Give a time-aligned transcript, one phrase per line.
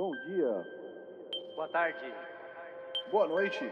[0.00, 0.66] Bom dia.
[1.54, 1.98] Boa tarde.
[3.10, 3.70] Boa noite.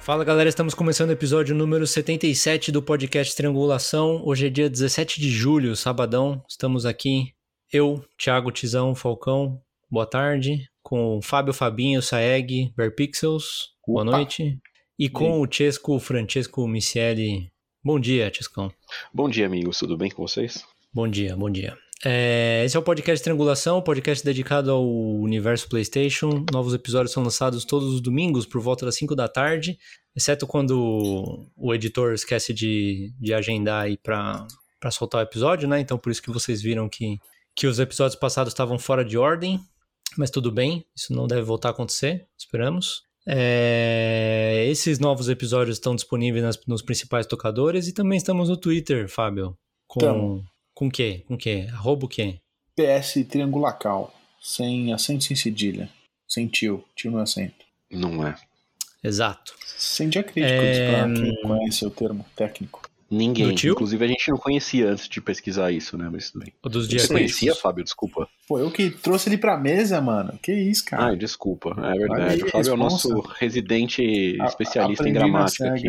[0.00, 4.22] Fala galera, estamos começando o episódio número 77 do podcast Triangulação.
[4.24, 6.42] Hoje é dia 17 de julho, sabadão.
[6.48, 7.34] Estamos aqui,
[7.72, 9.60] eu, Thiago Tizão Falcão,
[9.90, 14.58] boa tarde, com Fábio Fabinho, Saeg, Verpixels, boa noite.
[14.98, 17.50] E com o Chesco Francesco Micieli.
[17.82, 18.72] Bom dia, Chescão.
[19.12, 19.78] Bom dia, amigos.
[19.78, 20.64] Tudo bem com vocês?
[20.92, 21.76] Bom dia, bom dia.
[22.04, 26.44] É, esse é o podcast Triangulação, podcast dedicado ao universo PlayStation.
[26.52, 29.78] Novos episódios são lançados todos os domingos por volta das 5 da tarde,
[30.14, 34.46] exceto quando o editor esquece de, de agendar aí para
[34.90, 35.80] soltar o episódio, né?
[35.80, 37.18] Então por isso que vocês viram que,
[37.54, 39.60] que os episódios passados estavam fora de ordem,
[40.16, 43.02] mas tudo bem, isso não deve voltar a acontecer, esperamos.
[43.26, 49.08] É, esses novos episódios estão disponíveis nas- nos principais tocadores e também estamos no Twitter,
[49.08, 49.56] Fábio.
[49.86, 50.44] Com, Tamo.
[50.74, 51.24] com o quê?
[51.26, 51.66] Com o quê?
[51.72, 52.38] Arroba o quê?
[52.76, 54.12] PS triangulacal.
[54.40, 55.88] Sem acento, sem cedilha.
[56.28, 56.84] Sem tio.
[56.96, 57.64] Tio não é acento.
[57.90, 58.34] Não é.
[59.02, 59.54] Exato.
[59.78, 61.14] Sem diacríticos, É, hum.
[61.14, 62.82] quem conhece o termo técnico.
[63.10, 63.48] Ninguém.
[63.48, 63.72] Do tio?
[63.72, 66.08] Inclusive, a gente não conhecia antes de pesquisar isso, né?
[66.10, 66.52] Mas tudo bem.
[66.62, 67.84] O dos Você dias conhecia, Fábio?
[67.84, 68.28] Desculpa.
[68.48, 70.38] Pô, eu que trouxe ele pra mesa, mano.
[70.42, 71.06] Que isso, cara.
[71.06, 71.70] Ai, desculpa.
[71.78, 72.22] É verdade.
[72.34, 75.88] aí, o Fábio é o nosso residente A- especialista em gramática aqui.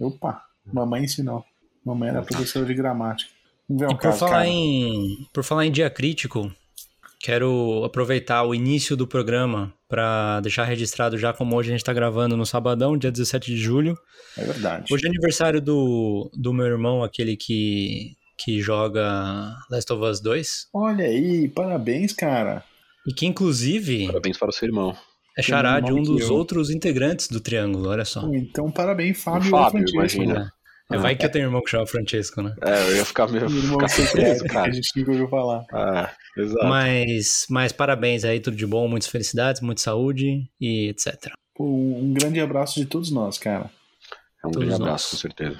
[0.00, 1.44] Opa, mamãe ensinou.
[1.84, 3.30] Mamãe era professora de gramática.
[3.68, 4.46] Vamos ver E um por caso, falar, cara.
[4.48, 6.52] em, por falar em dia crítico,
[7.22, 11.92] quero aproveitar o início do programa para deixar registrado já como hoje a gente está
[11.92, 13.96] gravando no sabadão, dia 17 de julho.
[14.36, 14.92] É verdade.
[14.92, 20.66] Hoje é aniversário do, do meu irmão, aquele que, que joga Last of Us 2.
[20.74, 22.64] Olha aí, parabéns, cara.
[23.06, 24.96] E que inclusive Parabéns para o seu irmão.
[25.38, 28.28] é Tem de um dos eu- outros integrantes do Triângulo, olha só.
[28.32, 29.48] Então, parabéns, Fábio.
[29.48, 30.52] O Fábio, imagina.
[30.94, 32.54] É, vai que eu tenho um irmão que chama Francesco, né?
[32.62, 34.70] É, eu ia ficar meio ficar surpreso, secreto, que cara.
[34.70, 35.64] a gente nunca ouviu falar.
[35.72, 36.66] Ah, exato.
[36.66, 41.32] Mas, mas parabéns aí, tudo de bom, muitas felicidades, muita saúde e etc.
[41.54, 43.70] Pô, um grande abraço de todos nós, cara.
[44.42, 44.80] É um todos grande nós.
[44.80, 45.56] abraço, com certeza.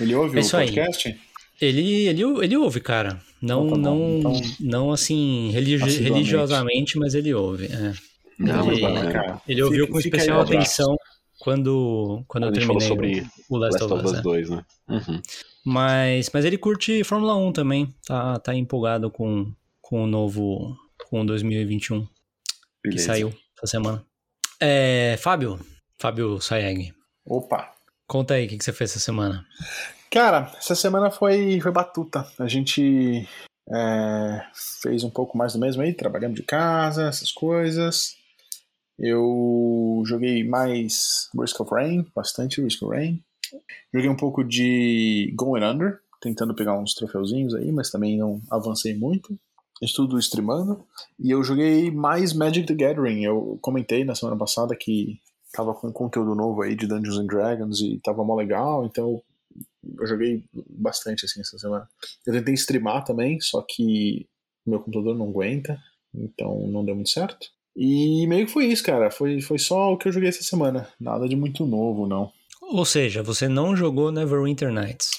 [0.00, 0.66] Ele ouve É o isso aí.
[0.66, 1.20] podcast?
[1.60, 3.20] Ele, ele, ele ouve, cara.
[3.42, 7.66] Não, Então tá não, então- não assim, religi- religiosamente, mas ele ouve.
[7.66, 7.92] é.
[8.38, 9.12] Não, Ele- bacana.
[9.12, 9.40] cara.
[9.48, 10.96] Ele ouviu Fica- com especial atenção
[11.40, 14.12] quando, quando eu terminei sobre o, o Last, Last of Us.
[14.12, 14.20] né?
[14.22, 14.64] 2, né?
[14.88, 15.22] Uhum.
[15.64, 17.94] Mas, mas ele curte Fórmula 1 também.
[18.06, 20.76] Tá, tá empolgado com, com o novo.
[21.08, 22.06] Com o 2021
[22.82, 23.06] que Beleza.
[23.06, 24.04] saiu essa semana.
[24.60, 25.60] É, Fábio,
[25.98, 26.92] Fábio Sayeg,
[27.24, 27.72] Opa.
[28.06, 29.46] conta aí o que, que você fez essa semana.
[30.10, 32.26] Cara, essa semana foi, foi batuta.
[32.38, 33.28] A gente
[33.70, 34.42] é,
[34.82, 38.16] fez um pouco mais do mesmo aí, trabalhando de casa, essas coisas.
[38.98, 43.22] Eu joguei mais Risk of Rain, bastante Risk of Rain.
[43.94, 48.94] Joguei um pouco de Going Under, tentando pegar uns troféuzinhos aí, mas também não avancei
[48.94, 49.38] muito.
[49.80, 50.84] Estudo streamando.
[51.18, 53.22] E eu joguei mais Magic the Gathering.
[53.22, 55.20] Eu comentei na semana passada que
[55.52, 59.22] tava com conteúdo novo aí de Dungeons and Dragons e tava mó legal, então
[59.98, 61.88] eu joguei bastante assim essa semana.
[62.26, 64.28] Eu tentei streamar também, só que
[64.66, 65.78] meu computador não aguenta,
[66.14, 67.50] então não deu muito certo.
[67.80, 69.08] E meio que foi isso, cara.
[69.08, 70.88] Foi, foi só o que eu joguei essa semana.
[71.00, 72.32] Nada de muito novo, não.
[72.60, 75.12] Ou seja, você não jogou Neverwinter Nights.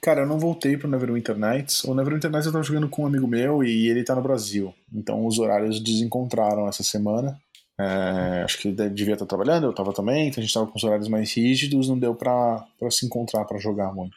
[0.00, 1.84] Cara, eu não voltei pro Neverwinter Nights.
[1.84, 4.72] O Neverwinter Nights eu tava jogando com um amigo meu e ele tá no Brasil.
[4.90, 7.38] Então os horários desencontraram essa semana.
[7.78, 10.78] É, acho que ele devia estar trabalhando, eu tava também, então a gente tava com
[10.78, 14.16] os horários mais rígidos, não deu pra, pra se encontrar pra jogar muito.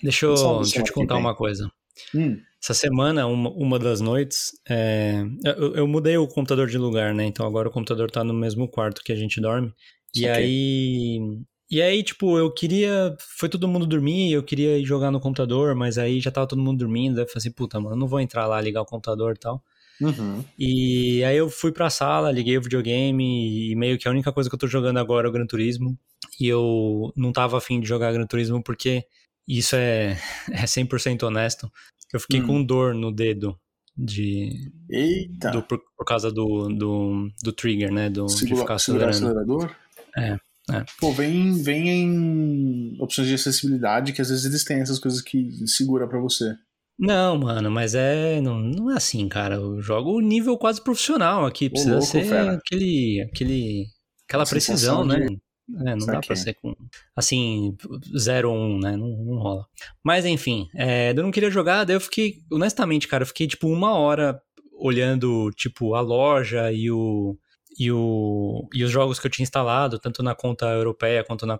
[0.00, 1.68] Deixa eu, deixa eu te contar uma coisa.
[2.14, 7.14] Hum, Essa semana, uma, uma das noites, é, eu, eu mudei o computador de lugar,
[7.14, 7.24] né?
[7.24, 9.72] Então agora o computador tá no mesmo quarto que a gente dorme.
[10.14, 10.44] E Saquei.
[10.44, 11.40] aí.
[11.70, 13.16] E aí, tipo, eu queria.
[13.38, 16.60] Foi todo mundo dormir, eu queria ir jogar no computador, mas aí já tava todo
[16.60, 17.14] mundo dormindo.
[17.14, 19.38] Daí eu falei assim, puta, mano, eu não vou entrar lá, ligar o computador e
[19.38, 19.62] tal.
[20.00, 20.44] uhum.
[20.58, 24.50] E aí eu fui pra sala, liguei o videogame e meio que a única coisa
[24.50, 25.96] que eu tô jogando agora é o Gran Turismo.
[26.38, 29.06] E eu não tava afim de jogar Gran Turismo porque
[29.48, 30.18] isso é,
[30.52, 31.70] é 100% honesto.
[32.12, 32.46] Eu fiquei Hum.
[32.46, 33.56] com dor no dedo
[33.96, 35.50] de, Eita!
[35.50, 38.08] do- por, por causa do, do, do trigger, né?
[38.10, 39.48] Do, de Segura- ficar segurar o acelerando.
[39.56, 39.76] acelerador?
[40.16, 40.36] É,
[40.74, 40.84] é.
[40.98, 45.66] Pô, vem, vem em opções de acessibilidade que às vezes eles têm essas coisas que
[45.66, 46.54] segura pra você.
[46.98, 48.40] Não, mano, mas é.
[48.42, 49.54] Não, não é assim, cara.
[49.54, 51.70] Eu jogo nível quase profissional aqui.
[51.70, 52.52] Precisa louco, ser fera.
[52.54, 53.22] aquele.
[53.22, 53.86] aquele
[54.28, 55.20] aquela A precisão, né?
[55.26, 55.38] de-
[55.86, 56.74] É, não dá pra ser com.
[57.14, 57.76] Assim,
[58.16, 58.96] 0 1, né?
[58.96, 59.66] Não, não rola.
[60.02, 62.42] Mas enfim, é, eu não queria jogar, daí eu fiquei.
[62.50, 64.40] Honestamente, cara, eu fiquei tipo uma hora
[64.80, 67.36] olhando, tipo, a loja e o,
[67.78, 71.58] e, o, e os jogos que eu tinha instalado, tanto na conta europeia quanto na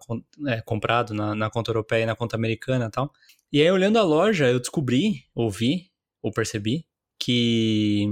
[0.48, 3.12] é, comprado na, na conta europeia e na conta americana e tal.
[3.52, 5.90] E aí, olhando a loja, eu descobri, ouvi,
[6.22, 6.86] ou percebi,
[7.18, 8.06] que,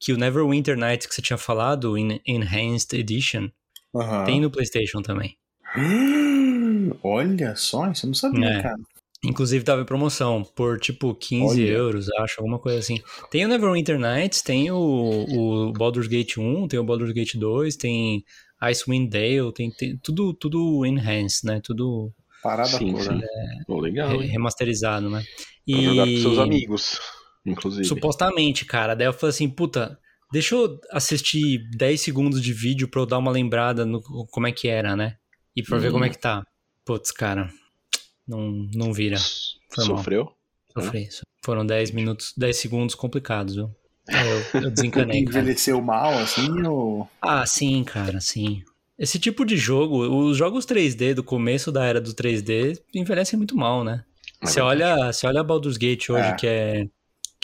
[0.00, 3.50] que o Neverwinter Nights que você tinha falado, em Enhanced Edition,
[4.24, 5.36] Tem no PlayStation também.
[7.02, 8.62] Olha só, isso eu não sabia, É.
[8.62, 8.76] cara.
[9.24, 11.70] Inclusive tava em promoção por tipo 15 Olha.
[11.70, 13.00] euros, acho, alguma coisa assim.
[13.30, 17.76] Tem o Neverwinter Nights, tem o, o Baldur's Gate 1, tem o Baldur's Gate 2,
[17.76, 18.22] tem
[18.62, 21.60] Icewind Dale, tem, tem tudo, tudo enhanced, né?
[21.64, 23.02] Tudo Parada Sim, toda.
[23.04, 23.20] sim.
[23.66, 25.24] Pô, legal, re- remasterizado, né?
[25.68, 27.00] Pra jogar com seus amigos,
[27.44, 27.84] inclusive.
[27.86, 28.94] Supostamente, cara.
[28.94, 29.98] Daí eu falei assim, puta,
[30.36, 34.52] deixa eu assistir 10 segundos de vídeo pra eu dar uma lembrada no como é
[34.52, 35.16] que era, né?
[35.56, 35.92] E pra ver Hum.
[35.92, 36.44] como é que tá.
[36.84, 37.50] Putz, cara,
[38.28, 39.16] não, não vira.
[39.74, 39.96] Foi mal.
[39.96, 40.32] Sofreu?
[40.74, 41.22] Sofri isso.
[41.42, 43.70] Foram 10 minutos, 10 segundos complicados, viu?
[44.08, 45.20] Aí eu, eu desencanei.
[45.22, 47.08] Envelheceu mal, assim, ou...
[47.22, 48.62] Ah, sim, cara, sim.
[48.98, 53.56] Esse tipo de jogo, os jogos 3D do começo da era do 3D envelhecem muito
[53.56, 54.04] mal, né?
[54.42, 54.82] É Você verdade.
[54.82, 56.32] olha, você olha Baldur's Gate hoje, É.
[56.34, 56.86] que, é,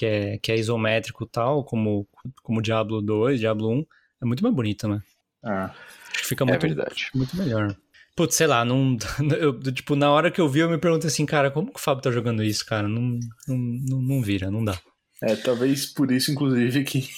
[0.02, 2.08] que, é, que é isométrico e tal, como,
[2.42, 3.84] como Diablo 2, Diablo 1,
[4.20, 5.00] é muito mais bonito, né?
[5.44, 5.66] Ah,
[6.12, 7.06] Acho que fica É muito, verdade.
[7.14, 7.76] muito melhor.
[8.16, 8.96] Putz, sei lá, não,
[9.38, 11.80] eu, tipo, na hora que eu vi, eu me pergunto assim, cara, como que o
[11.82, 12.88] Fábio tá jogando isso, cara?
[12.88, 13.00] Não,
[13.46, 14.76] não, não, não vira, não dá.
[15.22, 17.08] é, talvez por isso, inclusive, que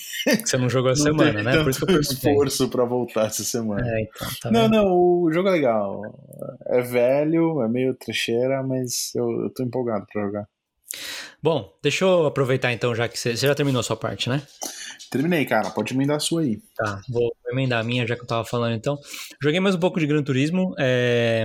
[0.45, 1.53] você não jogou essa não semana, né?
[1.53, 2.33] tanto Por isso que eu perguntei.
[2.33, 3.83] esforço pra voltar essa semana.
[3.89, 4.73] É, então, tá não, vendo?
[4.73, 6.03] não, o jogo é legal.
[6.67, 10.47] É velho, é meio trecheira, mas eu, eu tô empolgado pra jogar.
[11.43, 14.43] Bom, deixa eu aproveitar então, já que você, você já terminou a sua parte, né?
[15.11, 15.71] Terminei, cara.
[15.71, 16.59] Pode emendar a sua aí.
[16.75, 18.99] Tá, vou emendar a minha, já que eu tava falando então.
[19.43, 20.75] Joguei mais um pouco de Gran Turismo.
[20.79, 21.45] é,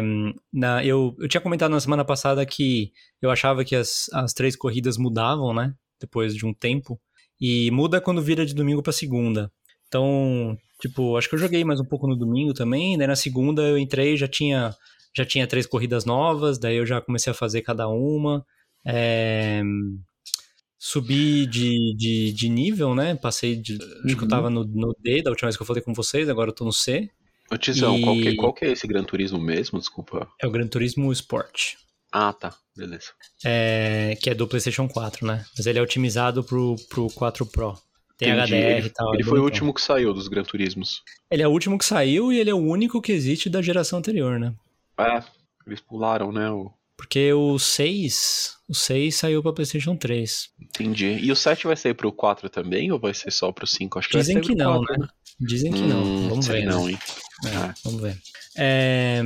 [0.51, 2.91] na, eu, eu tinha comentado na semana passada que
[3.21, 5.73] eu achava que as, as três corridas mudavam, né?
[5.99, 6.99] Depois de um tempo.
[7.39, 9.51] E muda quando vira de domingo pra segunda.
[9.87, 12.97] Então, tipo, acho que eu joguei mais um pouco no domingo também.
[12.97, 14.73] Daí na segunda eu entrei, já tinha,
[15.15, 16.57] já tinha três corridas novas.
[16.57, 18.45] Daí eu já comecei a fazer cada uma.
[18.85, 19.61] É,
[20.77, 23.15] subi de, de, de nível, né?
[23.15, 23.73] Passei de.
[24.05, 24.27] Acho que eu Uhum.
[24.27, 26.65] tava no, no D da última vez que eu falei com vocês, agora eu tô
[26.65, 27.09] no C.
[27.51, 29.79] Ô, Tizão, E- qual, que, qual que é esse Gran Turismo mesmo?
[29.79, 30.27] Desculpa.
[30.41, 31.73] É o Gran Turismo Sport.
[32.11, 32.55] Ah, tá.
[32.75, 33.07] Beleza.
[33.43, 35.45] é, que é do PlayStation 4, né?
[35.57, 37.77] Mas ele é otimizado pro, pro 4 Pro.
[38.17, 38.53] Tem Entendi.
[38.53, 39.13] HDR ele, e tal.
[39.13, 41.01] Ele é foi o último que saiu dos Gran Turismos.
[41.29, 43.99] Ele é o último que saiu e ele é o único que existe da geração
[43.99, 44.53] anterior, né?
[44.97, 45.23] É,
[45.67, 46.49] eles pularam, né?
[46.49, 46.71] O...
[46.99, 50.49] Porque o 6, o 6 saiu pra PlayStation 3.
[50.61, 51.17] Entendi.
[51.21, 53.97] E o 7 vai sair pro 4 também ou vai ser só pro 5?
[53.97, 55.07] Acho que Dizem vai sair que não, 4, né?
[55.39, 56.03] Dizem que não.
[56.03, 56.65] Hum, Vamos sei ver.
[56.65, 56.91] não, né?
[56.91, 56.99] hein?
[57.45, 57.73] É, É.
[57.85, 58.17] Vamos ver.
[58.57, 59.21] É,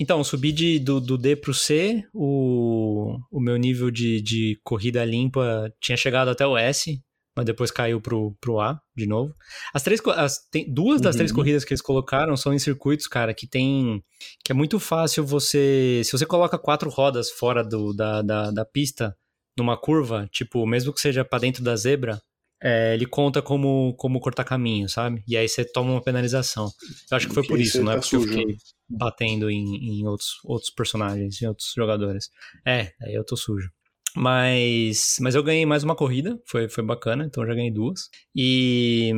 [0.00, 5.04] então, subi de, do, do D pro C, o, o meu nível de, de corrida
[5.04, 6.98] limpa tinha chegado até o S,
[7.38, 9.32] mas depois caiu pro, pro A de novo.
[9.72, 11.18] As três, as, tem, duas das Uhum.
[11.18, 14.02] três corridas que eles colocaram são em circuitos, cara, que tem.
[14.44, 16.02] que é muito fácil você.
[16.04, 19.16] Se você coloca quatro rodas fora do, da, da, da pista,
[19.56, 22.20] numa curva, tipo, mesmo que seja pra dentro da zebra,
[22.60, 25.22] é, ele conta como, como cortar caminho, sabe?
[25.28, 26.68] E aí você toma uma penalização.
[27.08, 28.56] Eu acho que foi por isso, não é tá porque eu fiquei
[28.90, 32.30] batendo em, em outros, outros personagens, em outros jogadores.
[32.66, 33.70] É, aí eu tô sujo.
[34.18, 38.10] Mas, mas eu ganhei mais uma corrida, foi, foi bacana, então já ganhei duas.
[38.34, 39.12] E,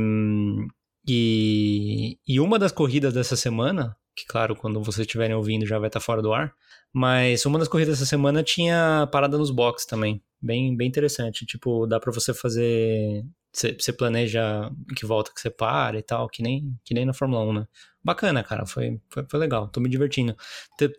[1.09, 5.89] e, e uma das corridas dessa semana, que claro, quando vocês estiverem ouvindo já vai
[5.89, 6.55] estar fora do ar,
[6.93, 10.23] mas uma das corridas dessa semana tinha parada nos boxes também.
[10.43, 11.47] Bem, bem interessante.
[11.47, 13.25] Tipo, dá pra você fazer.
[13.53, 17.43] Você planeja que volta que você para e tal, que nem, que nem na Fórmula
[17.45, 17.69] 1, né?
[18.03, 18.67] Bacana, cara.
[18.67, 19.69] Foi, foi, foi legal.
[19.69, 20.37] Tô me divertindo.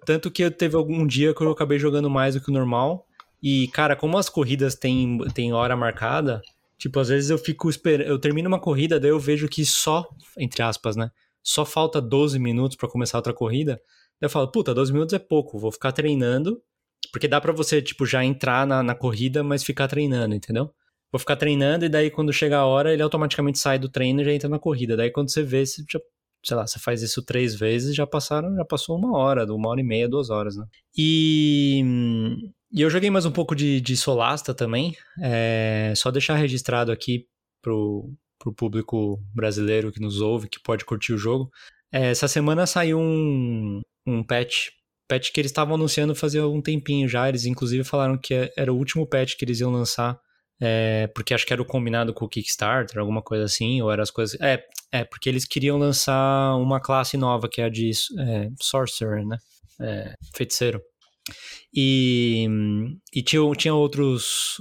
[0.06, 3.08] Tanto que teve algum dia que eu acabei jogando mais do que o normal.
[3.42, 6.42] E, cara, como as corridas têm, têm hora marcada,
[6.78, 8.08] tipo, às vezes eu fico esperando.
[8.08, 10.08] Eu termino uma corrida, daí eu vejo que só,
[10.38, 11.10] entre aspas, né?
[11.44, 13.82] Só falta 12 minutos pra começar outra corrida.
[14.20, 16.62] Daí eu falo, puta, 12 minutos é pouco, vou ficar treinando.
[17.12, 20.72] Porque dá pra você, tipo, já entrar na, na corrida, mas ficar treinando, entendeu?
[21.12, 24.26] Vou ficar treinando e daí quando chega a hora, ele automaticamente sai do treino e
[24.26, 24.96] já entra na corrida.
[24.96, 26.00] Daí quando você vê, você já,
[26.44, 29.82] sei lá, você faz isso três vezes, já passaram, já passou uma hora, uma hora
[29.82, 30.66] e meia, duas horas, né?
[30.98, 31.84] E,
[32.72, 34.96] e eu joguei mais um pouco de, de Solasta também.
[35.22, 37.28] É, só deixar registrado aqui
[37.62, 41.50] pro, pro público brasileiro que nos ouve, que pode curtir o jogo.
[41.92, 44.70] É, essa semana saiu um, um patch
[45.12, 47.28] patch que eles estavam anunciando fazia um tempinho já.
[47.28, 50.18] Eles, inclusive, falaram que era o último patch que eles iam lançar.
[50.64, 54.04] É, porque acho que era o combinado com o Kickstarter, alguma coisa assim, ou eram
[54.04, 54.40] as coisas.
[54.40, 59.26] É, é porque eles queriam lançar uma classe nova, que é a de é, Sorcerer,
[59.26, 59.38] né?
[59.82, 60.82] É, feiticeiro.
[61.74, 62.48] E,
[63.14, 64.58] e tinha, tinha outros,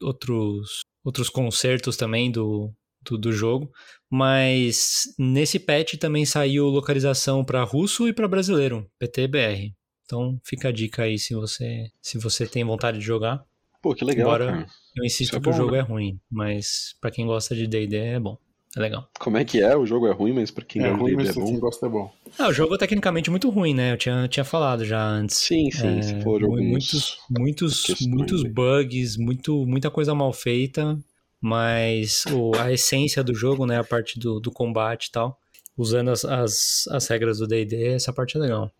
[0.00, 3.70] outros, outros concertos também do, do, do jogo.
[4.10, 9.74] Mas nesse patch também saiu localização para russo e para brasileiro, PTBR.
[10.04, 13.44] Então fica a dica aí se você, se você tem vontade de jogar.
[13.82, 14.66] Pô, que legal, cara.
[14.96, 15.78] eu insisto é que o bom, jogo né?
[15.78, 18.38] é ruim, mas pra quem gosta de D&D é bom.
[18.76, 19.08] É legal.
[19.18, 19.76] Como é que é?
[19.76, 21.60] O jogo é ruim, mas pra quem É gosta ruim, de mas é quem bom.
[21.60, 22.10] gosta é bom.
[22.38, 23.92] Ah, o jogo é tecnicamente muito ruim, né?
[23.92, 25.36] Eu tinha, tinha falado já antes.
[25.36, 30.98] Sim, sim, É, se for muitos, muitos, questões muitos bugs, muito, muita coisa mal feita,
[31.40, 35.38] mas o- a essência do jogo, né, a parte do, do combate e tal,
[35.76, 38.70] usando as, as, as regras do D&D, essa parte é legal.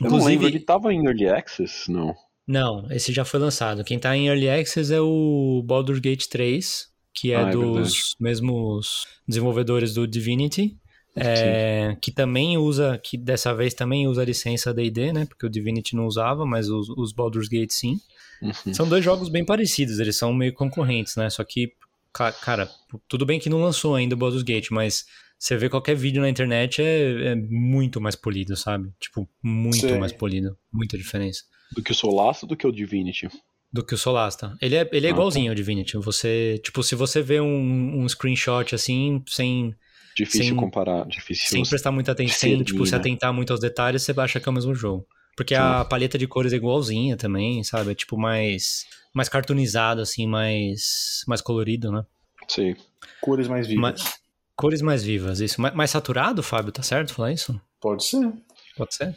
[0.00, 1.90] Eu não lembro, ele tava em Early Access?
[1.90, 2.14] Não.
[2.46, 3.84] Não, esse já foi lançado.
[3.84, 8.14] Quem tá em Early Access é o Baldur's Gate 3, que é Ah, é dos
[8.18, 10.76] mesmos desenvolvedores do Divinity,
[11.16, 15.24] é, que também usa, que dessa vez também usa a licença D&D, né?
[15.26, 18.00] Porque o Divinity não usava, mas os, os Baldur's Gate sim.
[18.42, 18.74] Uhum.
[18.74, 21.30] São dois jogos bem parecidos, eles são meio concorrentes, né?
[21.30, 21.72] Só que,
[22.12, 22.68] ca- cara,
[23.08, 25.06] tudo bem que não lançou ainda o Baldur's Gate, mas
[25.38, 28.90] você vê qualquer vídeo na internet é, é muito mais polido, sabe?
[28.98, 29.98] Tipo, muito Sei.
[29.98, 30.56] mais polido.
[30.72, 33.28] Muita diferença Do que o Solaço do que o Divinity.
[33.74, 34.56] Do que o Solasta.
[34.62, 35.96] Ele é, ele é Ah, igualzinho ao Divinity.
[35.98, 39.74] Você, tipo, se você vê um, um screenshot assim, sem,
[40.16, 41.48] Difícil Sem- comparar, difícil.
[41.48, 42.98] sem prestar muita atenção, sem, tipo, se né?
[42.98, 45.04] atentar muito aos detalhes, você acha que é o mesmo jogo.
[45.36, 47.90] Porque a paleta de cores é igualzinha também, sabe?
[47.90, 52.04] É tipo mais, mais cartoonizado, assim, mais, mais colorido, né?
[52.46, 52.76] Sim.
[53.20, 53.82] Cores mais vivas.
[53.82, 54.14] Mais-
[54.54, 55.60] cores mais vivas, isso.
[55.60, 57.60] Mais, mais saturado, Fábio, tá certo falar isso?
[57.80, 58.32] Pode ser.
[58.76, 59.06] Pode ser?
[59.12, 59.16] Tá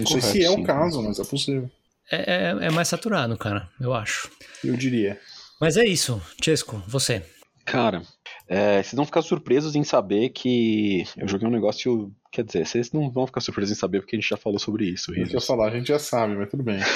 [0.00, 0.60] não sei correto, se é sim.
[0.60, 1.68] o caso, mas é possível.
[2.10, 4.30] É, é, é mais saturado, cara, eu acho.
[4.64, 5.20] Eu diria.
[5.60, 7.22] Mas é isso, Chesco, você.
[7.64, 8.02] Cara,
[8.48, 12.10] é, vocês vão ficar surpresos em saber que eu joguei um negócio.
[12.32, 14.86] Quer dizer, vocês não vão ficar surpresos em saber porque a gente já falou sobre
[14.86, 16.80] isso, que eu falar, a gente já sabe, mas tudo bem.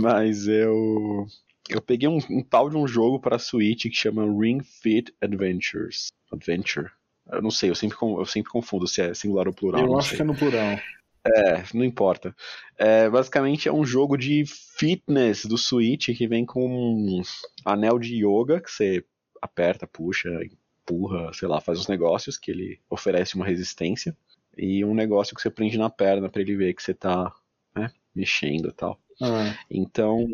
[0.00, 1.26] Mas eu.
[1.68, 6.08] Eu peguei um, um tal de um jogo para Switch que chama Ring Fit Adventures.
[6.30, 6.90] Adventure.
[7.32, 9.82] Eu não sei, eu sempre, eu sempre confundo se é singular ou plural.
[9.82, 10.16] eu acho sei.
[10.16, 10.78] que é no plural.
[11.24, 12.34] É, não importa.
[12.78, 17.22] É, basicamente é um jogo de fitness do Switch que vem com um
[17.64, 19.04] anel de yoga que você
[19.40, 20.30] aperta, puxa,
[20.90, 24.16] empurra, sei lá, faz uns negócios que ele oferece uma resistência
[24.56, 27.32] e um negócio que você prende na perna pra ele ver que você tá
[27.74, 28.98] né, mexendo e tal.
[29.22, 30.26] Ah, Então,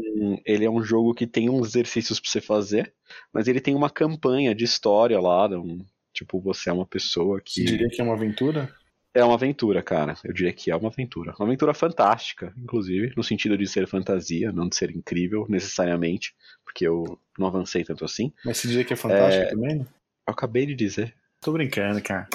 [0.44, 2.94] ele é um jogo que tem uns exercícios pra você fazer,
[3.32, 7.42] mas ele tem uma campanha de história lá, um, tipo, você é uma pessoa você
[7.44, 8.72] que diria que é uma aventura?
[9.16, 10.14] É uma aventura, cara.
[10.22, 11.34] Eu diria que é uma aventura.
[11.38, 16.86] Uma aventura fantástica, inclusive, no sentido de ser fantasia, não de ser incrível, necessariamente, porque
[16.86, 18.32] eu não avancei tanto assim.
[18.44, 19.76] Mas você diria que é fantástico também?
[19.76, 19.86] né?
[20.28, 21.14] Eu acabei de dizer.
[21.40, 22.28] Tô brincando, cara.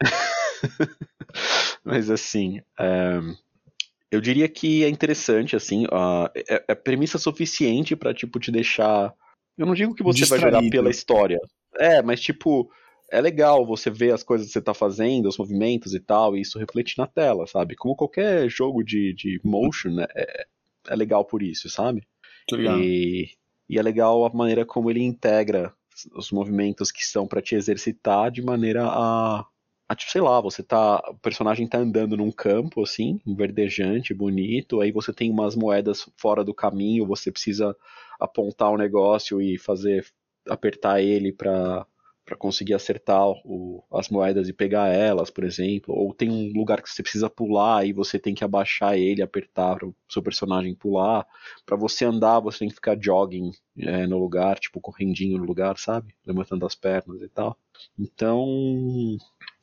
[1.84, 3.20] Mas assim, é,
[4.10, 5.86] eu diria que é interessante, assim,
[6.34, 9.14] é, é premissa suficiente pra, tipo, te deixar.
[9.56, 10.70] Eu não digo que você vai jogar Distraído.
[10.70, 11.38] pela história.
[11.76, 12.70] É, mas tipo,
[13.10, 16.40] é legal você ver as coisas que você tá fazendo, os movimentos e tal, e
[16.40, 17.76] isso reflete na tela, sabe?
[17.76, 20.46] Como qualquer jogo de, de motion, né, é,
[20.88, 22.06] é legal por isso, sabe?
[22.74, 23.30] E,
[23.68, 25.72] e é legal a maneira como ele integra
[26.14, 29.46] os movimentos que são pra te exercitar de maneira a,
[29.88, 34.80] a, tipo, sei lá, você tá, o personagem tá andando num campo assim, verdejante, bonito,
[34.80, 37.76] aí você tem umas moedas fora do caminho, você precisa
[38.18, 40.06] apontar o negócio e fazer
[40.48, 41.86] apertar ele pra
[42.24, 46.82] para conseguir acertar o- as moedas e pegar elas, por exemplo, ou tem um lugar
[46.82, 50.74] que você precisa pular e você tem que abaixar ele, apertar para o seu personagem
[50.74, 51.26] pular.
[51.66, 55.76] Pra você andar, você tem que ficar jogging é, no lugar, tipo correndinho no lugar,
[55.78, 56.14] sabe?
[56.26, 57.56] Levantando as pernas e tal.
[57.98, 59.16] Então,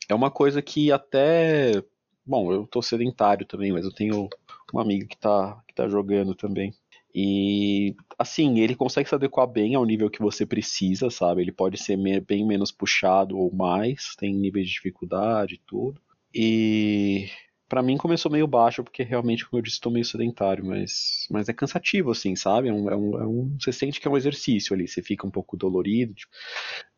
[0.09, 1.83] é uma coisa que até.
[2.25, 4.29] Bom, eu tô sedentário também, mas eu tenho
[4.73, 6.73] um amigo que tá, que tá jogando também.
[7.13, 11.41] E, assim, ele consegue se adequar bem ao nível que você precisa, sabe?
[11.41, 16.01] Ele pode ser bem menos puxado ou mais, tem níveis de dificuldade e tudo.
[16.33, 17.27] E
[17.67, 21.47] Pra mim começou meio baixo, porque realmente, como eu disse, tô meio sedentário, mas, mas
[21.47, 22.67] é cansativo, assim, sabe?
[22.67, 25.25] É um, é um, é um- você sente que é um exercício ali, você fica
[25.25, 26.25] um pouco dolorido, de,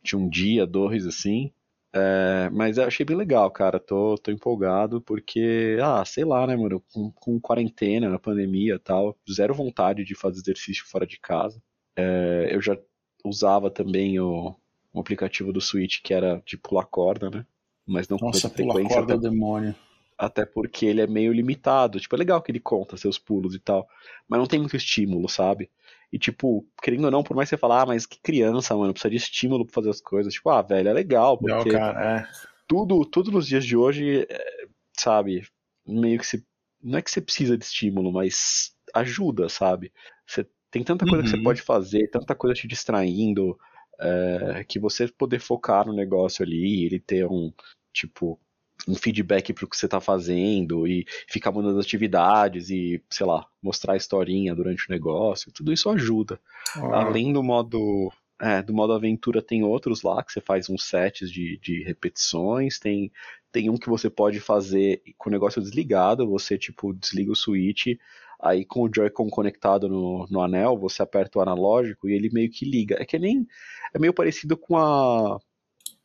[0.03, 1.51] de um dia, dois, assim.
[1.96, 3.80] É, mas eu achei bem legal, cara.
[3.80, 8.80] Tô, tô empolgado, porque, ah, sei lá, né, mano, com, com quarentena, na pandemia e
[8.80, 11.62] tal, zero vontade de fazer exercício fora de casa.
[11.96, 12.78] É, eu já
[13.24, 14.56] usava também o,
[14.94, 17.46] um aplicativo do Switch que era de pular corda, né?
[17.86, 19.76] Mas não com Nossa, pula frequência, corda até é demônio.
[20.18, 22.00] até porque ele é meio limitado.
[22.00, 23.88] Tipo, é legal que ele conta seus pulos e tal,
[24.28, 25.70] mas não tem muito estímulo, sabe?
[26.13, 28.93] E, tipo, querendo ou não, por mais que você falar, ah, mas que criança, mano,
[28.93, 30.32] precisa de estímulo pra fazer as coisas.
[30.32, 32.27] Tipo, ah, velho, é legal, Não, porque cara, é.
[32.67, 35.48] tudo, tudo nos dias de hoje, é, sabe,
[35.88, 36.46] meio que se.
[36.82, 39.91] Não é que você precisa de estímulo, mas ajuda, sabe?
[40.27, 41.43] Você tem tanta coisa que você Uhum.
[41.43, 43.58] pode fazer, tanta coisa te distraindo.
[44.00, 47.51] é, que você poder focar no negócio ali, ele ter um,
[47.93, 48.39] tipo,
[48.88, 53.94] um feedback pro que você tá fazendo e ficar mandando atividades e, sei lá, mostrar
[53.94, 56.40] a historinha durante o negócio, tudo isso ajuda.
[56.75, 58.12] Ah, Além do modo
[58.42, 62.78] é, do modo aventura tem outros lá que você faz uns sets de, de repetições,
[62.78, 63.10] tem,
[63.52, 67.96] tem um que você pode fazer com o negócio desligado, você tipo desliga o switch,
[68.42, 72.50] aí com o Joy-Con conectado no, no anel, você aperta o analógico e ele meio
[72.50, 72.98] que liga.
[73.00, 73.48] É que nem
[73.94, 75.40] é meio parecido com a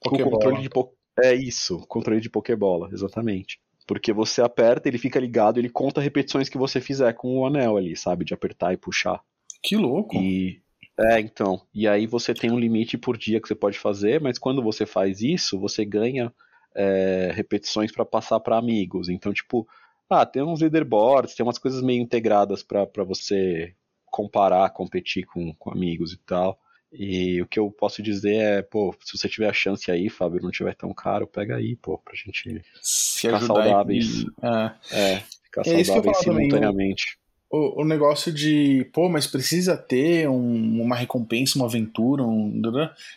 [0.01, 3.61] com o controle de po- é isso, controle de Pokébola, exatamente.
[3.87, 7.77] Porque você aperta, ele fica ligado, ele conta repetições que você fizer com o anel
[7.77, 9.21] ali, sabe, de apertar e puxar.
[9.63, 10.17] Que louco.
[10.17, 10.61] E
[10.99, 11.61] é, então.
[11.73, 14.85] E aí você tem um limite por dia que você pode fazer, mas quando você
[14.85, 16.33] faz isso, você ganha
[16.75, 19.09] é, repetições para passar para amigos.
[19.09, 19.67] Então, tipo,
[20.11, 23.75] ah, tem uns leaderboards, tem umas coisas meio integradas para você
[24.07, 26.59] comparar, competir com, com amigos e tal.
[26.93, 30.41] E o que eu posso dizer é, pô, se você tiver a chance aí, Fábio,
[30.43, 34.07] não tiver tão caro, pega aí, pô, pra gente Se ficar saudáveis.
[34.07, 34.73] e- é.
[34.93, 37.19] é, ficar É isso que eu ia saudáveis simultaneamente.
[37.51, 42.61] o, o negócio de, pô, mas precisa ter um- uma recompensa, uma aventura, um.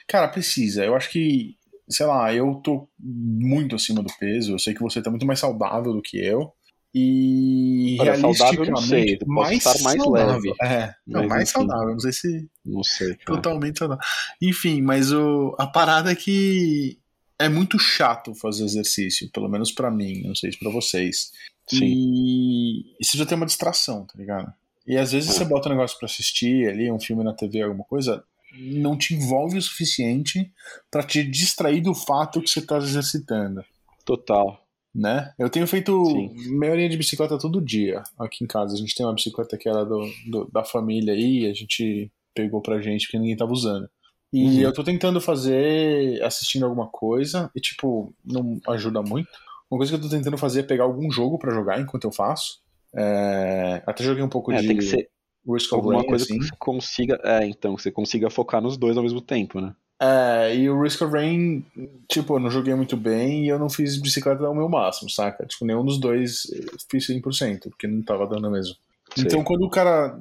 [0.08, 0.84] Cara, precisa.
[0.84, 1.56] Eu acho que,
[1.90, 4.54] sei lá, eu tô muito acima do peso.
[4.54, 6.52] Eu sei que você tá muito mais saudável do que eu.
[6.94, 10.12] E Olha, realisticamente, sei, mais mais saudável.
[10.12, 10.54] leve.
[10.62, 11.52] É, não, mais enfim.
[11.60, 11.92] saudável.
[11.94, 13.24] Não sei se Não sei, cara.
[13.38, 14.04] totalmente saudável.
[14.42, 17.00] Enfim, mas o, a parada é que
[17.40, 21.32] é muito chato fazer exercício, pelo menos pra mim, não sei se pra vocês.
[21.70, 21.86] Sim.
[21.86, 24.52] E, e você já tem uma distração, tá ligado?
[24.86, 25.34] E às vezes É.
[25.34, 28.24] você bota um negócio pra assistir ali, um filme na TV, alguma coisa,
[28.60, 30.52] não te envolve o suficiente
[30.92, 33.64] pra te distrair do fato que você tá exercitando,
[34.04, 34.61] Total.
[34.94, 35.34] Né?
[35.40, 36.58] Eu tenho feito Sim.
[36.58, 38.74] meia horinha de bicicleta todo dia aqui em casa.
[38.74, 42.62] A gente tem uma bicicleta que era do, do- da família aí, a gente pegou
[42.62, 43.90] pra gente porque ninguém tava usando.
[44.34, 44.62] E Uhum.
[44.62, 49.30] eu tô tentando fazer assistindo alguma coisa e, tipo, não ajuda muito.
[49.70, 52.12] Uma coisa que eu tô tentando fazer é pegar algum jogo pra jogar enquanto eu
[52.12, 52.60] faço.
[52.96, 55.10] É, Até joguei um pouco É, de tem que ser
[55.48, 56.38] Risk of alguma Rain, coisa assim.
[56.40, 57.20] que você consiga.
[57.24, 59.74] É, então, que você consiga focar nos dois ao mesmo tempo, né?
[60.04, 61.64] É, e o Risk of Rain,
[62.10, 65.46] tipo, eu não joguei muito bem e eu não fiz bicicleta ao meu máximo, saca?
[65.46, 66.48] Tipo, nenhum dos dois
[66.90, 68.76] fiz 100%, porque não tava dando mesmo.
[69.14, 69.26] Sei.
[69.26, 70.20] Então, quando o cara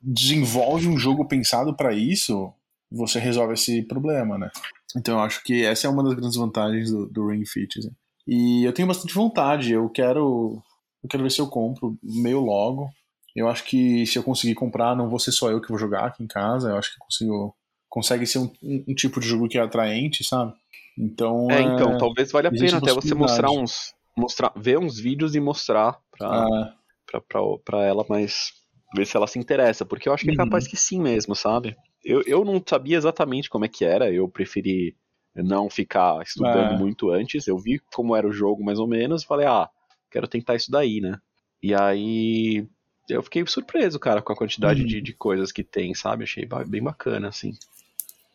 [0.00, 2.50] desenvolve um jogo pensado pra isso,
[2.90, 4.50] você resolve esse problema, né?
[4.96, 7.80] Então, eu acho que essa é uma das grandes vantagens do, do Ring Fit.
[7.80, 7.90] assim.
[8.26, 10.62] E eu tenho bastante vontade, eu quero,
[11.02, 12.88] eu quero ver se eu compro meio logo.
[13.36, 16.06] Eu acho que se eu conseguir comprar, não vou ser só eu que vou jogar
[16.06, 17.54] aqui em casa, eu acho que eu consigo
[17.90, 20.54] consegue ser um, um- um tipo de jogo que é atraente, sabe?
[20.98, 23.94] Então, É, então, talvez valha a pena até você mostrar uns.
[24.16, 26.74] Mostrar, ver uns vídeos e mostrar pra, ah,
[27.06, 28.52] pra, pra, pra ela, mas
[28.94, 30.38] ver se ela se interessa, porque eu acho que é Uhum.
[30.38, 31.76] capaz que sim mesmo, sabe?
[32.04, 34.96] Eu, eu não sabia exatamente como é que era, eu preferi
[35.34, 36.76] não ficar estudando É.
[36.76, 39.68] muito antes, eu vi como era o jogo mais ou menos, e falei, ah,
[40.10, 41.18] quero tentar isso daí, né?
[41.62, 42.66] E aí
[43.08, 44.86] eu fiquei surpreso, cara, com a quantidade Uhum.
[44.86, 46.24] de, de coisas que tem, sabe?
[46.24, 47.52] Achei bem bacana, assim.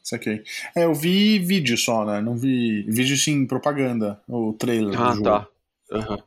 [0.05, 0.43] Saquei.
[0.75, 2.21] É, eu vi vídeo só, né?
[2.21, 5.47] Não vi vídeo sim, propaganda, o trailer Ah, tá.
[5.91, 6.17] Aham.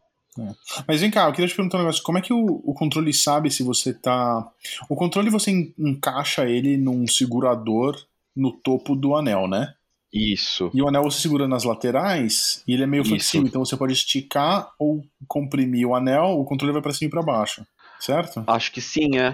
[0.87, 2.03] Mas vem cá, eu queria te perguntar um negócio.
[2.03, 4.47] Como é que o, o controle sabe se você tá.
[4.89, 7.97] O controle você en- encaixa ele num segurador
[8.37, 9.75] no topo do anel, né?
[10.13, 10.71] Isso.
[10.73, 13.11] E o anel você segura nas laterais e ele é meio Isso.
[13.11, 17.11] flexível, então você pode esticar ou comprimir o anel, o controle vai pra cima e
[17.11, 17.67] pra baixo.
[18.01, 18.45] Certo?
[18.47, 19.29] Acho que sim, é.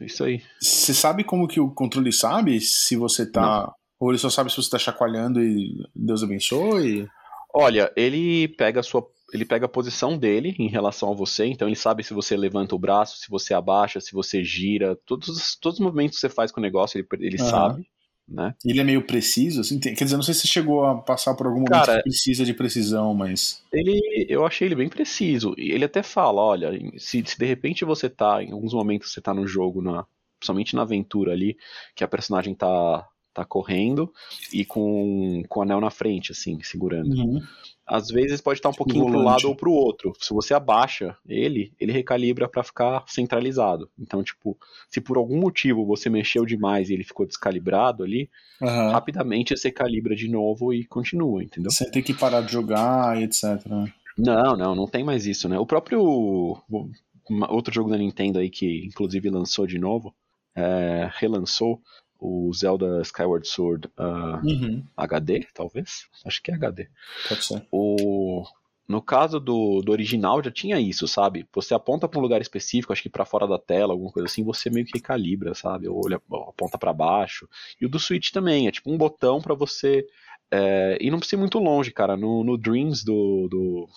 [0.00, 0.42] É, isso aí.
[0.60, 3.72] Você sabe como que o controle sabe se você tá.
[3.98, 7.06] Ou ele só sabe se você tá chacoalhando e Deus abençoe?
[7.54, 9.06] Olha, ele pega a sua.
[9.32, 12.74] Ele pega a posição dele em relação a você, então ele sabe se você levanta
[12.74, 16.28] o braço, se você abaixa, se você gira, todos, os- todos os movimentos que você
[16.28, 17.48] faz com o negócio, ele, ele Aham.
[17.48, 17.86] sabe,
[18.30, 18.54] né?
[18.64, 19.78] Ele é meio preciso, assim?
[19.80, 22.02] Tem- quer dizer, não sei se você chegou a passar por algum momento Cara, que
[22.04, 23.62] precisa de precisão, mas.
[23.72, 25.54] Ele, eu achei ele bem preciso.
[25.58, 29.20] E ele até fala, olha, se, se de repente você tá, em alguns momentos você
[29.20, 30.06] tá no jogo, na,
[30.38, 31.56] principalmente na aventura ali,
[31.94, 34.12] que a personagem tá, tá correndo
[34.52, 37.14] e com, com o anel na frente, assim, segurando.
[37.86, 39.30] às vezes pode estar um Tipo pouquinho pro volante.
[39.30, 40.12] lado ou pro outro.
[40.18, 43.90] Se você abaixa ele, ele recalibra pra ficar centralizado.
[43.98, 44.56] Então, tipo,
[44.88, 48.28] se por algum motivo você mexeu demais e ele ficou descalibrado ali,
[48.62, 48.90] Aham.
[48.90, 51.70] rapidamente você calibra de novo e continua, entendeu?
[51.70, 53.64] Você tem que parar de jogar e etc.
[53.66, 53.92] né?
[54.18, 55.58] Não, não, não tem mais isso, né?
[55.58, 56.00] O próprio
[57.48, 60.14] outro jogo da Nintendo aí que inclusive lançou de novo,
[60.54, 61.80] é, relançou
[62.20, 64.84] o Zelda Skyward Sword ah, Uhum.
[64.96, 66.06] HD, talvez?
[66.24, 66.88] Acho que é HD.
[67.28, 67.66] Pode ser.
[67.70, 68.44] O
[68.90, 71.46] no caso do, do original já tinha isso, sabe?
[71.54, 74.42] Você aponta para um lugar específico, acho que para fora da tela, alguma coisa assim,
[74.42, 75.86] você meio que recalibra, sabe?
[75.86, 76.16] Ou olha,
[76.48, 77.48] aponta para baixo.
[77.80, 80.04] E o do Switch também, é tipo um botão para você.
[80.50, 82.16] É, e não precisa ir muito longe, cara.
[82.16, 83.88] No, no Dreams do, do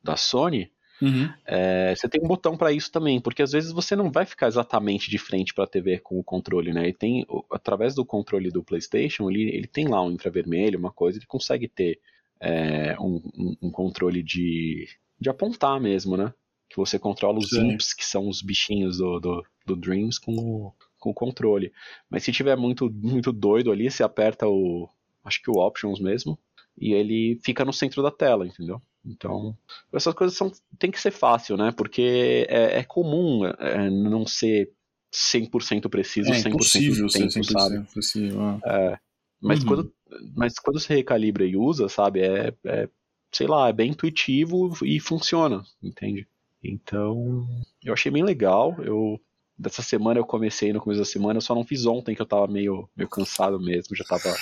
[0.00, 0.70] da Sony,
[1.02, 1.28] Uhum.
[1.44, 4.46] é, você tem um botão para isso também, porque às vezes você não vai ficar
[4.46, 6.88] exatamente de frente para a TV com o controle, né?
[6.88, 11.18] E tem, através do controle do PlayStation, ele, ele tem lá um infravermelho, uma coisa,
[11.18, 11.98] ele consegue ter
[12.40, 14.88] é, um, um, um, controle de,
[15.18, 16.32] de apontar mesmo, né?
[16.70, 17.72] Que você controla os Sim.
[17.72, 21.72] imps, que são os bichinhos do, do, do Dreams, com o, com o controle.
[22.08, 24.88] Mas se tiver muito, muito doido ali, você aperta o.
[25.24, 26.38] Acho que o Options mesmo,
[26.76, 28.80] e ele fica no centro da tela, entendeu?
[29.04, 29.56] Então,
[29.92, 31.72] essas coisas são, tem que ser fácil, né?
[31.76, 34.70] Porque é, é comum é, não ser
[35.12, 37.86] 100% preciso é 100% impossível tempo, ser 100% sabe?
[37.92, 38.60] Preciso, ah.
[38.64, 38.98] É,
[39.40, 39.66] mas, Uhum.
[39.66, 39.92] quando,
[40.36, 42.88] mas quando você recalibra e usa, sabe, é, é,
[43.32, 46.26] sei lá, é bem intuitivo e funciona, entende?
[46.62, 47.46] Então,
[47.84, 48.76] eu achei bem legal.
[48.82, 49.20] Eu
[49.58, 52.26] dessa semana eu comecei no começo da semana, eu só não fiz ontem que eu
[52.26, 54.34] tava meio, meio cansado mesmo, já tava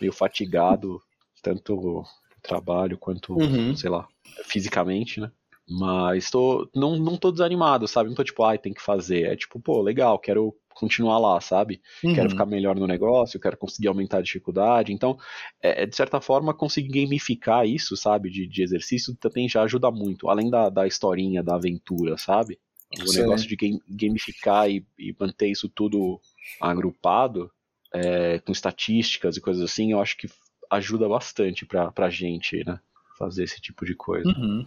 [0.00, 1.02] meio fatigado,
[1.42, 2.04] tanto
[2.42, 3.74] trabalho quanto, Uhum.
[3.74, 4.08] sei lá,
[4.44, 5.30] fisicamente, né?
[5.68, 8.08] Mas tô, não, não tô desanimado, sabe?
[8.08, 9.24] Não tô tipo, ai, tem que fazer.
[9.32, 11.82] É tipo, pô, legal, quero continuar lá, sabe?
[12.12, 12.30] Quero Uhum.
[12.30, 14.92] ficar melhor no negócio, quero conseguir aumentar a dificuldade.
[14.92, 15.18] Então,
[15.62, 18.30] é, é, de certa forma, conseguir gamificar isso, sabe?
[18.30, 20.28] De, de exercício também já ajuda muito.
[20.30, 22.58] Além da, da historinha, da aventura, sabe?
[22.90, 23.12] O Sim.
[23.12, 26.20] negócio de game- gamificar e, e manter isso tudo
[26.60, 27.50] agrupado,
[27.94, 30.28] é, com estatísticas e coisas assim, eu acho que
[30.70, 32.78] ajuda bastante pra, pra gente, né?
[33.18, 34.28] Fazer esse tipo de coisa.
[34.28, 34.66] Uhum.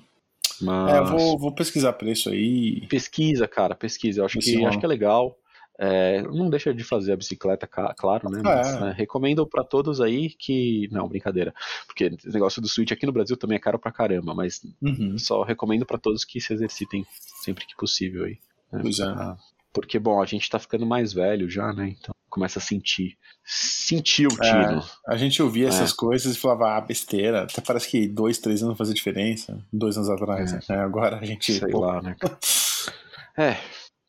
[0.62, 2.86] Mas É, eu vou, vou pesquisar preço aí.
[2.88, 4.22] pesquisa, cara, pesquisa.
[4.22, 5.38] Eu acho Esse que, acho que é legal.
[5.80, 8.42] É, não deixa de fazer a bicicleta, claro, né?
[8.44, 8.80] Mas, É.
[8.82, 10.88] né, recomendo pra todos aí que.
[10.92, 11.54] Não, brincadeira.
[11.88, 15.18] Porque o negócio do Switch aqui no Brasil também é caro pra caramba, mas Uhum.
[15.18, 17.04] só recomendo pra todos que se exercitem
[17.42, 18.38] sempre que possível aí.
[18.72, 19.06] né, Pois é.
[19.74, 21.96] Porque, bom, a gente tá ficando mais velho já, né?
[22.00, 23.16] Então começa a sentir.
[23.46, 24.50] Sentir o É.
[24.50, 24.84] tino.
[25.08, 25.70] A gente ouvia É.
[25.70, 27.44] essas coisas e falava, ah, besteira.
[27.44, 29.64] Até parece que dois, três anos não fazia diferença.
[29.72, 30.60] Dois anos atrás, É.
[30.74, 30.82] né?
[30.82, 31.54] Agora a gente.
[31.54, 32.16] Sei pô, lá, né?
[33.38, 33.58] É,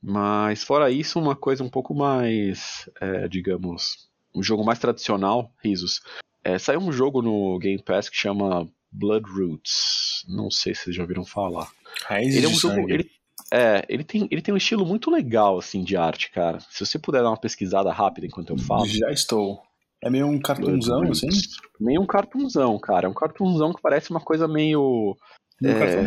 [0.02, 6.00] mas fora isso, uma coisa um pouco mais, é, digamos, um jogo mais tradicional, risos.
[6.44, 10.24] É, saiu um jogo no Game Pass que chama Blood Roots.
[10.28, 11.68] Não sei se vocês já ouviram falar.
[12.04, 12.90] Raízes Ele é um jogo.
[12.90, 13.10] Ele,
[13.52, 16.58] é, ele tem, ele tem um estilo muito legal, assim, de arte, cara.
[16.70, 18.86] Se você puder dar uma pesquisada rápida enquanto eu falo.
[18.86, 19.60] Já estou.
[20.02, 21.28] É meio um cartunzão, assim?
[21.78, 23.06] Meio um cartunzão, cara.
[23.06, 25.14] É um cartunzão que parece uma coisa meio.
[25.62, 26.04] Um É,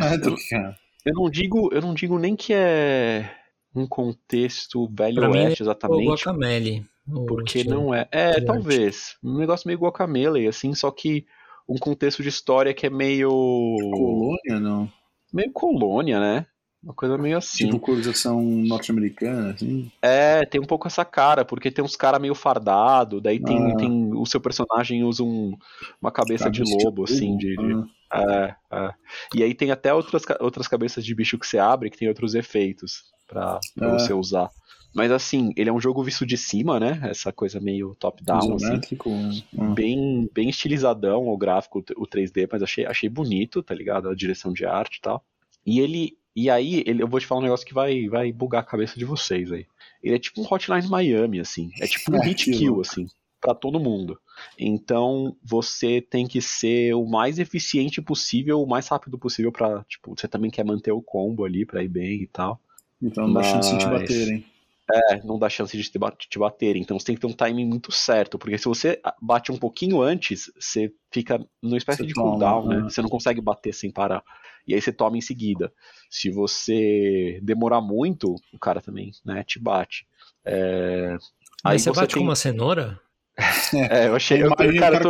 [0.49, 0.75] cara.
[1.05, 3.31] Eu não digo, eu não digo nem que é
[3.75, 6.85] um contexto velho Pra mim, oeste O exatamente, Guacamele.
[7.07, 7.75] o porque estilo.
[7.75, 8.07] não é.
[8.11, 9.15] É, talvez.
[9.23, 11.27] Um negócio meio guacamele, assim, só que
[11.69, 13.29] um contexto de história que é meio.
[13.29, 14.91] Colônia, não?
[15.31, 16.45] meio colônia, né?
[16.85, 17.65] Uma coisa meio assim.
[17.65, 19.91] Tipo colonização norte-americana, assim?
[20.01, 23.75] É, tem um pouco essa cara, porque tem uns cara meio fardado, daí tem, Ah.
[23.75, 25.57] tem o seu personagem usa um-
[25.99, 28.93] uma cabeça de lobo, assim, de, de- Ah, É, é.
[29.33, 32.35] E aí tem até outras, outras cabeças de bicho que você abre que tem outros
[32.35, 33.99] efeitos pra, pra Ah.
[33.99, 34.49] você usar.
[34.93, 36.99] Mas assim, ele é um jogo visto de cima, né?
[37.03, 38.79] Essa coisa meio top-down, assim.
[39.59, 39.73] ah.
[39.73, 44.07] Bem, bem estilizadão o gráfico, o 3D, mas achei, achei bonito, tá ligado?
[44.07, 45.21] A direção de arte e tal.
[45.65, 46.15] E ele.
[46.35, 48.99] E aí, ele, eu vou te falar um negócio que vai, vai bugar a cabeça
[48.99, 49.65] de vocês aí.
[50.03, 51.71] Ele é tipo um Hotline Miami, assim.
[51.79, 53.07] É tipo um É, hit kill, assim,
[53.39, 54.19] pra todo mundo.
[54.59, 60.13] Então, você tem que ser o mais eficiente possível, o mais rápido possível pra, tipo,
[60.15, 62.59] você também quer manter o combo ali pra ir bem e tal.
[63.01, 64.45] Então não dá chance de te Mas- baterem.
[64.91, 66.75] É, não dá chance de te, te bater.
[66.75, 70.01] Então você tem que ter um timing muito certo, porque se você bate um pouquinho
[70.01, 72.75] antes, você fica numa espécie Você de toma, cooldown, né?
[72.77, 72.83] né?
[72.83, 74.23] Você não consegue bater sem parar.
[74.67, 75.73] E aí você toma em seguida.
[76.09, 80.07] Se você demorar muito, o cara também, né, te bate.
[80.43, 81.17] É...
[81.63, 82.99] Mas você bate tem- com uma cenoura?
[83.91, 84.41] É, eu achei.
[84.41, 85.09] Eu, Imagina o cara, eu cara tô,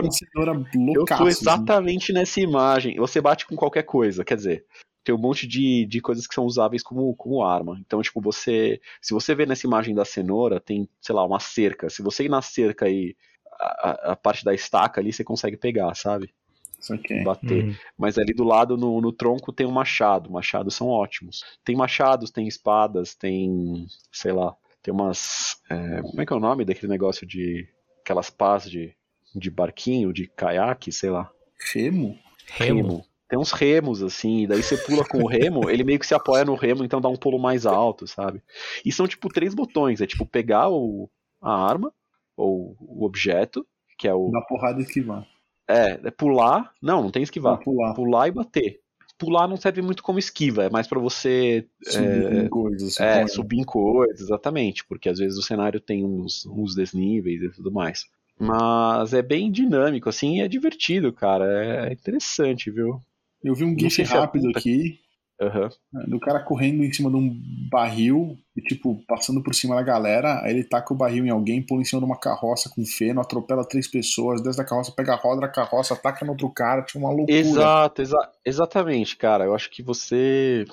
[0.96, 1.28] eu tô assim.
[1.28, 2.96] exatamente nessa imagem.
[2.96, 4.66] Você bate com qualquer coisa, quer dizer,
[5.06, 7.78] tem um monte de, de coisas que são usáveis como, como arma.
[7.82, 8.82] Então, tipo, você.
[9.02, 11.90] Se você vê nessa imagem da cenoura, tem, sei lá, uma cerca.
[11.90, 13.16] Se você ir na cerca e
[13.60, 16.34] a, a- parte da estaca ali, você consegue pegar, sabe?
[16.80, 17.24] Isso aqui.
[17.24, 17.66] Bater.
[17.66, 17.76] Hum.
[17.98, 20.30] Mas ali do lado, no, no tronco, tem um machado.
[20.32, 21.44] Machados são ótimos.
[21.64, 23.88] Tem machados, tem espadas, tem.
[24.12, 24.56] sei lá.
[24.84, 25.62] Tem umas.
[25.70, 27.68] é, como é que é o nome daquele negócio de.
[28.02, 28.94] aquelas pás de,
[29.36, 31.32] de barquinho, de caiaque, sei lá.
[31.74, 32.18] Remo?
[32.48, 33.06] Remo.
[33.28, 36.14] Tem uns remos, assim, e daí você pula com o remo, ele meio que se
[36.14, 38.42] apoia no remo, então dá um pulo mais alto, sabe?
[38.86, 40.00] E são, tipo, três botões.
[40.00, 41.10] É, tipo, pegar o,
[41.42, 41.92] a arma,
[42.38, 43.66] ou o objeto,
[43.98, 44.30] que é o...
[44.30, 45.28] Dá porrada e esquivar.
[45.68, 46.72] É, é pular...
[46.82, 47.58] Não, não tem esquivar.
[47.60, 47.96] pular.
[47.96, 48.80] Pular e bater.
[49.18, 53.00] pular não serve muito como esquiva, é mais para você Subir é, em coisas.
[53.00, 53.30] é, suponho.
[53.30, 57.72] subir em coisas, exatamente, porque às vezes o cenário tem uns, uns desníveis e tudo
[57.72, 58.06] mais.
[58.38, 61.88] Mas é bem dinâmico, assim, e é divertido, cara.
[61.88, 63.02] É interessante, viu?
[63.46, 65.00] Eu vi um GIF é rápido aqui
[65.40, 65.70] Aham.
[66.08, 67.30] do cara correndo em cima de um
[67.70, 70.42] barril e, tipo, passando por cima da galera.
[70.42, 73.22] Aí ele taca o barril em alguém, pula em cima de uma carroça com feno,
[73.22, 76.82] atropela três pessoas, desce da carroça, pega a roda da carroça, ataca no outro cara,
[76.82, 77.38] tipo uma loucura.
[77.38, 79.46] Exato, exa exatamente, cara.
[79.46, 80.66] Eu acho que você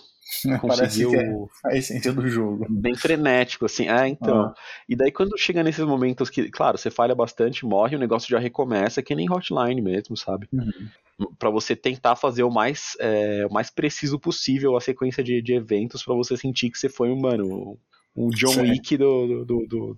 [0.61, 1.17] conseguiu que
[1.67, 2.67] é essência do jogo.
[2.69, 3.89] bem frenético, assim.
[3.89, 4.43] É, então.
[4.43, 4.55] Ah.
[4.89, 8.39] E daí quando chega nesses momentos que, claro, você falha bastante, morre, o negócio já
[8.39, 10.49] recomeça, que nem hotline mesmo, sabe?
[11.39, 15.55] Pra você tentar fazer o mais, é, o mais preciso possível a sequência de, de
[15.55, 17.79] eventos pra você sentir que você foi um, mano,
[18.17, 18.71] um John Sim.
[18.71, 19.97] Wick do, do, do,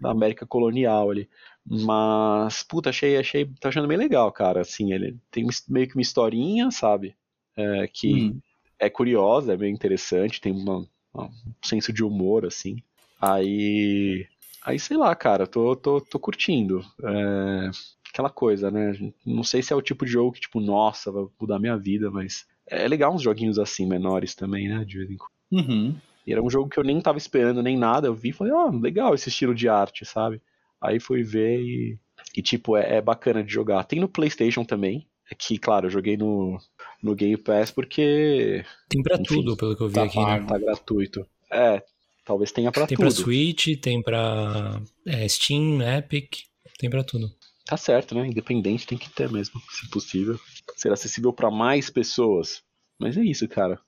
[0.00, 1.28] da América colonial ali.
[1.66, 4.62] Mas, puta, achei, achei, tô achando bem legal, cara.
[4.62, 7.14] Assim, ele tem meio que uma historinha, sabe?
[7.56, 8.40] É, que Hum.
[8.80, 11.30] É curiosa, é meio interessante, tem uma- um
[11.62, 12.76] senso de humor, assim.
[13.20, 14.26] Aí.
[14.64, 16.84] Aí, sei lá, cara, tô, tô, tô curtindo.
[17.02, 17.70] É,
[18.12, 18.92] aquela coisa, né?
[19.24, 22.10] Não sei se é o tipo de jogo que, tipo, nossa, vai mudar minha vida,
[22.10, 22.46] mas.
[22.66, 24.84] É legal uns joguinhos assim, menores também, né?
[24.84, 25.30] De vez em quando.
[25.50, 25.96] Uhum.
[26.26, 28.06] E era um jogo que eu nem tava esperando nem nada.
[28.06, 30.40] Eu vi e falei, ó, legal esse estilo de arte, sabe?
[30.80, 31.98] Aí fui ver e,
[32.36, 33.84] e tipo, é, é bacana de jogar.
[33.84, 35.06] Tem no PlayStation também.
[35.30, 36.58] É que, claro, eu joguei no,
[37.02, 40.24] no Game Pass porque Tem pra Enfim, tudo, pelo que eu vi tá aqui, né?
[40.24, 40.46] pago.
[40.48, 41.26] tá gratuito.
[41.52, 41.82] É,
[42.24, 43.06] talvez tenha pra Tem tudo.
[43.06, 46.38] pra Switch, tem pra é, Steam, Epic,
[46.78, 47.30] tem pra tudo.
[47.64, 48.26] Tá certo, né?
[48.26, 50.38] Independente tem que ter mesmo, se possível.
[50.76, 52.62] Ser acessível pra mais pessoas.
[52.98, 53.80] Mas é isso, cara.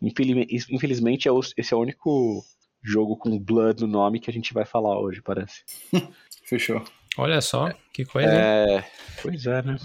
[0.00, 2.44] Infelizmente, é esse é o único
[2.82, 5.64] jogo com Blood no nome que a gente vai falar hoje, parece.
[6.44, 6.82] Fechou.
[7.18, 8.30] Olha só, que coisa.
[8.30, 8.84] É,
[9.20, 9.76] pois é, né?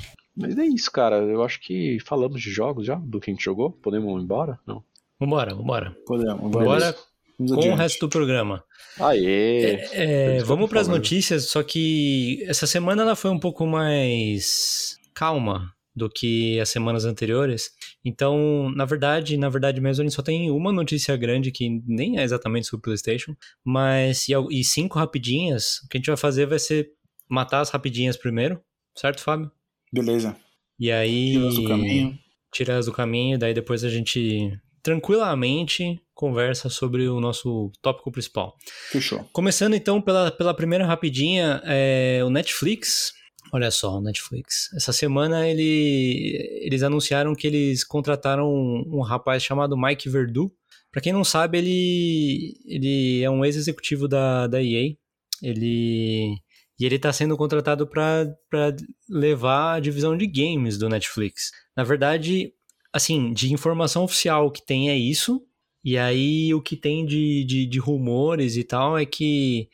[0.42, 1.18] Mas é isso, cara.
[1.18, 3.72] Eu acho que falamos de jogos já, do que a gente jogou.
[3.72, 4.60] Podemos ir embora?
[4.66, 4.84] Não.
[5.20, 5.96] Vambora, vambora.
[6.06, 6.52] Podemos.
[6.52, 6.96] Bora
[7.38, 7.78] Vamos com o adiante.
[7.80, 8.64] resto do programa.
[9.00, 9.88] Aê!
[9.92, 11.02] É, eu vamos para as falando.
[11.02, 17.04] notícias, só que essa semana ela foi um pouco mais calma do que as semanas
[17.04, 17.72] anteriores.
[18.06, 22.20] Então, na verdade, na verdade mesmo, a gente só tem uma notícia grande que nem
[22.20, 25.80] é exatamente sobre o PlayStation, mas e, e cinco rapidinhas.
[25.84, 26.92] O que a gente vai fazer vai ser
[27.28, 28.62] matar as rapidinhas primeiro,
[28.96, 29.52] certo, Fábio?
[29.92, 30.36] Beleza.
[30.80, 32.20] E aí Tiras do caminho.
[32.54, 34.52] tira as do caminho, daí depois a gente
[34.82, 38.56] tranquilamente conversa sobre o nosso tópico principal.
[38.92, 39.24] Fechou.
[39.32, 43.14] Começando então pela, pela primeira rapidinha, é, o Netflix.
[43.54, 44.72] Olha só, o Netflix.
[44.76, 50.52] Essa semana ele, eles anunciaram que eles contrataram um, um rapaz chamado Mike Verdu.
[50.92, 54.94] Pra quem não sabe, ele, ele é um ex-executivo da, da EA.
[55.42, 56.38] Ele,
[56.82, 58.76] e ele tá sendo contratado para
[59.08, 61.52] levar a divisão de games do Netflix.
[61.78, 62.54] Na verdade,
[62.92, 65.46] assim, de informação oficial que tem é isso.
[65.84, 69.70] E aí o que tem de, de, de rumores e tal é que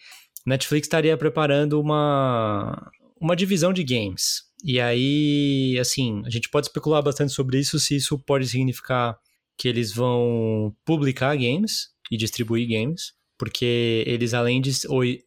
[0.45, 2.91] Netflix estaria preparando uma,
[3.21, 4.41] uma divisão de games.
[4.61, 9.17] E aí, assim, a gente pode especular bastante sobre isso, se isso pode significar
[9.57, 14.71] que eles vão publicar games e distribuir games, porque eles, além de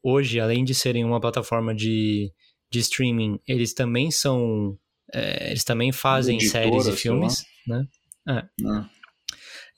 [0.03, 2.33] hoje, além de serem uma plataforma de,
[2.71, 4.77] de streaming, eles também são.
[5.13, 7.87] é, eles também fazem Editora, séries e filmes, né?
[8.27, 8.49] Né?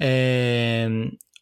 [0.00, 0.88] É,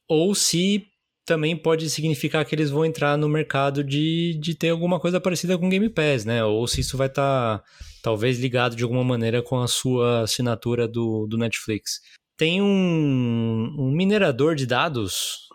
[0.08, 0.84] ou se
[1.24, 5.56] também pode significar que eles vão entrar no mercado de, de ter alguma coisa parecida
[5.56, 6.44] com Game Pass, né?
[6.44, 7.62] Ou se isso vai estar
[8.02, 12.00] talvez ligado de alguma maneira com a sua assinatura do, do Netflix.
[12.36, 15.49] Tem um, um minerador de dados, da-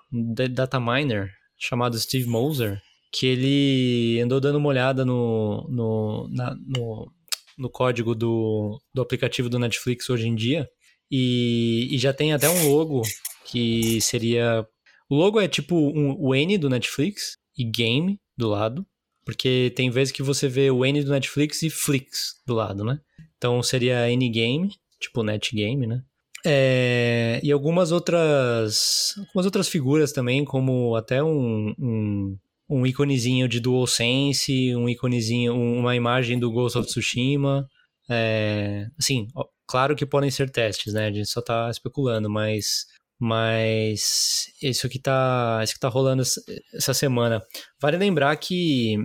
[0.51, 7.11] data miner, chamado Steve Moser, que ele andou dando uma olhada no, no, na- no,
[7.57, 10.67] no código do, do aplicativo do Netflix hoje em dia.
[11.11, 13.03] E, e já tem até um logo
[13.45, 14.65] que seria.
[15.09, 18.85] O logo é tipo um, o N do Netflix e game do lado.
[19.23, 22.99] Porque tem vezes que você vê o N do Netflix e Flix do lado, né?
[23.37, 26.03] Então seria N Game, tipo Net Game, né?
[26.45, 29.13] É, e algumas outras.
[29.17, 32.37] Algumas outras figuras também, como até um, um,
[32.69, 37.67] um íconezinho de DualSense, um íconezinho, um- uma imagem do Ghost of Tsushima.
[38.09, 39.27] É, assim,
[39.67, 41.07] claro que podem ser testes, né?
[41.07, 42.85] A gente só tá especulando, mas
[43.17, 46.41] mas isso que tá, isso que tá rolando essa-
[46.73, 47.41] essa semana.
[47.81, 48.97] Vale lembrar que,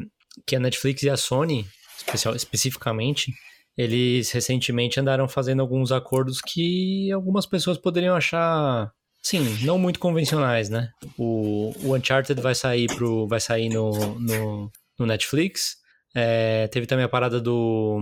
[0.46, 1.64] que a Netflix e a Sony,
[1.96, 3.32] especial, especificamente,
[3.76, 10.68] eles recentemente andaram fazendo alguns acordos que algumas pessoas poderiam achar, sim, não muito convencionais,
[10.68, 10.90] né?
[11.16, 15.78] O, o Uncharted vai sair, pro, vai sair no, no, no Netflix.
[16.14, 17.98] É, teve também a parada do,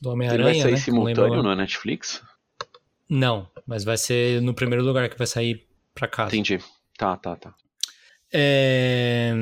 [0.00, 0.78] do Ele vai Homem-Aranha, sair né?
[0.78, 2.22] Simultâneo na Netflix?
[3.08, 6.34] Não, mas vai ser no primeiro lugar que vai sair pra casa.
[6.34, 6.62] Entendi.
[6.96, 7.54] Tá, tá, tá.
[8.32, 9.32] É...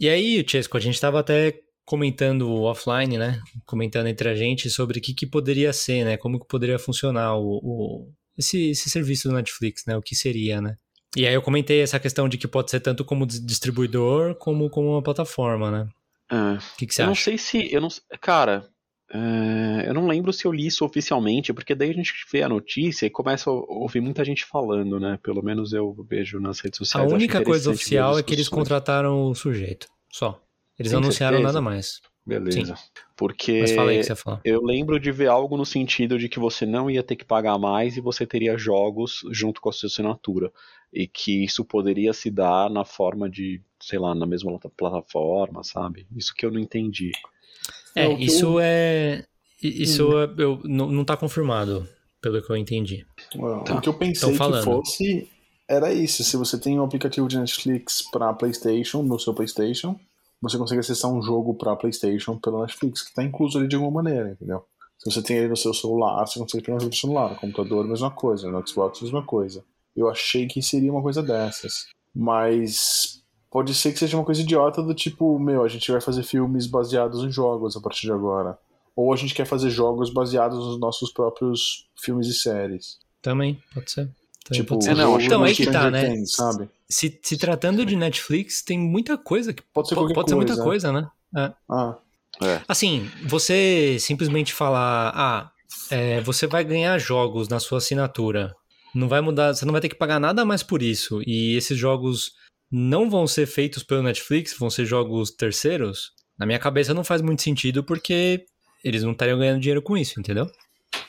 [0.00, 3.40] E aí, Chesco, a gente tava até comentando offline, né?
[3.66, 6.16] Comentando entre a gente sobre o que, que poderia ser, né?
[6.16, 9.96] Como que poderia funcionar o, o, esse, esse serviço do Netflix, né?
[9.96, 10.76] O que seria, né?
[11.16, 14.92] E aí eu comentei essa questão de que pode ser tanto como distribuidor como como
[14.92, 15.88] uma plataforma, né?
[16.30, 16.56] É.
[16.56, 17.10] O que, que você eu acha?
[17.10, 17.72] não sei se.
[17.72, 17.88] Eu não,
[18.20, 18.66] cara,
[19.12, 22.48] é, eu não lembro se eu li isso oficialmente, porque daí a gente vê a
[22.48, 25.18] notícia e começa a ouvir muita gente falando, né?
[25.22, 27.06] Pelo menos eu vejo nas redes A sociais.
[27.06, 29.86] acho única coisa oficial é que eles contrataram o sujeito.
[30.10, 30.42] Só.
[30.78, 31.52] Eles Tem não anunciaram certeza?
[31.52, 32.00] nada mais.
[32.24, 32.74] Beleza.
[33.16, 34.40] Porque Mas fala aí o que você fala.
[34.44, 37.58] eu lembro de ver algo no sentido de que você não ia ter que pagar
[37.58, 40.52] mais e você teria jogos junto com a sua assinatura.
[40.92, 46.06] E que isso poderia se dar na forma de, sei lá, na mesma plataforma, sabe?
[46.14, 47.10] Isso que eu não entendi.
[47.94, 49.24] É, isso é.
[49.62, 51.88] Isso é- eu, não, não tá confirmado,
[52.20, 53.06] pelo que eu entendi.
[53.36, 55.28] O que eu pensei que fosse
[55.68, 56.22] era isso.
[56.24, 59.98] Se você tem um aplicativo de Netflix para PlayStation, no seu PlayStation,
[60.42, 64.02] você consegue acessar um jogo para PlayStation pelo Netflix, que está incluso ali de alguma
[64.02, 64.64] maneira, entendeu?
[64.98, 67.30] Se você tem ele no seu celular, você consegue pegar um jogo no celular.
[67.30, 68.50] No computador, mesma coisa.
[68.50, 69.64] No Xbox, mesma coisa.
[69.96, 71.86] Eu achei que seria uma coisa dessas.
[72.14, 76.22] Mas pode ser que seja uma coisa idiota do tipo, meu, a gente vai fazer
[76.22, 78.58] filmes baseados em jogos a partir de agora.
[78.94, 82.98] Ou a gente quer fazer jogos baseados nos nossos próprios filmes e séries.
[83.20, 84.04] Também, pode ser.
[84.44, 84.90] Também Tipo, pode ser.
[84.90, 86.10] É, não, então, aí que tá, né?
[86.10, 86.68] Things, sabe?
[86.92, 90.36] Se, se tratando de Netflix, tem muita coisa que Pode ser po- qualquer pode ser
[90.36, 90.90] muita coisa.
[90.90, 91.54] coisa, né?
[91.68, 91.96] Ah,
[92.68, 95.50] Assim, você simplesmente falar, ah,
[95.90, 98.54] é, você vai ganhar jogos na sua assinatura.
[98.94, 101.22] Não vai mudar, você não vai ter que pagar nada mais por isso.
[101.26, 102.32] E esses jogos
[102.70, 106.12] não vão ser feitos pelo Netflix, vão ser jogos terceiros.
[106.38, 108.44] Na minha cabeça não faz muito sentido porque
[108.84, 110.50] eles não estariam ganhando dinheiro com isso, entendeu?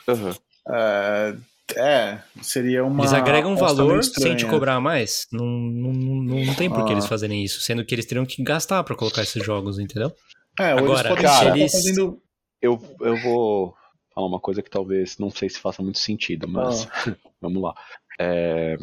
[0.07, 0.35] Aham.
[0.69, 1.35] é,
[1.77, 3.01] é, seria uma.
[3.01, 5.27] Eles agregam valor sem te cobrar mais.
[5.31, 6.93] Não, não, não, não tem por que Ah.
[6.93, 10.11] eles fazerem isso, sendo que eles teriam que gastar pra colocar esses jogos, entendeu?
[10.59, 12.21] É, ou Agora, eles podem cara, eles- tá fazendo.
[12.61, 13.73] Eu, eu vou
[14.15, 16.87] falar uma coisa que talvez não sei se faça muito sentido, mas
[17.41, 17.73] vamos lá.
[18.19, 18.77] É,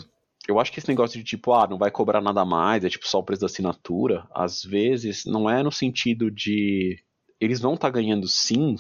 [0.48, 3.07] eu acho que esse negócio de tipo, ah, não vai cobrar nada mais, é tipo
[3.09, 6.98] só o preço da assinatura, às vezes não é no sentido de
[7.40, 8.74] eles vão estar ganhando sim,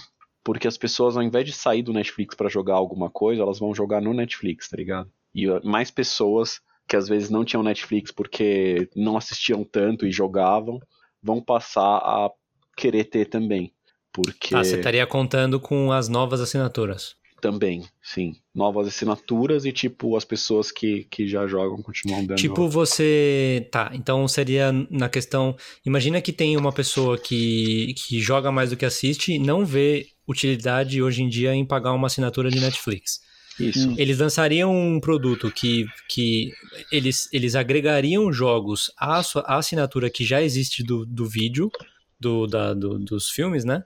[0.44, 3.74] porque as pessoas ao invés de sair do Netflix pra jogar alguma coisa, elas vão
[3.74, 5.10] jogar no Netflix, tá ligado?
[5.34, 10.80] E mais pessoas que às vezes não tinham Netflix porque não assistiam tanto e jogavam,
[11.22, 12.30] vão passar a
[12.76, 13.72] querer ter também.
[14.12, 17.14] Porque Ah, você estaria contando com as novas assinaturas.
[17.40, 18.36] Também, sim.
[18.54, 22.38] Novas assinaturas e, tipo, as pessoas que, que já jogam continuam dando.
[22.38, 23.68] Tipo, você.
[23.72, 25.56] Tá, então seria na questão.
[25.84, 30.06] Imagina que tem uma pessoa que, que joga mais do que assiste e não vê
[30.28, 33.20] utilidade hoje em dia em pagar uma assinatura de Netflix.
[33.58, 33.94] Isso.
[33.98, 36.50] Eles lançariam um produto que, que
[36.90, 41.70] eles, eles agregariam jogos à, sua, à assinatura que já existe do, do vídeo,
[42.18, 43.82] do, da, do- dos filmes, né?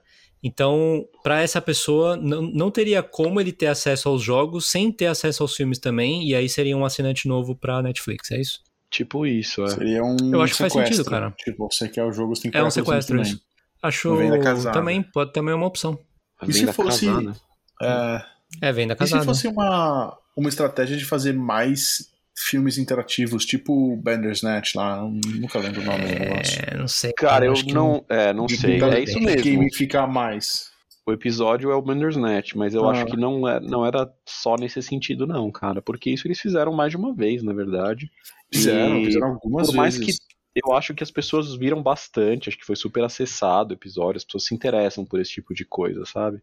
[0.47, 5.07] Então, para essa pessoa, não, não teria como ele ter acesso aos jogos sem ter
[5.07, 8.61] acesso aos filmes também, e aí seria um assinante novo pra Netflix, é isso?
[8.91, 9.69] Tipo isso, é.
[9.69, 10.15] Seria um.
[10.31, 11.31] Eu acho que faz sentido, cara.
[11.31, 13.41] Tipo, você quer o jogo, você tem que É um sequestro isso.
[13.81, 14.71] Acho casada.
[14.77, 15.97] também, pode também é uma opção.
[16.39, 17.35] A E se venda fosse- casada.
[17.81, 18.25] É,
[18.61, 19.25] É, venda e se casada.
[19.25, 25.57] fosse uma, uma estratégia de fazer mais filmes interativos, tipo o Bandersnatch lá, eu nunca
[25.59, 26.61] lembro o nome do negócio.
[26.67, 27.13] É, não sei.
[27.13, 28.03] Cara, eu que não.
[28.09, 28.81] É, não De sei.
[28.83, 29.43] É isso mesmo.
[29.57, 30.69] Gamificar mais.
[31.07, 32.91] O episódio é o Bandersnatch, mas eu Ah.
[32.91, 35.81] acho que não, é, não era só nesse sentido, não, cara.
[35.81, 38.09] Porque isso eles fizeram mais de uma vez, na verdade.
[38.51, 40.17] Fizeram, E fizeram algumas por mais vezes.
[40.55, 44.23] Eu acho que as pessoas viram bastante, acho que foi super acessado o episódio, as
[44.23, 46.39] pessoas se interessam por esse tipo de coisa, sabe?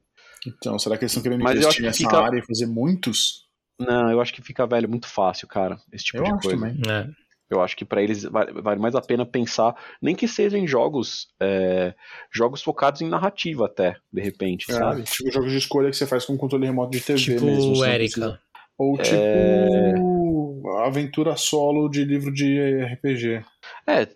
[0.47, 2.67] Então, será que eles estão querendo Mas eu investir que nessa fica- área e fazer
[2.67, 3.47] muitos?
[3.87, 6.57] Não, eu acho que fica velho muito fácil, cara, esse tipo Eu de acho coisa.
[6.67, 6.81] também.
[6.91, 7.07] É.
[7.51, 11.29] Eu acho que pra eles vale, vale mais a pena pensar, nem que sejam jogos,
[11.39, 11.95] é,
[12.33, 15.03] jogos focados em narrativa até, de repente, É, sabe?
[15.03, 17.77] Tipo jogos de escolha que você faz com controle remoto de TV Tipo mesmo.
[17.77, 18.41] você não Erika.
[18.79, 19.93] Ou tipo É.
[20.87, 22.59] aventura solo de livro de
[22.95, 23.45] RPG.
[23.87, 24.09] É,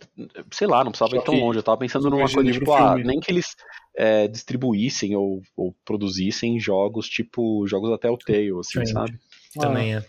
[0.50, 1.59] sei lá, não precisava Só ir tão longe.
[1.59, 3.05] Eu tava pensando numa coisa tipo, ah, filme.
[3.05, 3.55] nem que eles
[3.97, 8.93] é, distribuíssem ou, ou produzissem jogos tipo jogos da Telltale, assim, Sim.
[8.93, 9.18] sabe?
[9.55, 10.05] Também é.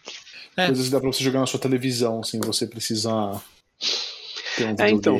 [0.55, 0.65] Ah, É.
[0.67, 3.43] Coisas que dá pra você jogar na sua televisão sem você precisar
[4.55, 5.17] ter um É, então.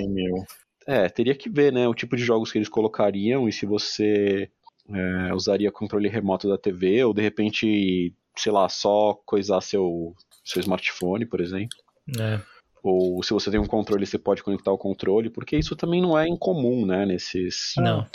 [0.85, 4.49] É, teria que ver, né, o tipo de jogos que eles colocariam e se você
[4.89, 10.15] é, usaria controle remoto da TV ou de repente, sei lá, só coisar seu,
[10.45, 11.77] seu smartphone, por exemplo.
[12.17, 12.39] É.
[12.81, 16.17] Ou se você tem um controle, você pode conectar o controle, porque isso também não
[16.17, 17.73] é incomum, né, nesses...
[17.77, 18.07] Não.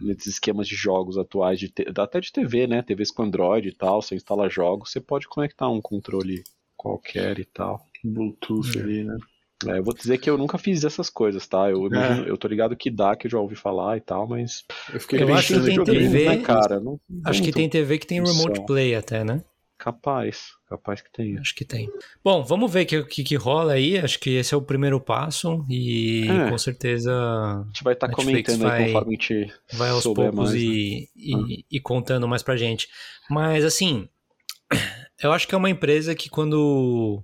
[0.00, 1.86] Nesses esquemas de jogos atuais, de te...
[1.96, 2.82] até de TV, né?
[2.82, 6.42] TVs com Android e tal, você instala jogos, você pode conectar um controle
[6.76, 7.80] qualquer e tal.
[8.04, 9.16] Bluetooth ali, né?
[9.66, 11.68] É, eu vou dizer que eu nunca fiz essas coisas, tá?
[11.68, 14.64] Eu, imagino, eu tô ligado que dá, que eu já ouvi falar e tal, mas.
[14.92, 16.24] Eu, fiquei eu acho que tem TV.
[16.28, 16.78] Né, cara?
[16.78, 19.42] Não, acho que tem TV que tem remote play até, né?
[19.78, 21.38] Capaz, capaz que tem.
[21.38, 21.88] Acho que tem.
[22.22, 23.96] Bom, vamos ver o que, que, que, rola aí.
[23.96, 26.50] Acho que esse é o primeiro passo e é.
[26.50, 27.12] com certeza.
[27.12, 30.54] A gente vai estar tá comentando vai, aí conforme a gente vai aos poucos mais,
[30.54, 31.06] e, né?
[31.16, 31.64] e, ah.
[31.70, 32.88] e, contando mais pra gente.
[33.30, 34.08] Mas assim,
[35.22, 37.22] eu acho que é uma empresa que quando.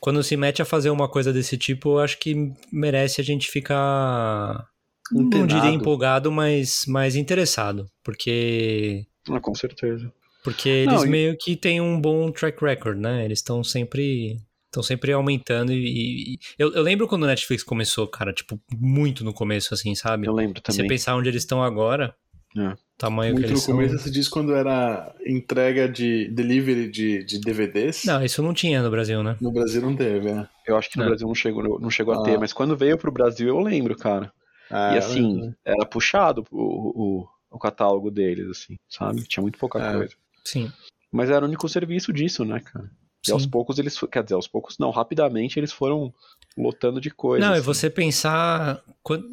[0.00, 3.50] Quando se mete a fazer uma coisa desse tipo, eu acho que merece a gente
[3.50, 4.68] ficar.
[5.10, 7.90] Não diria empolgado, mas, mas interessado.
[8.04, 9.04] Porque.
[9.28, 10.12] Ah, com certeza.
[10.48, 13.24] Porque eles Não, meio que têm um bom track record, né?
[13.24, 18.06] Eles estão sempre estão sempre aumentando e, e eu, eu, lembro quando o Netflix começou,
[18.06, 20.26] cara, tipo, muito no começo, assim, sabe?
[20.26, 20.76] Eu lembro também.
[20.76, 22.14] Se você pensar onde eles estão agora,
[22.56, 22.74] é.
[22.96, 27.40] tamanho muito que eles no começo você diz quando era entrega de delivery de, de
[27.40, 28.04] DVDs.
[28.04, 29.36] Não, isso não tinha no Brasil, né?
[29.40, 30.48] No Brasil não teve, né?
[30.66, 31.06] Eu acho que no é.
[31.08, 32.20] Brasil não chegou, não chegou ah.
[32.20, 34.32] a ter, mas quando veio pro Brasil eu lembro, cara.
[34.70, 39.22] Ah, e assim, era puxado o, o, o, catálogo deles, assim, sabe?
[39.22, 39.92] Tinha muito pouca é.
[39.94, 40.14] coisa.
[40.50, 40.72] Sim.
[41.12, 42.90] Mas era o único serviço disso, né, cara?
[43.24, 43.32] E Sim.
[43.32, 46.12] aos poucos eles, quer dizer, aos poucos não, rapidamente eles foram
[46.56, 47.46] lotando de coisas.
[47.46, 47.62] Não, assim.
[47.62, 48.82] e você pensar,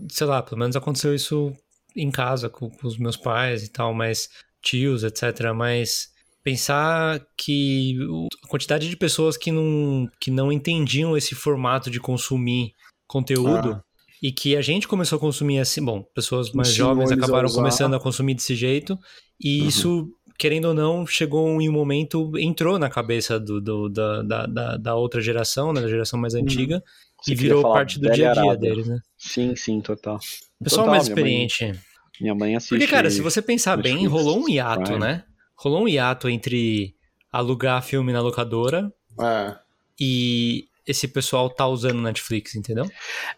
[0.10, 1.54] sei lá, pelo menos aconteceu isso
[1.96, 4.30] em casa com, com os meus pais e tal, mas
[4.62, 5.54] tios, etc.
[5.56, 6.10] Mas
[6.44, 7.98] pensar que
[8.44, 12.74] a quantidade de pessoas que não, que não entendiam esse formato de consumir
[13.08, 13.84] conteúdo ah.
[14.22, 18.00] e que a gente começou a consumir assim, bom, pessoas mais jovens acabaram começando a
[18.00, 18.98] consumir desse jeito
[19.40, 19.68] e uhum.
[19.68, 24.78] isso querendo ou não, chegou em um momento, entrou na cabeça do, do da, da,
[24.78, 26.42] da, outra geração, né, da geração mais uhum.
[26.42, 26.84] antiga,
[27.22, 29.00] Você e virou parte do dia a dia deles, né?
[29.18, 30.20] Sim, sim, total.
[30.64, 31.64] Pessoal total, mais experiente.
[31.64, 31.82] Minha mãe,
[32.22, 32.70] minha mãe assiste.
[32.70, 35.00] Porque, cara, se você pensar bem, rolou um hiato, Prime.
[35.00, 35.24] né?
[35.56, 36.96] Rolou um hiato entre
[37.32, 39.56] alugar filme na locadora é.
[40.00, 42.86] e esse pessoal tá usando Netflix, entendeu?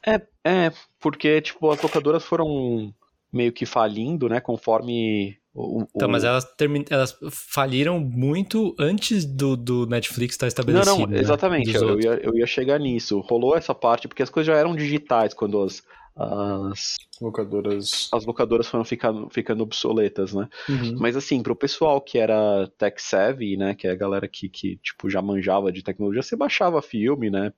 [0.06, 2.93] É, é, porque, tipo, as locadoras foram
[3.32, 6.86] meio que falindo, né, conforme o, então, mas elas, termin...
[6.88, 10.91] elas faliram muito antes do, do Netflix estar estabelecido.
[10.91, 11.20] Não, não, né?
[11.20, 11.74] exatamente.
[11.74, 13.20] Eu, ia, eu ia chegar nisso.
[13.22, 15.82] Rolou essa parte, porque as coisas já eram digitais quando as,
[16.16, 20.47] as locadoras as locadoras foram ficando, ficando obsoletas, né?
[20.70, 20.95] Uhum.
[20.99, 24.78] Mas assim, pro pessoal que era tech savvy, né, que é a galera que, que
[24.78, 27.51] tipo já manjava de tecnologia, você baixava filme, né?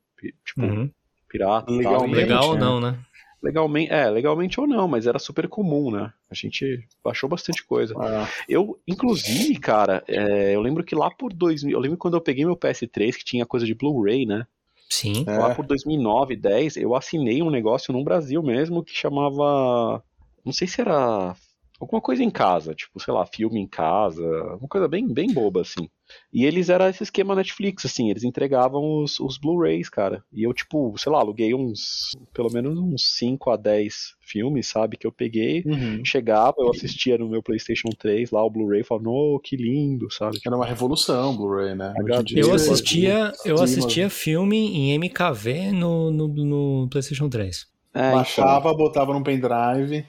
[0.46, 0.90] Tipo, uhum.
[1.28, 2.98] pirata, legal, tal, legal ou não, né?
[3.42, 6.12] Legalmente, é, legalmente ou não, mas era super comum, né?
[6.30, 7.94] A gente baixou bastante coisa.
[7.98, 8.28] Ah.
[8.48, 12.46] Eu, inclusive, cara, é, eu lembro que lá por 2000, eu lembro quando eu peguei
[12.46, 14.46] meu PS3 que tinha coisa de Blu-ray, né?
[14.90, 15.24] Sim.
[15.26, 15.56] Lá é.
[15.56, 20.04] por 2009, 10, eu assinei um negócio no Brasil mesmo que chamava,
[20.44, 21.36] não sei se era
[21.80, 24.24] alguma coisa em casa, tipo, sei lá, filme em casa,
[24.60, 25.90] uma coisa bem, bem boba, assim.
[26.34, 30.24] E eles era esse esquema Netflix, assim, eles entregavam os, os Blu-rays, cara.
[30.34, 34.98] E eu, tipo, sei lá, aluguei uns, pelo menos uns 5 a 10 filmes, sabe,
[34.98, 36.04] que eu peguei, uhum.
[36.04, 40.40] chegava, eu assistia no meu PlayStation 3 lá o Blu-ray, falava, oh, que lindo, sabe?
[40.46, 41.94] Era uma revolução o Blu-ray, né?
[42.36, 47.68] Eu assistia, eu assistia filme em MKV no, no, no PlayStation 3.
[47.94, 48.78] É, Baixava, então...
[48.78, 50.06] botava num pendrive.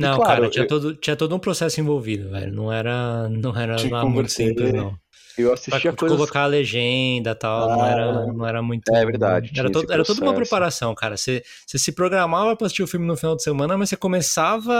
[0.00, 0.68] Não, claro, cara, tinha, eu...
[0.68, 2.52] todo, tinha todo um processo envolvido, velho.
[2.52, 4.94] Não era, não era lá muito simples, não.
[5.38, 6.18] Eu assistia pra coisas...
[6.18, 8.92] colocar a legenda e tal, ah, não, era, não era muito.
[8.92, 9.52] É verdade.
[9.56, 11.16] Era, to, era toda uma preparação, cara.
[11.16, 14.74] Você, você se programava pra assistir o filme no final de semana, mas você começava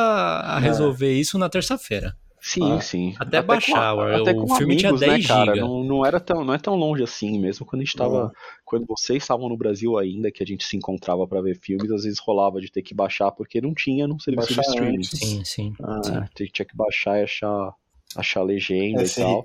[0.44, 0.60] a é.
[0.60, 2.14] resolver isso na terça-feira.
[2.40, 3.14] Sim, ah, sim.
[3.18, 5.56] Até, até baixar, com, até o filme amigos, tinha 10 né, cara?
[5.56, 8.24] Não, não, era tão, não é tão longe assim, mesmo quando a gente tava.
[8.24, 8.30] Uhum.
[8.64, 12.04] Quando vocês estavam no Brasil ainda, que a gente se encontrava para ver filmes, às
[12.04, 15.02] vezes rolava de ter que baixar, porque não tinha num serviço baixar de streaming.
[15.02, 15.74] Sim, sim.
[15.82, 16.46] Ah, sim.
[16.46, 17.74] Tinha que baixar e achar,
[18.16, 19.20] achar legenda SRT.
[19.20, 19.44] e tal.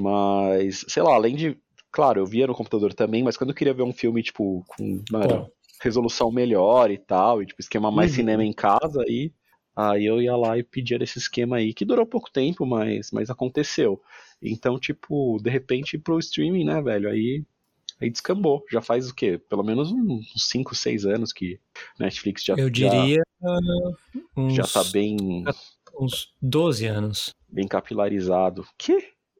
[0.00, 1.56] Mas, sei lá, além de.
[1.92, 5.02] Claro, eu via no computador também, mas quando eu queria ver um filme, tipo, com
[5.10, 5.48] uma
[5.80, 8.16] resolução melhor e tal, e tipo, esquema mais uhum.
[8.16, 9.30] cinema em casa, aí,
[9.74, 13.30] aí eu ia lá e pedia esse esquema aí, que durou pouco tempo, mas, mas
[13.30, 14.00] aconteceu.
[14.42, 17.44] Então, tipo, de repente pro streaming, né, velho, aí
[18.00, 18.64] aí descambou.
[18.70, 19.38] Já faz o quê?
[19.48, 21.58] Pelo menos uns 5, 6 anos que
[21.98, 23.58] Netflix já Eu diria já,
[24.36, 25.44] uns, já tá bem
[25.98, 27.34] uns 12 anos.
[27.48, 28.66] Bem capilarizado.
[28.76, 28.96] Que?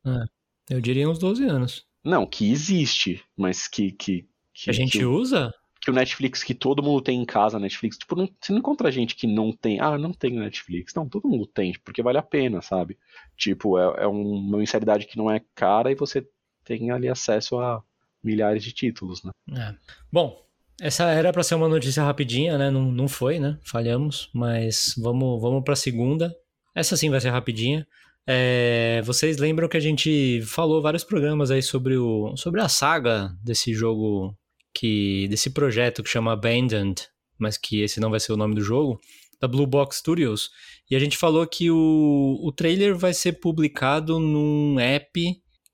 [0.06, 0.24] É.
[0.70, 1.86] Eu diria uns 12 anos.
[2.02, 3.92] Não, que existe, mas que.
[3.92, 5.52] que, que a gente que, usa?
[5.84, 7.98] Que o Netflix, que todo mundo tem em casa, Netflix.
[7.98, 9.80] Tipo, não, você não encontra gente que não tem.
[9.80, 10.94] Ah, não tem Netflix.
[10.94, 12.98] Não, todo mundo tem, porque vale a pena, sabe?
[13.36, 16.26] Tipo, é, é uma mensalidade que não é cara e você
[16.64, 17.82] tem ali acesso a
[18.22, 19.30] milhares de títulos, né?
[19.52, 19.74] É.
[20.10, 20.42] Bom,
[20.80, 22.70] essa era para ser uma notícia rapidinha, né?
[22.70, 23.58] Não, não foi, né?
[23.62, 26.34] Falhamos, mas vamos, vamos para a segunda.
[26.74, 27.86] Essa sim vai ser rapidinha.
[28.26, 33.30] É, vocês lembram que a gente falou vários programas aí sobre, o, sobre a saga
[33.42, 34.34] desse jogo,
[34.74, 37.06] que desse projeto que chama Abandoned,
[37.38, 39.00] mas que esse não vai ser o nome do jogo,
[39.40, 40.50] da Blue Box Studios.
[40.90, 45.20] E a gente falou que o, o trailer vai ser publicado num app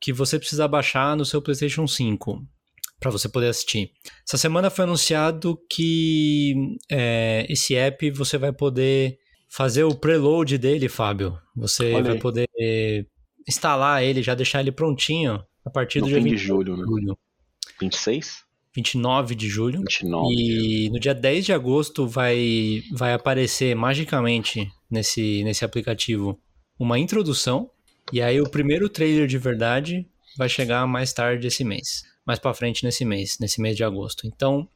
[0.01, 2.47] que você precisa baixar no seu PlayStation 5
[2.99, 3.93] para você poder assistir.
[4.27, 6.55] Essa semana foi anunciado que
[6.91, 11.39] é, esse app você vai poder fazer o preload dele, Fábio.
[11.57, 12.19] Você Olha vai aí.
[12.19, 12.49] poder
[13.49, 16.77] instalar ele, já deixar ele prontinho a partir No do dia fim de 20 julho,
[16.77, 16.85] né?
[16.87, 17.19] julho,
[17.81, 18.45] 26?
[18.75, 19.81] 29 de julho.
[19.81, 20.35] 29.
[20.35, 26.39] E no dia 10 de agosto vai, vai aparecer magicamente nesse, nesse aplicativo
[26.79, 27.71] uma introdução.
[28.13, 30.07] E aí o primeiro trailer de verdade
[30.37, 32.05] vai chegar mais tarde esse mês.
[32.27, 34.27] Mais pra frente nesse mês, nesse mês de agosto.
[34.27, 34.69] Então,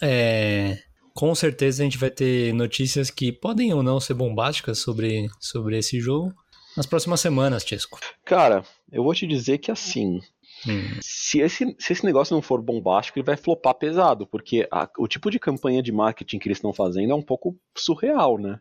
[0.00, 0.78] é,
[1.14, 5.78] com certeza a gente vai ter notícias que podem ou não ser bombásticas sobre, sobre
[5.78, 6.34] esse jogo
[6.76, 8.00] nas próximas semanas, Tisco.
[8.24, 10.20] Cara, eu vou te dizer que assim,
[10.68, 14.88] Hum, se esse, se esse negócio não for bombástico, ele vai flopar pesado, porque a-
[14.98, 18.60] o tipo de campanha de marketing que eles estão fazendo é um pouco surreal, né?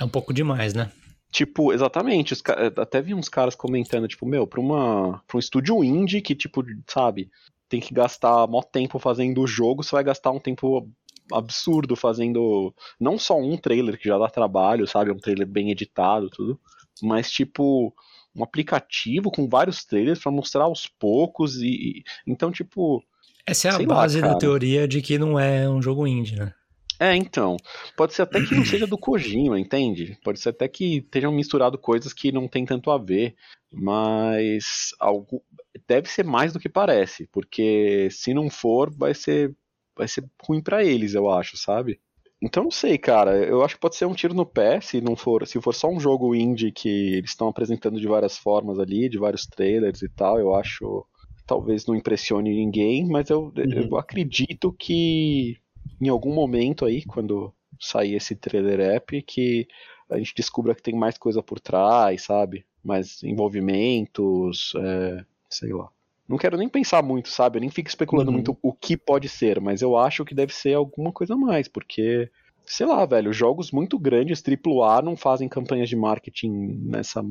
[0.00, 0.90] é um pouco demais, né?
[1.30, 5.40] Tipo, exatamente, os ca- até vi uns caras comentando, tipo, meu, pra, uma, pra um
[5.40, 7.30] estúdio indie que, tipo, sabe,
[7.68, 10.90] tem que gastar mó tempo fazendo o jogo, você vai gastar um tempo
[11.32, 16.28] absurdo fazendo não só um trailer que já dá trabalho, sabe, um trailer bem editado,
[16.30, 16.58] tudo,
[17.02, 17.94] mas, tipo,
[18.34, 21.66] um aplicativo com vários trailers pra mostrar aos poucos e...
[21.68, 23.02] e- então, tipo,
[23.46, 26.36] Essa é a Sei lá, base da teoria de que não é um jogo indie,
[26.36, 26.54] né?
[26.98, 27.56] É, então.
[27.96, 30.16] Pode ser até que não seja do Kojima, entende?
[30.22, 33.34] Pode ser até que tenham misturado coisas que não tem tanto a ver.
[33.72, 35.42] Mas algo
[35.88, 39.54] deve ser mais do que parece, porque se não for, vai ser
[39.96, 42.00] vai ser ruim pra eles, eu acho, sabe?
[42.42, 43.36] Então não sei, cara.
[43.38, 45.88] Eu acho que pode ser um tiro no pé se não for, se for só
[45.88, 50.08] um jogo indie que eles estão apresentando de várias formas ali, de vários trailers e
[50.08, 50.38] tal.
[50.40, 51.06] Eu acho
[51.46, 55.56] talvez não impressione ninguém, mas eu, eu acredito que
[56.00, 59.68] em algum momento aí, quando sair esse trailer app, que
[60.10, 62.66] a gente descubra que tem mais coisa por trás, sabe?
[62.82, 65.88] Mais envolvimentos, é, sei lá.
[66.32, 67.58] Não quero nem pensar muito, sabe?
[67.58, 68.36] Eu nem fico especulando Uhum.
[68.36, 71.68] muito o que pode ser, mas eu acho que deve ser alguma coisa a mais,
[71.68, 72.30] porque,
[72.64, 77.22] sei lá, velho, jogos muito grandes, AAA, não fazem campanhas de marketing nessa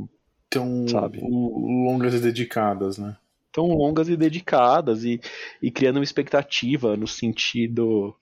[0.51, 1.19] Tão Sabe.
[1.19, 3.17] longas e dedicadas, né?
[3.51, 5.19] tão longas e dedicadas e,
[5.61, 8.15] e criando uma expectativa no sentido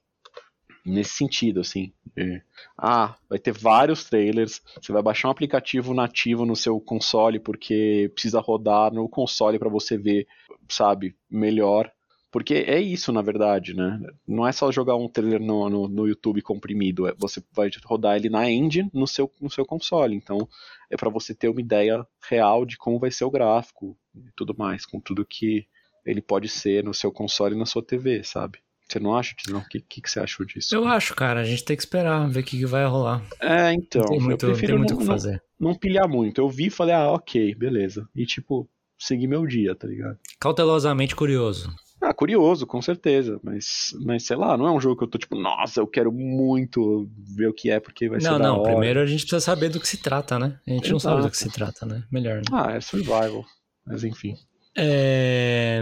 [0.86, 2.42] nesse sentido assim de,
[2.78, 8.12] ah vai ter vários trailers você vai baixar um aplicativo nativo no seu console porque
[8.14, 10.28] precisa rodar no console para você ver
[10.70, 11.92] sabe melhor.
[12.32, 14.00] Porque é isso na verdade né?
[14.28, 18.18] Não é só jogar um trailer no, no, no YouTube comprimido é, você vai rodar
[18.18, 20.16] ele na engine no seu no seu console.
[20.16, 20.48] Então
[20.90, 24.56] é para você ter uma ideia real de como vai ser o gráfico e tudo
[24.58, 25.68] mais, com tudo que
[26.06, 28.60] ele pode ser no seu console e na sua TV, sabe?
[28.90, 29.60] Você não acha, Tizão?
[29.60, 30.74] O que, que, que você achou disso?
[30.74, 33.24] Eu acho, cara, a gente tem que esperar, ver o que, que vai rolar.
[33.40, 35.44] É, então, Não tem muito, eu não prefiro muito o não, que não, fazer.
[35.60, 36.42] não pilhar muito.
[36.42, 38.08] Eu vi e falei, ah, ok, beleza.
[38.16, 38.68] E tipo,
[38.98, 40.18] segui meu dia, tá ligado?
[40.40, 41.72] Cautelosamente curioso.
[42.02, 45.18] Ah, curioso, com certeza, mas, mas sei lá, não é um jogo que eu tô
[45.18, 48.60] tipo, nossa, eu quero muito ver o que é, porque vai ser não, da não,
[48.62, 48.72] hora.
[48.72, 50.58] primeiro a gente precisa saber do que se trata, né?
[50.66, 51.32] A gente não sabe do Exato.
[51.34, 52.04] que se trata, né?
[52.10, 52.38] Melhor.
[52.38, 52.44] Né?
[52.54, 53.44] Ah, é survival,
[53.86, 54.36] mas enfim.
[54.78, 55.82] É...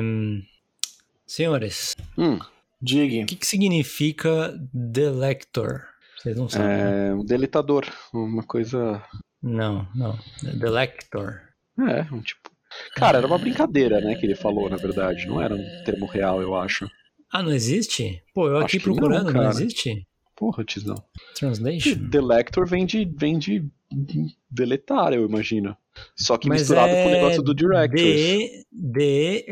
[1.26, 2.40] Senhores, Hum,
[2.82, 5.84] o Dig, que, que significa Delector?
[6.18, 6.68] Vocês não sabem.
[6.68, 7.10] né?
[7.10, 9.04] é um deletador, uma coisa...
[9.42, 10.18] Não, não.
[10.60, 11.42] Delector.
[11.80, 12.50] É, um tipo...
[12.96, 16.42] Cara, era uma brincadeira, né, que ele falou, na verdade, não era um termo real,
[16.42, 16.90] eu acho.
[17.32, 18.22] Ah, não existe?
[18.34, 19.50] Pô, eu Acho aqui não, procurando, não, cara.
[19.50, 20.08] existe?
[20.36, 21.04] Porra, Tizão.
[21.36, 21.96] Translation?
[22.10, 23.66] Delector vem de, vem de
[24.50, 25.76] deletar, eu imagino.
[26.16, 28.66] Só que Mas misturado é com o negócio do Directors.
[28.72, 29.52] D-E-L-E-C-T-O-R.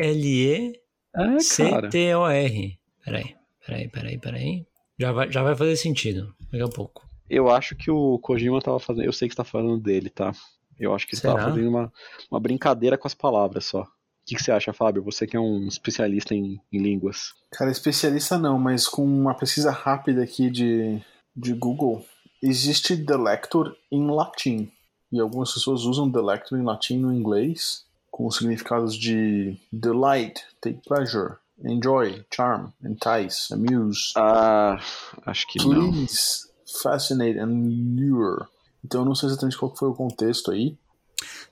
[3.05, 3.35] Peraí,
[3.65, 4.65] peraí, peraí, peraí.
[4.97, 7.07] Já vai, já vai fazer sentido daqui a pouco.
[7.29, 9.05] Eu acho que o Kojima tava fazendo.
[9.05, 10.33] Eu sei que você tá falando dele, tá?
[10.79, 11.49] Eu acho que ele tava Será?
[11.49, 11.93] fazendo uma,
[12.29, 13.81] uma brincadeira com as palavras só.
[13.81, 13.87] O
[14.25, 15.03] que, que você acha, Fábio?
[15.03, 17.33] Você que é um especialista em, em línguas.
[17.51, 20.99] cara, especialista não, mas com uma pesquisa rápida aqui de,
[21.35, 22.03] de Google,
[22.41, 24.71] existe Delector em latim.
[25.11, 30.81] E algumas pessoas usam Delector em latim no inglês, com os significados de delight, take
[30.87, 34.79] pleasure, enjoy, charm, entice, amuse, Ah,
[35.25, 35.91] acho que não.
[35.91, 36.47] please,
[36.81, 38.45] fascinate and lure.
[38.83, 40.77] Então eu não sei exatamente qual foi o contexto aí.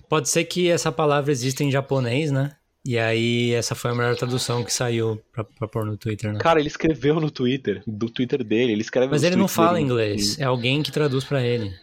[0.10, 2.56] Pode ser que essa palavra exista em japonês, né?
[2.86, 6.40] E aí essa foi a melhor tradução que saiu pra, pra pôr no Twitter, né?
[6.40, 9.86] Cara, ele escreveu no Twitter, do Twitter dele, ele escreve Mas ele não fala dele
[9.86, 11.74] inglês, é alguém que traduz pra ele.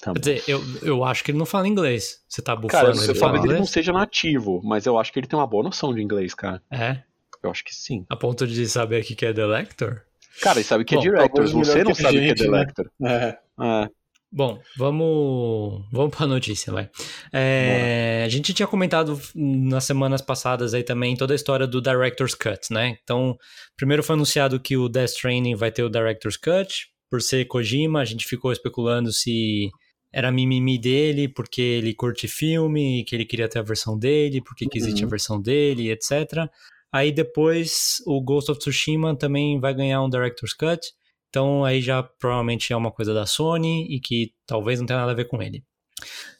[0.00, 2.20] Tá Quer dizer, eu, eu acho que ele não fala inglês.
[2.28, 5.12] Você tá bufando Cara, ele você fala talvez ele não seja nativo, mas eu acho
[5.12, 6.62] que ele tem uma boa noção de inglês, cara.
[6.70, 7.02] É,
[7.44, 8.04] Eu acho que sim.
[8.08, 10.02] a ponto de saber o que é The Lector?
[10.40, 12.34] Cara, ele sabe que é Bom, Directors, você não que a sabe o que é
[12.34, 12.58] The né?
[12.58, 12.90] Lector.
[13.02, 13.38] É.
[13.60, 13.88] É.
[14.32, 16.90] Bom, vamos, vamos pra notícia, vai.
[17.32, 22.34] É, a gente tinha comentado nas semanas passadas aí também toda a história do Director's
[22.34, 22.98] Cut, né?
[23.04, 23.38] Então,
[23.76, 28.00] primeiro foi anunciado que o Death Stranding vai ter o Director's Cut, por ser Kojima,
[28.00, 29.70] a gente ficou especulando se
[30.12, 34.66] era mimimi dele, porque ele curte filme, que ele queria ter a versão dele, porque
[34.66, 35.10] que existe a Uhum.
[35.10, 36.48] versão dele, etc.
[36.94, 40.80] Aí depois o Ghost of Tsushima também vai ganhar um Director's Cut,
[41.28, 45.10] então aí já provavelmente é uma coisa da Sony e que talvez não tenha nada
[45.10, 45.64] a ver com ele.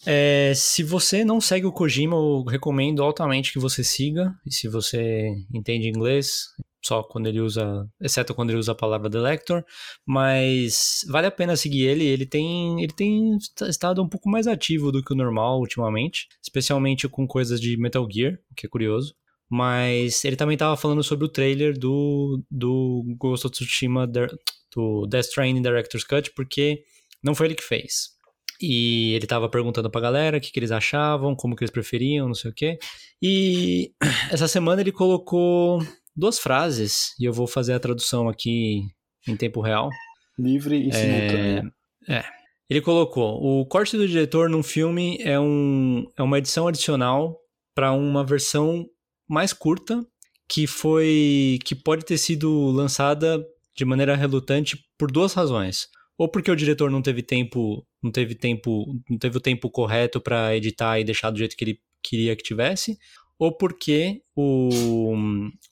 [0.07, 4.32] É, se você não segue o Kojima, eu recomendo altamente que você siga.
[4.46, 6.44] E se você entende inglês,
[6.84, 9.64] só quando ele usa, exceto quando ele usa a palavra Delector,
[10.07, 12.05] mas vale a pena seguir ele.
[12.05, 13.36] Ele tem, ele tem
[13.68, 18.07] estado um pouco mais ativo do que o normal ultimamente, especialmente com coisas de Metal
[18.09, 19.16] Gear, o que é curioso.
[19.55, 25.26] Mas ele também estava falando sobre o trailer do, do Ghost of Tsushima, do Death
[25.26, 26.82] Stranding Director's Cut, porque
[27.22, 28.14] não foi ele que fez.
[28.61, 32.26] E ele tava perguntando pra galera o que, que eles achavam, como que eles preferiam,
[32.26, 32.80] não sei o quê.
[33.22, 33.92] E
[34.32, 35.80] essa semana ele colocou
[36.16, 38.82] duas frases, e eu vou fazer a tradução aqui
[39.28, 39.88] em tempo real.
[40.36, 41.72] Livre e simultâneo.
[42.09, 42.24] É.
[42.68, 47.38] Ele colocou: o corte do diretor num filme é, um, é uma edição adicional
[47.72, 48.84] para uma versão
[49.28, 50.04] mais curta
[50.48, 53.44] que foi que pode ter sido lançada
[53.76, 55.88] de maneira relutante por duas razões.
[56.16, 60.20] Ou porque o diretor não teve tempo, não teve tempo, não teve o tempo correto
[60.20, 62.96] para editar e deixar do jeito que ele queria que tivesse,
[63.38, 64.68] ou porque o,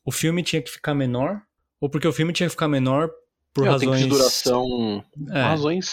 [0.05, 1.43] o filme tinha que ficar menor,
[1.81, 3.09] ou porque o filme tinha que ficar menor
[3.55, 5.05] por É, razões ter duração.
[5.31, 5.43] É.
[5.43, 5.91] Razões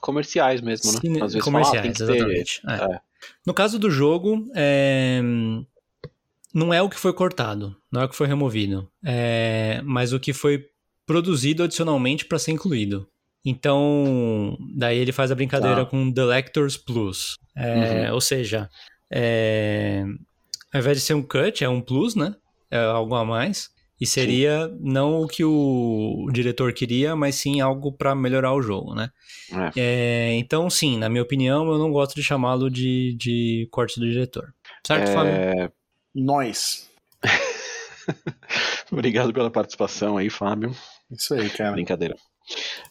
[0.00, 0.98] comerciais mesmo, né?
[1.00, 2.62] Cine- Às vezes comerciais, fala, tem que ter- exatamente.
[2.66, 2.94] É.
[2.94, 3.00] É.
[3.46, 5.20] No caso do jogo, é,
[6.54, 10.20] não é o que foi cortado, não é o que foi removido, é, mas o
[10.20, 10.64] que foi
[11.04, 13.06] produzido adicionalmente para ser incluído.
[13.44, 15.86] Então, daí ele faz a brincadeira Tá.
[15.86, 17.36] com The Lectors Plus.
[17.54, 18.70] É, Ou seja,
[19.12, 20.02] é,
[20.72, 22.34] ao invés de ser um cut, é um plus, né?
[22.70, 23.68] É algo a mais.
[24.00, 28.94] E seria não o que o diretor queria, mas sim algo para melhorar o jogo,
[28.94, 29.10] né?
[29.52, 29.80] É.
[29.80, 34.10] É, então, sim, na minha opinião, eu não gosto de chamá-lo de, de corte do
[34.10, 34.52] diretor.
[34.86, 35.32] Certo, Fábio?
[36.14, 36.88] Nós.
[38.90, 40.74] Obrigado pela participação aí, Fábio.
[41.10, 41.72] Isso aí, cara.
[41.72, 42.16] Brincadeira.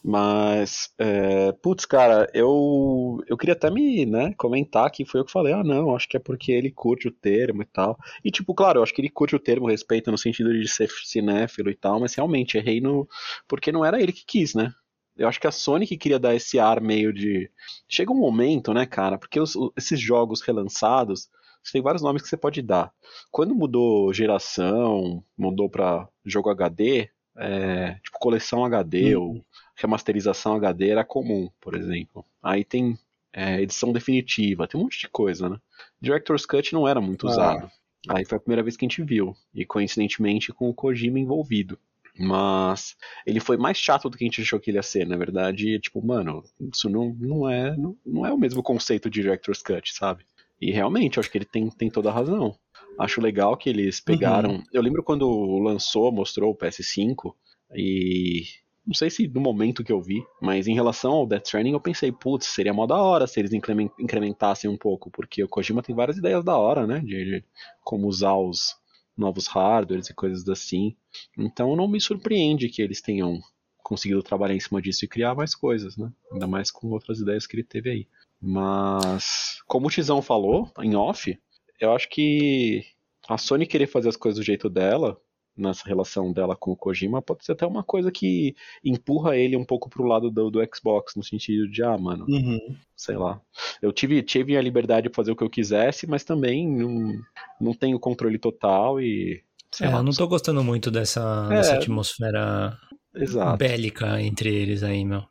[0.04, 5.32] Mas, é, putz, cara, eu, eu queria até me, né, comentar que foi eu que
[5.32, 7.98] falei, ah, não, acho que é porque ele curte o termo e tal.
[8.24, 10.90] E, tipo, claro, eu acho que ele curte o termo, respeita no sentido de ser
[11.04, 13.08] cinéfilo e tal, mas realmente errei no.
[13.48, 14.72] Porque não era ele que quis, né?
[15.16, 17.50] Eu acho que a Sony que queria dar esse ar meio de.
[17.88, 19.18] Chega um momento, né, cara?
[19.18, 21.28] Porque os- esses jogos relançados,
[21.64, 22.92] você tem vários nomes que você pode dar.
[23.30, 29.44] Quando mudou geração, mudou pra jogo HD, é, tipo coleção HD ou
[29.76, 32.24] remasterização HD era comum, por exemplo.
[32.42, 32.98] Aí tem
[33.32, 35.58] é, edição definitiva, tem um monte de coisa, né?
[36.00, 37.30] Director's Cut não era muito Ah.
[37.30, 37.70] usado.
[38.08, 41.78] Aí foi a primeira vez que a gente viu, e coincidentemente com o Kojima envolvido.
[42.16, 42.94] Mas
[43.26, 45.80] ele foi mais chato do que a gente achou que ele ia ser, na verdade,
[45.80, 49.92] tipo, mano, isso não, não, é, não, não é o mesmo conceito de Director's Cut,
[49.92, 50.24] sabe?
[50.60, 52.56] E realmente, eu acho que ele tem, tem toda a razão.
[52.98, 54.62] Acho legal que eles pegaram.
[54.72, 57.34] Eu lembro quando lançou, mostrou o PS5,
[57.74, 58.42] e.
[58.86, 61.80] Não sei se no momento que eu vi, mas em relação ao Death Stranding eu
[61.80, 65.82] pensei, putz, seria mó da hora se eles incremen- incrementassem um pouco, porque o Kojima
[65.82, 67.00] tem várias ideias da hora, né?
[67.00, 67.44] De, de
[67.82, 68.76] como usar os
[69.16, 70.94] novos hardwares e coisas assim.
[71.38, 73.40] Então não me surpreende que eles tenham
[73.82, 76.12] conseguido trabalhar em cima disso e criar mais coisas, né?
[76.30, 78.08] Ainda mais com outras ideias que ele teve aí.
[78.46, 81.38] Mas, como o Tizão falou, em off,
[81.80, 82.84] eu acho que
[83.28, 85.16] a Sony querer fazer as coisas do jeito dela,
[85.56, 89.64] nessa relação dela com o Kojima, pode ser até uma coisa que empurra ele um
[89.64, 92.76] pouco pro lado do, do Xbox, no sentido de, ah, mano, Uhum.
[92.96, 93.40] sei lá.
[93.80, 97.12] Eu tive, tive a liberdade de fazer o que eu quisesse, mas também não,
[97.60, 99.42] não tenho controle total e.
[99.72, 101.56] sei É, lá, eu não tô gostando muito dessa, É.
[101.56, 102.76] dessa atmosfera
[103.14, 103.56] Exato.
[103.56, 105.22] bélica entre eles aí, meu.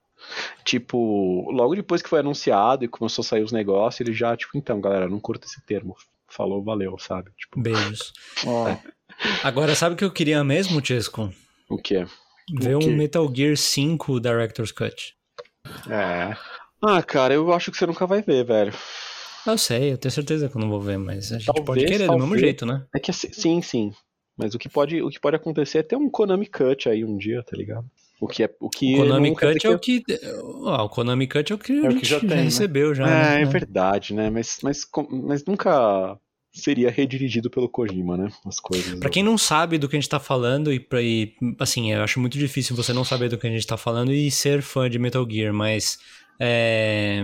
[0.63, 4.57] Tipo, logo depois que foi anunciado e começou a sair os negócios, ele já, tipo,
[4.57, 5.95] então, galera, não curta esse termo.
[6.27, 7.31] Falou, valeu, sabe?
[7.37, 8.13] Tipo, Beijos.
[9.43, 11.31] Agora, sabe o que eu queria mesmo, Chesco?
[11.69, 12.05] o quê?
[12.59, 12.87] Ver O quê?
[12.89, 15.15] um Metal Gear 5 Director's Cut.
[15.89, 16.35] É.
[16.83, 18.73] Ah, cara, eu acho que você nunca vai ver, velho.
[19.45, 21.85] Eu sei, eu tenho certeza que eu não vou ver, mas a gente Talvez, pode
[21.85, 22.41] querer do mesmo talvez.
[22.41, 22.85] jeito, né?
[22.95, 23.93] É que assim, sim, sim.
[24.37, 27.17] Mas o que pode, o que pode acontecer é ter um Konami Cut aí um
[27.17, 27.85] dia, tá ligado?
[28.21, 30.03] O que é o que O Konami Cut é o que.
[30.67, 32.37] Ah, o Konami Cut é o que É a o gente que já já, tem,
[32.37, 32.43] né?
[32.43, 33.05] recebeu já.
[33.05, 33.41] É, né?
[33.41, 34.29] é verdade, né?
[34.29, 36.17] Mas, mas, mas nunca
[36.53, 38.29] seria redirigido pelo Kojima, né?
[38.45, 38.99] As coisas.
[38.99, 42.01] Pra quem não sabe do que a gente tá falando, e, pra, e assim, eu
[42.03, 44.87] acho muito difícil você não saber do que a gente tá falando e ser fã
[44.89, 45.97] de Metal Gear, mas
[46.39, 47.23] é,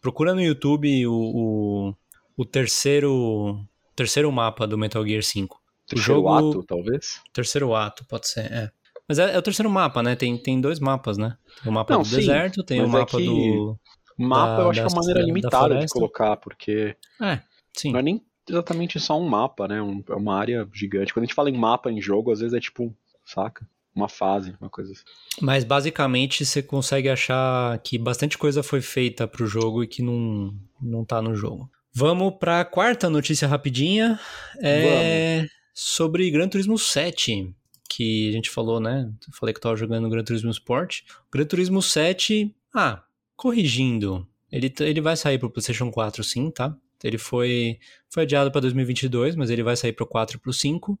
[0.00, 1.94] procura no YouTube o, o,
[2.36, 3.58] o terceiro,
[3.96, 5.60] terceiro mapa do Metal Gear 5.
[5.88, 7.20] Terceiro jogo- ato, talvez.
[7.32, 8.70] Terceiro ato, pode ser, é.
[9.08, 10.14] Mas é, é o terceiro mapa, né?
[10.14, 11.36] Tem, tem dois mapas, né?
[11.62, 13.78] Tem o mapa Não, do sim, deserto, tem o é mapa que- do.
[14.18, 17.40] Mapa Da- eu acho que é uma maneira da limitada de colocar, porque É,
[17.76, 17.92] sim.
[17.92, 19.80] não é nem exatamente só um mapa, né?
[19.80, 21.14] Um- é uma área gigante.
[21.14, 22.92] Quando a gente fala em mapa em jogo, às vezes é tipo,
[23.24, 23.64] saca?
[23.94, 25.02] Uma fase, uma coisa assim.
[25.40, 30.52] Mas basicamente você consegue achar que bastante coisa foi feita pro jogo e que não,
[30.80, 31.70] não tá no jogo.
[31.94, 34.18] Vamos pra quarta notícia rapidinha.
[34.60, 37.54] É sobre Gran Turismo 7.
[37.98, 39.10] Que a gente falou, né?
[39.26, 41.00] Eu falei que eu tava jogando Gran Turismo Sport.
[41.32, 43.02] Gran Turismo 7, ah,
[43.34, 44.24] corrigindo.
[44.52, 46.76] Ele, ele vai sair pro PlayStation 4, sim, tá?
[47.02, 50.96] Ele foi, foi adiado pra 2022, mas ele vai sair pro 4 e pro 5.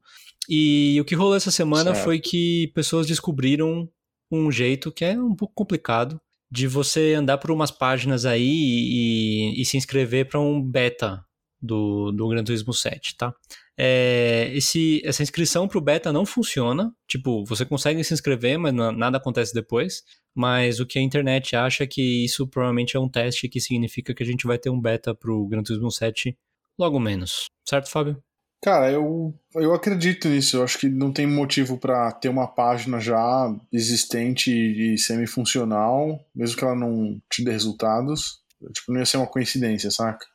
[0.48, 2.02] E o que rolou essa semana Certo.
[2.04, 3.88] foi que pessoas descobriram
[4.28, 6.20] um jeito que é um pouco complicado
[6.50, 11.24] de você andar por umas páginas aí e, e se inscrever para um beta
[11.62, 13.32] do, do Gran Turismo 7, tá?
[13.80, 16.92] É, esse, essa inscrição pro beta não funciona.
[17.06, 20.02] Tipo, você consegue se inscrever, mas na- nada acontece depois.
[20.34, 24.12] Mas o que a internet acha é que isso provavelmente é um teste que significa
[24.14, 26.36] que a gente vai ter um beta pro Gran Turismo 7
[26.78, 27.44] logo menos.
[27.68, 28.20] Certo, Fábio?
[28.62, 30.56] Cara, eu, eu acredito nisso.
[30.56, 36.56] Eu acho que não tem motivo pra ter uma página já existente e semi-funcional, mesmo
[36.56, 38.40] que ela não te dê resultados.
[38.72, 40.26] Tipo, não ia ser uma coincidência, saca?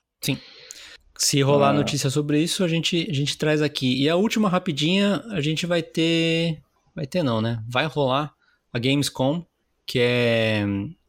[1.18, 1.74] Se rolar Ah.
[1.74, 4.02] notícia sobre isso, a gente, a gente traz aqui.
[4.02, 6.60] E a última rapidinha, a gente vai ter.
[6.96, 7.64] Vai ter não, né?
[7.70, 8.34] Vai rolar
[8.72, 9.46] a Gamescom,
[9.86, 10.64] que é,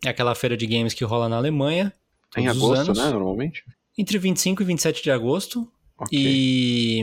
[0.04, 1.92] é aquela feira de games que rola na Alemanha.
[2.36, 3.10] Em agosto, anos, né?
[3.10, 3.62] Normalmente.
[3.96, 5.70] Entre 25 e 27 de agosto.
[5.96, 6.18] Ok.
[6.18, 7.02] E,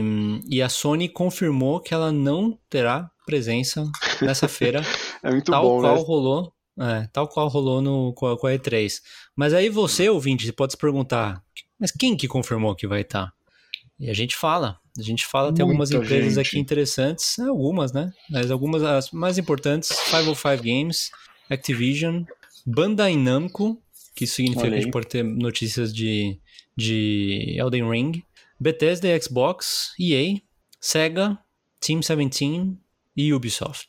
[0.50, 3.90] e a Sony confirmou que ela não terá presença
[4.20, 4.82] nessa feira,
[5.22, 6.02] É muito tal bom, qual né?
[6.04, 6.52] rolou.
[6.78, 9.00] É, tal qual rolou no, com, a, com a E3.
[9.36, 11.42] Mas aí você, ouvinte, pode se perguntar:
[11.82, 13.34] mas quem que confirmou que vai estar?
[13.98, 14.78] E a gente fala.
[14.96, 16.46] A gente fala, tem algumas Muita empresas gente.
[16.46, 18.12] aqui interessantes, algumas, né?
[18.30, 21.10] Mas algumas, as mais importantes: 505 Games,
[21.50, 22.22] Activision,
[22.64, 23.82] Bandai Namco,
[24.14, 26.38] que isso significa Olha que a gente pode ter notícias de,
[26.76, 28.22] de Elden Ring,
[28.60, 30.38] Bethesda Xbox, EA,
[30.80, 31.36] Sega,
[31.80, 32.76] Team 17
[33.16, 33.88] e Ubisoft.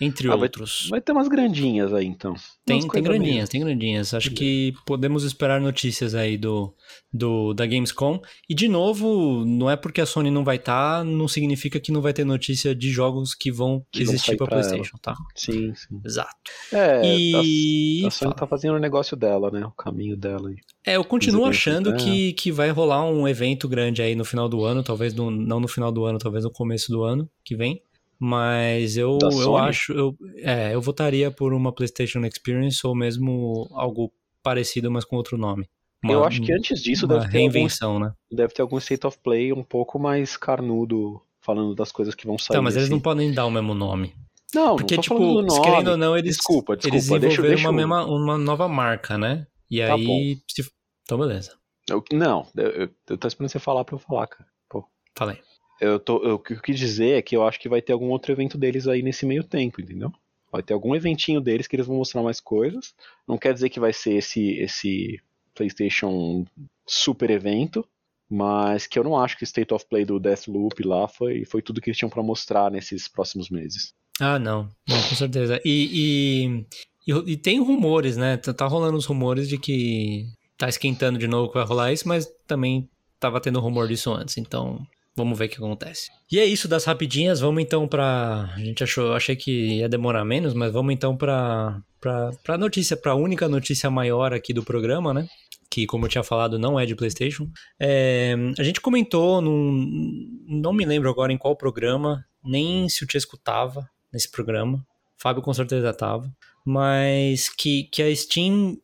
[0.00, 0.88] Entre Ah, vai- outros.
[0.90, 2.34] Vai ter umas grandinhas aí, então.
[2.66, 4.12] Tem, tem grandinhas, tem grandinhas.
[4.12, 6.74] Acho que podemos esperar notícias aí do,
[7.12, 8.20] do da Gamescom.
[8.48, 12.02] E de novo, não é porque a Sony não vai estar, não significa que não
[12.02, 15.12] vai ter notícia de jogos que vão Que existir para PlayStation, tá?
[15.14, 16.00] meio- Sim, sim.
[16.04, 16.34] Exato.
[16.72, 18.34] É, e a, a Sony fala.
[18.34, 19.64] tá fazendo o negócio dela, né?
[19.64, 20.56] O caminho dela aí.
[20.84, 21.96] é, eu continuo achando né?
[21.98, 25.60] que, que vai rolar um evento grande aí no final do ano, talvez no- não
[25.60, 27.80] no final do ano, talvez no começo do ano que vem.
[28.26, 29.68] Mas eu, Da eu Sony?
[29.68, 34.10] acho, eu, é, eu votaria por uma PlayStation Experience ou mesmo algo
[34.42, 35.68] parecido, mas com outro nome.
[36.02, 38.12] Eu Uma- acho que antes disso deve ter, algum, né?
[38.32, 42.38] deve ter algum State of Play um pouco mais carnudo, falando das coisas que vão
[42.38, 42.56] sair.
[42.56, 42.94] Tá, mas eles assim.
[42.94, 44.14] não podem dar o mesmo nome.
[44.54, 45.60] Não, Porque, não tipo, nome.
[45.62, 46.96] querendo ou não, eles, Desculpa, desculpa.
[46.96, 49.46] eles deixa, desenvolveram deixa uma, eu- mesma, uma nova marca, né?
[49.70, 50.38] E Tá aí.
[50.50, 50.70] se-
[51.02, 51.52] Então, beleza.
[51.90, 54.48] eu- Não, eu, eu, eu tô esperando você falar pra eu falar, cara.
[54.68, 54.82] Pô.
[55.14, 55.36] Falei.
[55.84, 57.92] Eu tô, eu- o que eu quis dizer é que eu acho que vai ter
[57.92, 60.12] algum outro evento deles aí nesse meio tempo, entendeu?
[60.50, 62.94] Vai ter algum eventinho deles que eles vão mostrar mais coisas.
[63.26, 65.20] Não quer dizer que vai ser esse, esse
[65.54, 66.44] PlayStation
[66.86, 67.84] super evento,
[68.30, 71.62] mas que eu não acho que o State of Play do Deathloop lá foi, foi
[71.62, 73.92] tudo que eles tinham pra mostrar nesses próximos meses.
[74.20, 74.68] Ah, não.
[74.88, 75.60] Não, com certeza.
[75.64, 76.64] E,
[77.06, 78.36] e, e, e tem rumores, né?
[78.36, 80.26] Tá, tá rolando os rumores de que
[80.56, 84.36] tá esquentando de novo que vai rolar isso, mas também tava tendo rumor disso antes,
[84.38, 86.10] então vamos ver o que acontece.
[86.30, 88.50] E é isso das rapidinhas, vamos então pra.
[88.54, 92.58] A gente achou, eu achei que ia demorar menos, mas vamos então pra, pra, pra
[92.58, 95.28] notícia, pra única notícia maior aqui do programa, né?
[95.70, 97.50] Que, como eu tinha falado, não é de PlayStation.
[97.80, 100.28] É, a gente comentou num.
[100.46, 104.86] Não me lembro agora em qual programa, nem se o Tia escutava nesse programa.
[105.18, 106.30] Fábio com certeza tava.
[106.64, 108.78] Mas que, que a Steam.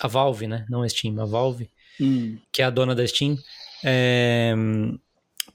[0.00, 0.66] A Valve, né?
[0.68, 2.36] Não a Steam, a Valve, Hum.
[2.52, 3.38] que é a dona da Steam,
[3.82, 4.54] é,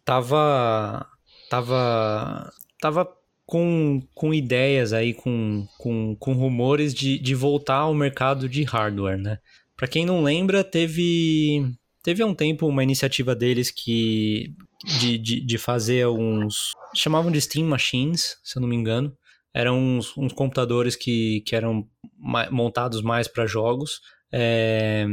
[0.05, 1.05] tava.
[1.49, 2.51] Tava.
[2.79, 3.07] Tava
[3.45, 9.17] com, com ideias aí, com, com, com rumores de, de voltar ao mercado de hardware,
[9.17, 9.37] né?
[9.75, 11.63] Pra quem não lembra, teve.
[12.03, 14.53] Teve há um tempo uma iniciativa deles que.
[14.99, 16.71] De, de, de fazer alguns.
[16.95, 19.13] Chamavam de Steam Machines, se eu não me engano.
[19.53, 21.85] Eram uns, uns computadores que, que eram
[22.49, 23.99] montados mais para jogos,
[24.31, 25.05] é,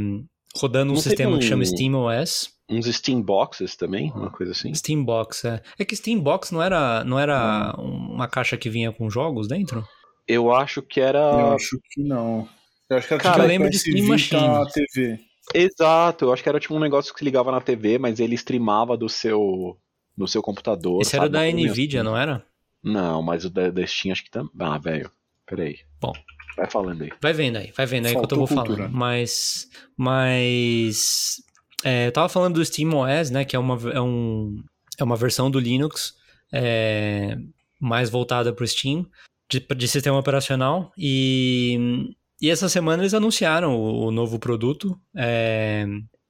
[0.55, 2.49] rodando um Não teve sistema que um- chama SteamOS.
[2.69, 4.73] Uns Steam Boxes também, uma coisa assim.
[4.73, 5.61] Steambox, é.
[5.79, 9.83] É que Steambox não era, não era uma caixa que vinha com jogos dentro?
[10.27, 11.53] Eu acho que Eu era.
[11.55, 12.47] acho que não.
[12.89, 14.41] Eu acho que era Cara, tipo eu lembro de Steam Machine.
[14.71, 15.19] TV.
[15.53, 18.35] Exato, eu acho que era tipo um negócio que se ligava na TV, mas ele
[18.35, 19.75] streamava do seu.
[20.15, 21.01] no seu computador.
[21.01, 21.33] Esse era sabe?
[21.33, 22.09] da Uma coisa meio Nvidia, assim.
[22.09, 22.45] não era?
[22.83, 24.51] Não, mas o da, da Steam acho que também.
[24.59, 25.11] Ah, velho.
[25.47, 25.77] Peraí.
[25.99, 26.13] Bom.
[26.55, 27.09] Vai falando aí.
[27.21, 28.83] Vai vendo aí, vai vendo aí enquanto eu Faltou vou cultura.
[28.83, 28.95] falando.
[28.95, 29.67] Mas.
[29.97, 31.41] Mas.
[31.83, 33.45] É, eu tava falando do SteamOS, né?
[33.45, 34.63] Que é uma, é um,
[34.97, 36.15] é uma versão do Linux
[36.51, 37.37] é,
[37.79, 39.05] mais voltada pro Steam,
[39.49, 40.91] de, de sistema operacional.
[40.97, 42.09] E,
[42.41, 44.99] e essa semana eles anunciaram o, o novo produto.
[45.15, 45.85] é,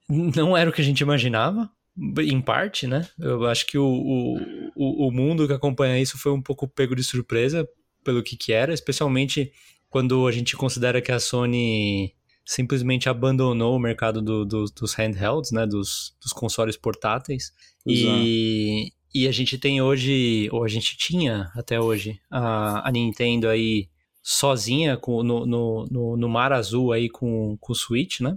[0.08, 1.70] não era o que a gente imaginava.
[2.18, 3.06] Em parte, né?
[3.18, 4.38] Eu acho que o, o,
[4.76, 7.68] o o mundo que acompanha isso foi um pouco pego de surpresa
[8.04, 9.52] pelo que que era, especialmente
[9.90, 12.14] quando a gente considera que a Sony
[12.50, 17.52] simplesmente abandonou o mercado do- do- dos handhelds, né, dos, dos consoles portáteis.
[17.86, 23.48] E, e a gente tem hoje, ou a gente tinha até hoje, a, a Nintendo
[23.48, 23.88] aí
[24.20, 28.36] sozinha com, no, no, no, no mar azul aí com, com o Switch, né?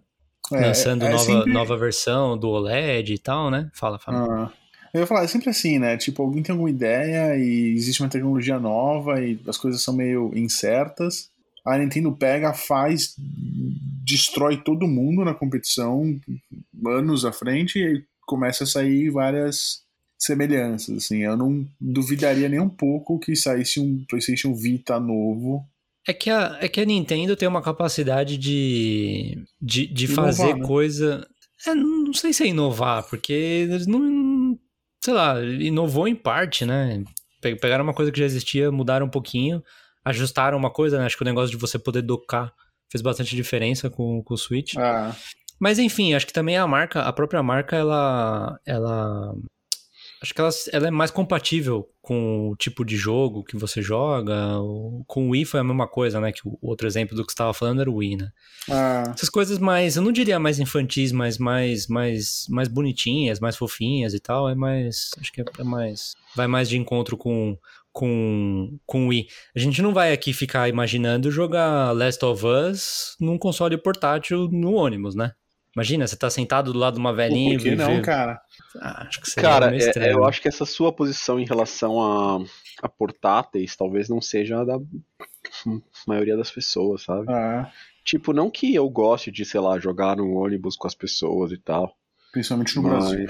[0.53, 3.71] É, Lançando é nova, sempre- nova versão do OLED e tal, né?
[3.73, 4.19] Fala, fala.
[4.45, 4.51] Ah,
[4.93, 5.97] eu ia falar, é sempre assim, né?
[5.97, 10.31] Tipo, alguém tem alguma ideia e existe uma tecnologia nova e as coisas são meio
[10.37, 11.31] incertas.
[11.65, 13.15] A Nintendo pega, faz,
[14.03, 16.19] destrói todo mundo na competição,
[16.85, 19.83] anos à frente, e começa a sair várias
[20.19, 21.23] semelhanças, assim.
[21.23, 25.65] Eu não duvidaria nem um pouco que saísse um PlayStation Vita novo.
[26.07, 30.55] É que, a, é que a Nintendo tem uma capacidade de, de, de Inovar, fazer
[30.57, 30.65] né?
[30.65, 31.27] coisa.
[31.65, 34.57] É, não sei se é inovar, porque eles não.
[35.03, 37.03] Sei lá, inovou em parte, né?
[37.41, 39.63] Pe- Pegaram uma coisa que já existia, mudaram um pouquinho,
[40.03, 41.05] ajustaram uma coisa, né?
[41.05, 42.53] Acho que o negócio de você poder docar
[42.93, 44.75] fez bastante diferença com, com o Switch.
[44.77, 45.15] Ah,
[45.59, 48.59] Mas enfim, acho que também a marca, a própria marca, ela.
[48.65, 49.33] ela
[50.21, 54.35] acho que ela, ela é mais compatível com o tipo de jogo que você joga.
[55.07, 56.31] Com o Wii foi a mesma coisa, né?
[56.31, 58.29] Que o outro exemplo do que você estava falando era o Wii, né?
[58.69, 63.57] ah, Essas coisas mais, eu não diria mais infantis, mas mais, mais, mais bonitinhas, mais
[63.57, 67.57] fofinhas e tal, é mais, acho que é, é mais, vai mais de encontro com,
[67.93, 69.27] com, com o Wii.
[69.55, 74.73] A gente não vai aqui ficar imaginando jogar Last of Us num console portátil no
[74.73, 75.31] ônibus, né?
[75.75, 78.39] Imagina, você tá sentado do lado de uma velhinha por que não, cara?
[78.79, 80.09] Ah, acho que seria Cara, meio é- estranho.
[80.11, 82.43] é, eu acho que essa sua posição em relação a,
[82.81, 84.77] a portáteis talvez não seja a da
[86.07, 87.25] maioria das pessoas, sabe?
[87.31, 87.71] Ah,
[88.03, 91.57] Tipo, não que eu goste de, sei lá, jogar no ônibus com as pessoas e
[91.57, 91.95] tal.
[92.33, 93.25] principalmente no mas, Brasil,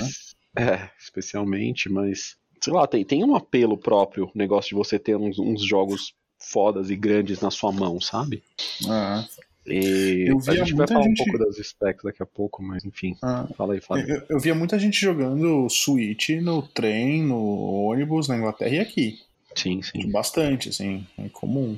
[0.58, 0.66] né?
[0.66, 2.36] É, especialmente, mas.
[2.64, 6.14] Sei lá, tem, tem um apelo próprio, o negócio de você ter uns, uns jogos
[6.40, 8.42] fodas e grandes na sua mão, sabe?
[8.88, 9.26] Ah,
[9.68, 12.26] E Eu a via gente vai muita falar gente- um pouco das specs daqui a
[12.26, 13.16] pouco, mas enfim.
[13.22, 13.48] ah.
[13.58, 14.10] Fala aí, fala aí.
[14.10, 17.38] Eu, eu via muita gente jogando Switch no trem, no
[17.86, 19.20] ônibus, na Inglaterra e aqui.
[19.56, 20.10] Sim, sim.
[20.12, 21.78] Bastante, assim, é comum.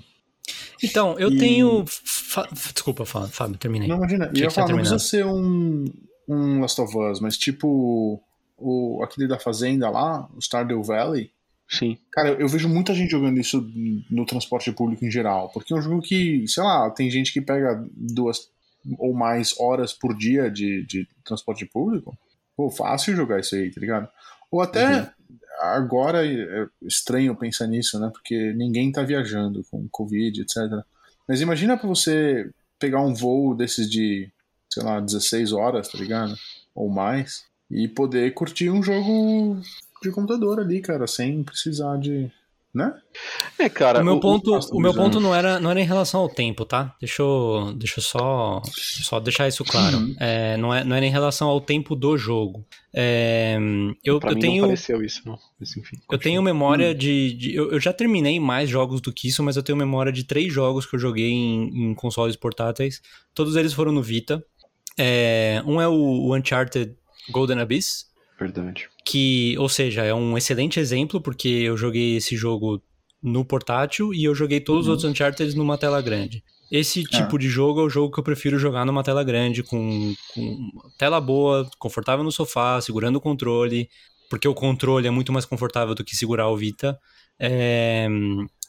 [0.83, 1.83] Então, eu E- tenho...
[1.87, 3.87] fa- Desculpa, Fá- Fábio, terminei.
[3.87, 5.85] Não, imagina, eu ia falar, não precisa ser um,
[6.27, 8.21] um Last of Us, mas tipo
[8.57, 11.31] o, aquele da Fazenda lá, o Stardew Valley.
[11.67, 11.97] Sim.
[12.11, 13.67] Cara, eu, eu vejo muita gente jogando isso
[14.09, 17.41] no transporte público em geral, porque é um jogo que, sei lá, tem gente que
[17.41, 18.49] pega duas
[18.99, 22.15] ou mais horas por dia de, de transporte público.
[22.55, 24.07] Pô, fácil jogar isso aí, tá ligado?
[24.51, 25.07] Ou até Uhum.
[25.61, 28.09] agora é estranho pensar nisso, né?
[28.13, 30.57] Porque ninguém tá viajando com Covid, etc.
[31.27, 32.49] Mas imagina pra você
[32.79, 34.29] pegar um voo desses de,
[34.69, 36.35] sei lá, 16 horas, tá ligado?
[36.75, 39.59] Ou mais, e poder curtir um jogo
[40.01, 42.29] de computador ali, cara, sem precisar de.
[42.73, 42.93] Né?
[43.57, 44.01] É, cara.
[44.01, 46.65] o meu o- ponto, o meu ponto não era, não era em relação ao tempo,
[46.65, 46.93] tá?
[46.99, 49.95] Deixa eu, deixa eu só, só deixar isso claro.
[49.97, 50.13] Uhum.
[50.19, 52.65] É, não, é, não era em relação ao tempo do jogo.
[52.93, 53.57] É,
[54.03, 55.39] eu, pra eu mim tenho, não pareceu isso, não.
[55.57, 55.95] Mas enfim.
[56.11, 59.55] eu tenho memória de, de- eu, eu já terminei mais jogos do que isso, mas
[59.55, 63.01] eu tenho memória de três jogos que eu joguei em, em consoles portáteis.
[63.33, 64.43] Todos eles foram no Vita.
[64.97, 66.93] É, um é o, o Uncharted
[67.29, 68.05] Golden Abyss,
[68.39, 68.87] Verdade.
[69.05, 72.81] que, ou seja, é um excelente exemplo, porque eu joguei esse jogo
[73.21, 74.91] no portátil e eu joguei todos os Uhum.
[74.93, 76.43] outros Uncharted numa tela grande.
[76.71, 77.17] Esse Ah.
[77.17, 80.71] tipo de jogo é o jogo que eu prefiro jogar numa tela grande, com, com
[80.97, 83.89] tela boa, confortável no sofá, segurando o controle,
[84.29, 86.99] porque o controle é muito mais confortável do que segurar o Vita,
[87.39, 88.07] é,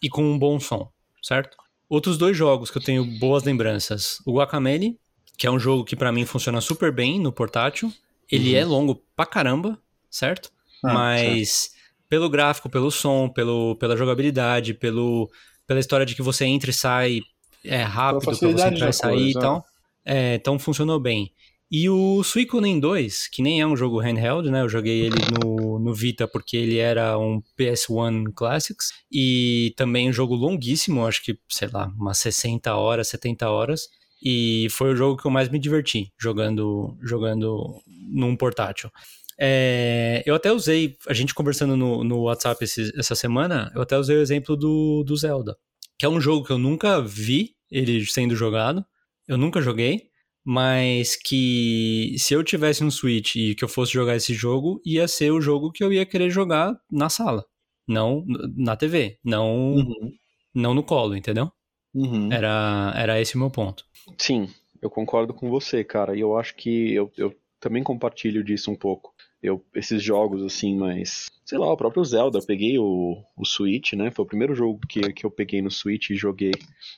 [0.03, 0.91] e com um bom som,
[1.23, 1.57] certo?
[1.89, 4.19] Outros dois jogos que eu tenho boas lembranças.
[4.27, 4.99] O Guacamele,
[5.39, 7.93] que é um jogo que pra mim funciona super bem no portátil.
[8.31, 8.59] Ele Uhum.
[8.59, 9.79] é longo pra caramba,
[10.11, 10.51] certo?
[10.85, 11.71] Ah, Mas
[12.09, 15.31] pelo gráfico, pelo som, pelo, pela jogabilidade, pelo,
[15.67, 17.21] pela história de que você entra e sai
[17.65, 19.65] é rápido para você entrar e sair e tal.
[20.05, 21.33] É, então funcionou bem.
[21.69, 24.61] E o Suicoden 2, que nem é um jogo handheld, né?
[24.63, 28.93] Eu joguei ele no, no Vita porque ele era um PS1 Classics.
[29.11, 33.89] E também um jogo longuíssimo, acho que, sei lá, umas 60 horas, 70 horas.
[34.23, 38.91] E foi o jogo que eu mais me diverti jogando, jogando num portátil.
[39.39, 43.99] É, eu até usei, a gente conversando no, no WhatsApp esse, essa semana, eu até
[43.99, 45.57] usei o exemplo do, do Zelda,
[45.99, 48.85] que é um jogo que eu nunca vi ele sendo jogado,
[49.29, 50.09] eu nunca joguei,
[50.45, 55.07] mas que se eu tivesse um Switch e que eu fosse jogar esse jogo, ia
[55.09, 57.45] ser o jogo que eu ia querer jogar na sala,
[57.87, 58.25] não
[58.57, 60.13] na TV, não, uhum.
[60.55, 61.51] não no colo, entendeu?
[61.93, 62.33] Uhum.
[62.33, 63.85] Era, era esse o meu ponto.
[64.19, 64.49] Sim,
[64.83, 68.77] eu concordo com você, cara, e eu acho que eu, eu também compartilho disso um
[68.77, 73.45] pouco eu, esses jogos assim, mas sei lá, o próprio Zelda, eu peguei o, o
[73.45, 74.11] Switch, né?
[74.11, 76.51] Foi o primeiro jogo que, que eu peguei no Switch e joguei.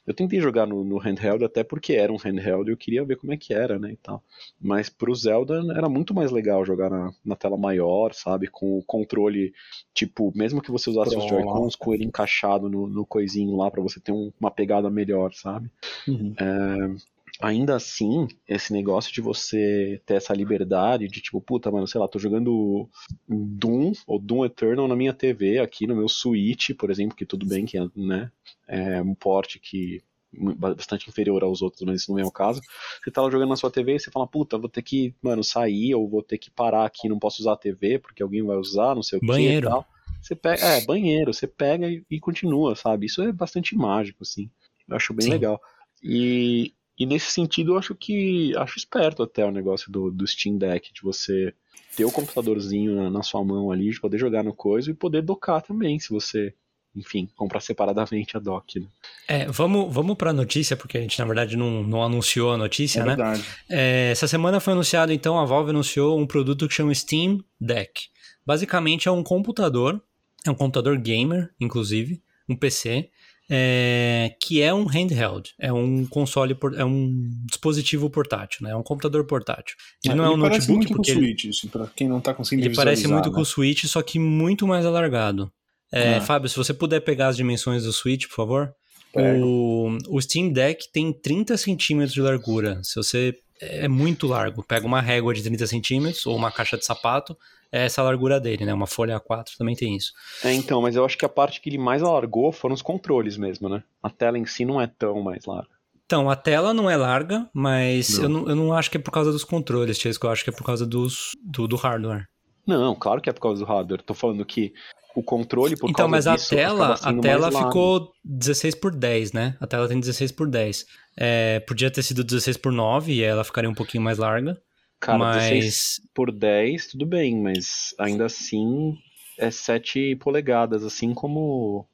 [0.06, 3.16] Eu tentei jogar no, no handheld até porque era um handheld e eu queria ver
[3.16, 4.24] como é que era, né, e tal.
[4.58, 8.82] Mas pro Zelda era muito mais legal jogar na, na tela maior, sabe, com o
[8.82, 9.52] controle,
[9.92, 13.70] tipo, mesmo que você usasse Pro, os Joy-Cons com ele encaixado no, no coisinho lá
[13.70, 15.70] para você ter um, uma pegada melhor, sabe?
[16.06, 16.34] Uhum.
[16.38, 22.00] É, ainda assim, esse negócio de você ter essa liberdade de tipo, puta, mano, sei
[22.00, 22.88] lá, tô jogando
[23.28, 27.46] Doom ou Doom Eternal na minha TV aqui no meu Switch, por exemplo, que tudo
[27.46, 28.30] bem que é, né,
[28.66, 32.60] é um porte que bastante inferior aos outros, mas isso não é o caso.
[33.02, 35.42] Você tá lá jogando na sua TV e você fala, puta, vou ter que, mano,
[35.42, 38.56] sair ou vou ter que parar aqui, não posso usar a TV porque alguém vai
[38.56, 39.60] usar, não sei o banheiro.
[39.62, 39.86] que e tal.
[40.20, 43.06] Você pega, é, banheiro, você pega e, e, continua, sabe?
[43.06, 44.50] Isso é bastante mágico, assim.
[44.86, 45.32] Eu acho bem Sim.
[45.32, 45.60] legal.
[46.02, 50.58] E, e nesse sentido, eu acho que acho esperto até o negócio do, do Steam
[50.58, 51.54] Deck, de você
[51.96, 55.22] ter o computadorzinho na, na, sua mão ali, de poder jogar no coisa e poder
[55.22, 56.52] docar também, se você,
[56.94, 58.80] enfim, comprar separadamente a dock.
[58.80, 58.86] Né?
[59.28, 62.58] É, vamos, vamos para a notícia, porque a gente na verdade não, não anunciou a
[62.58, 63.16] notícia, é né?
[63.16, 63.44] Verdade.
[63.68, 68.08] É, essa semana foi anunciado, então, a Valve anunciou um produto que chama Steam Deck.
[68.44, 70.02] Basicamente é um computador,
[70.44, 73.10] é um computador gamer, inclusive, um PC,
[73.50, 78.72] é, que é um handheld, é um console, é um dispositivo portátil, né?
[78.72, 79.74] É um computador portátil.
[80.04, 82.18] Ele ah, não é um notebook muito porque com o Switch, isso, para quem não
[82.18, 83.34] está conseguindo Ele parece muito né?
[83.34, 85.50] com o Switch, só que muito mais alargado.
[85.90, 86.20] É, ah.
[86.20, 88.74] Fábio, se você puder pegar as dimensões do Switch, por favor.
[89.14, 92.78] O, o Steam Deck tem 30 centímetros de largura.
[92.84, 96.84] Se você é muito largo, pega uma régua de 30 centímetros ou uma caixa de
[96.84, 97.36] sapato,
[97.72, 98.72] é essa largura dele, né?
[98.72, 100.12] Uma folha A4 também tem isso.
[100.44, 103.36] É, então, mas eu acho que a parte que ele mais alargou foram os controles
[103.36, 103.82] mesmo, né?
[104.02, 105.68] A tela em si não é tão mais larga.
[106.06, 108.22] Então, a tela não é larga, mas não.
[108.22, 110.50] Eu, não, eu não acho que é por causa dos controles, que eu acho que
[110.50, 112.26] é por causa dos, do, do hardware.
[112.66, 114.02] Não, claro que é por causa do hardware.
[114.02, 114.72] Tô falando que
[115.14, 119.56] o controle por então, mas a tela, a tela ficou 16 por 10, né?
[119.60, 120.86] A tela tem 16 por 10.
[121.16, 124.58] É, podia ter sido 16 por 9 e ela ficaria um pouquinho mais larga.
[125.00, 125.50] Cara, mas...
[125.50, 128.96] 16 por 10, tudo bem, mas ainda assim
[129.38, 131.86] é 7 polegadas, assim como,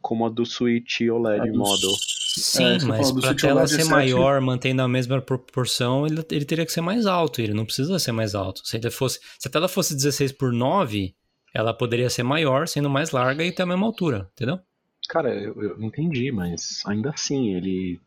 [0.00, 1.58] como a do Switch OLED do...
[1.58, 1.90] Model.
[2.38, 3.90] Sim, é, mas para a tela ser 7...
[3.90, 7.98] maior, mantendo a mesma proporção, ele, ele teria que ser mais alto, ele não precisa
[7.98, 8.60] ser mais alto.
[8.64, 11.14] Se, ele fosse, se a tela fosse 16 por 9,
[11.52, 14.58] ela poderia ser maior, sendo mais larga e ter a mesma altura, entendeu?
[15.08, 17.98] Cara, eu, eu entendi, mas ainda assim, ele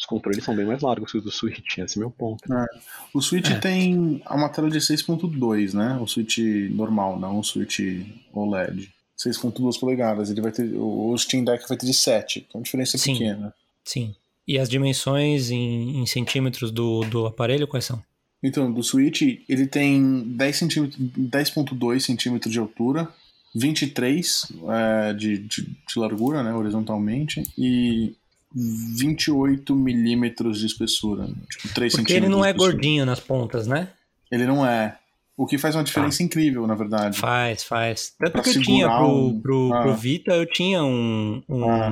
[0.00, 2.50] os controles são bem mais largos que os do Switch, esse é o meu ponto.
[2.50, 2.66] É.
[3.12, 3.58] O Switch é.
[3.58, 5.98] tem uma tela de 6.2, né?
[6.00, 6.38] O Switch
[6.70, 7.80] normal, não o Switch
[8.32, 8.90] OLED.
[9.18, 10.30] 6.2 polegadas.
[10.30, 10.74] Ele vai ter.
[10.74, 13.12] O Steam Deck vai ter de 7, então a diferença é Sim.
[13.12, 13.54] pequena.
[13.84, 14.14] Sim.
[14.48, 18.02] E as dimensões em, em, centímetros do, do aparelho quais são?
[18.42, 23.06] Então, do Switch, ele tem 10,2 10 centímetros de altura,
[23.54, 28.14] 23 é, de, de, de largura, né, horizontalmente, e
[28.54, 31.28] 28 milímetros de espessura.
[31.48, 33.88] Tipo, 3 Porque ele não é gordinho nas pontas, né?
[34.30, 34.96] Ele não é.
[35.36, 36.26] O que faz uma diferença ah.
[36.26, 37.18] incrível, na verdade.
[37.18, 38.12] Faz, faz.
[38.18, 39.40] Tanto pra que eu tinha pro, um...
[39.40, 39.82] pro, ah.
[39.82, 41.90] pro, Vita, eu tinha um, um, ah.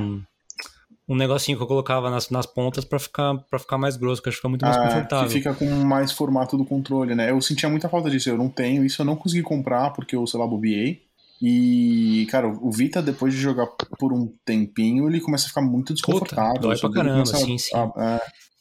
[1.08, 4.28] um negocinho que eu colocava nas, nas pontas para ficar, pra ficar mais grosso, que
[4.28, 5.28] acho que fica muito mais ah, confortável.
[5.28, 7.30] Que fica com mais formato do controle, né?
[7.30, 10.26] Eu sentia muita falta disso, eu não tenho, isso eu não consegui comprar porque eu,
[10.26, 11.07] sei lá, bobiei.
[11.40, 13.66] E, cara, o Vita, depois de jogar
[13.98, 16.54] por um tempinho, ele começa a ficar muito desconfortável.
[16.54, 17.76] Puta, dói pra caramba, sim, sim.
[17.76, 18.20] A, é...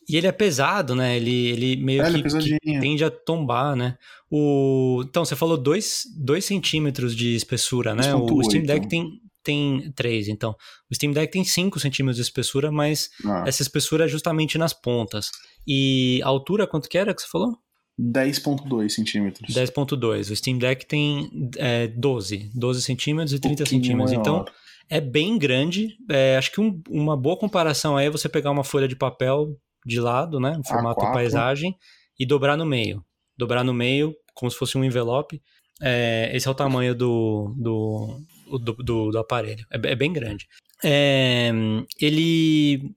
[0.09, 1.17] E ele é pesado, né?
[1.17, 3.97] Ele, ele meio é, que, ele é que, tende a tombar, né?
[4.31, 5.03] O...
[5.05, 6.05] Então, você falou 2
[6.41, 8.15] centímetros de espessura, né?
[8.15, 10.55] O Steam Deck tem, tem 3, então.
[10.89, 13.43] O Steam Deck tem 5 centímetros de espessura, mas ah.
[13.45, 15.29] essa espessura é justamente nas pontas.
[15.67, 17.57] E a altura, quanto que era que você falou?
[17.99, 19.55] 10.2 centímetros.
[19.55, 20.31] 10.2.
[20.31, 22.51] O Steam Deck tem é, 12.
[22.53, 24.11] 12 centímetros e 30 um centímetros.
[24.11, 24.21] Maior.
[24.21, 24.45] Então,
[24.89, 25.97] É bem grande.
[26.09, 29.57] É, acho que um, uma boa comparação aí é você pegar uma folha de papel
[29.85, 30.59] de lado, né?
[30.65, 31.13] Formato A4.
[31.13, 31.75] paisagem,
[32.19, 33.03] e dobrar no meio.
[33.37, 35.41] Dobrar no meio, como se fosse um envelope.
[35.81, 38.19] É, esse é o tamanho do, do,
[38.59, 39.65] do, do- do aparelho.
[39.71, 40.47] É, é bem grande.
[40.83, 41.51] É,
[41.99, 42.91] ele.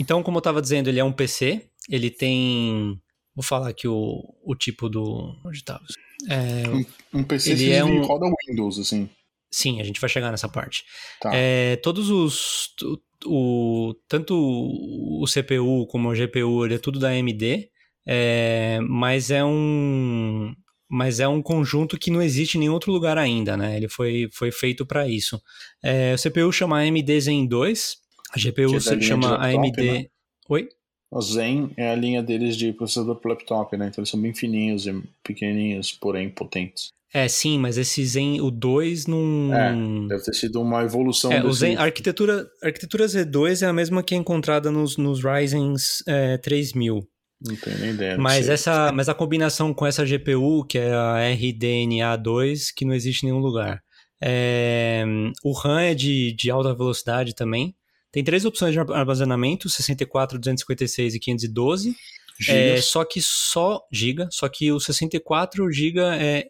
[0.00, 1.62] Então, como eu estava dizendo, ele é um PC.
[1.88, 3.00] Ele tem.
[3.38, 5.32] Vou falar aqui o, o tipo do.
[5.46, 5.84] Onde estava?
[6.28, 6.64] É,
[7.14, 9.08] Um PC Ele que é um- roda Windows, assim.
[9.48, 10.82] sim, a gente vai chegar nessa parte.
[11.20, 11.30] Tá.
[11.32, 12.70] É, todos os.
[13.24, 17.68] o- tanto o CPU como o GPU, ele é tudo da AMD,
[18.04, 20.52] é, mas é um.
[20.90, 23.76] Mas é um conjunto que não existe em nenhum outro lugar ainda, né?
[23.76, 25.40] Ele foi, foi feito para isso.
[25.80, 27.96] É, o CPU chama AMD Zen 2,
[28.34, 29.92] a GPU é se chama laptop, AMD.
[29.92, 30.06] né?
[30.48, 30.68] Oi?
[31.10, 33.88] O Zen é a linha deles de processador pro laptop, né?
[33.88, 36.92] Então eles são bem fininhos e pequenininhos, porém potentes.
[37.12, 39.54] É, sim, mas esse Zen, o 2 não.
[39.54, 39.72] É,
[40.08, 43.72] Deve ter sido uma evolução É, o Zen, a arquitetura, a arquitetura Z2 é a
[43.72, 45.74] mesma que é encontrada nos, nos Ryzen
[46.06, 47.08] é, 3000.
[47.40, 48.18] Não tenho nem ideia.
[48.18, 53.22] Mas essa, mas a combinação com essa GPU, que é a RDNA2, que não existe
[53.22, 53.80] em nenhum lugar.
[54.20, 55.04] É,
[55.44, 57.74] o RAM é de, de alta velocidade também.
[58.10, 61.96] Tem três opções de armazenamento: 64, 256 e 512.
[62.48, 66.48] É, só que só giga, só que o 64 giga é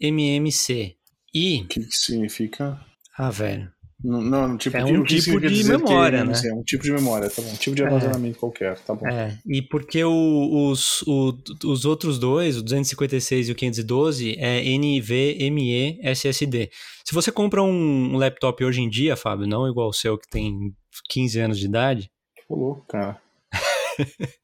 [0.00, 0.96] eMMC.
[1.32, 2.80] E, O que, que significa?
[3.16, 6.32] ah, velho, Não, não, tipo É de, um o que tipo de memória, né?
[6.34, 7.48] sei, É um tipo de memória, tá bom.
[7.50, 9.08] Um tipo de armazenamento qualquer, tá bom.
[9.08, 14.62] É, e porque o- os, o- os outros dois, o 256 e o 512, é
[14.64, 16.70] NVMe SSD.
[17.04, 20.28] Se você compra um, um laptop hoje em dia, Fábio, não igual o seu que
[20.28, 20.72] tem
[21.10, 22.08] 15 anos de idade,
[22.46, 23.20] Tô louco, cara.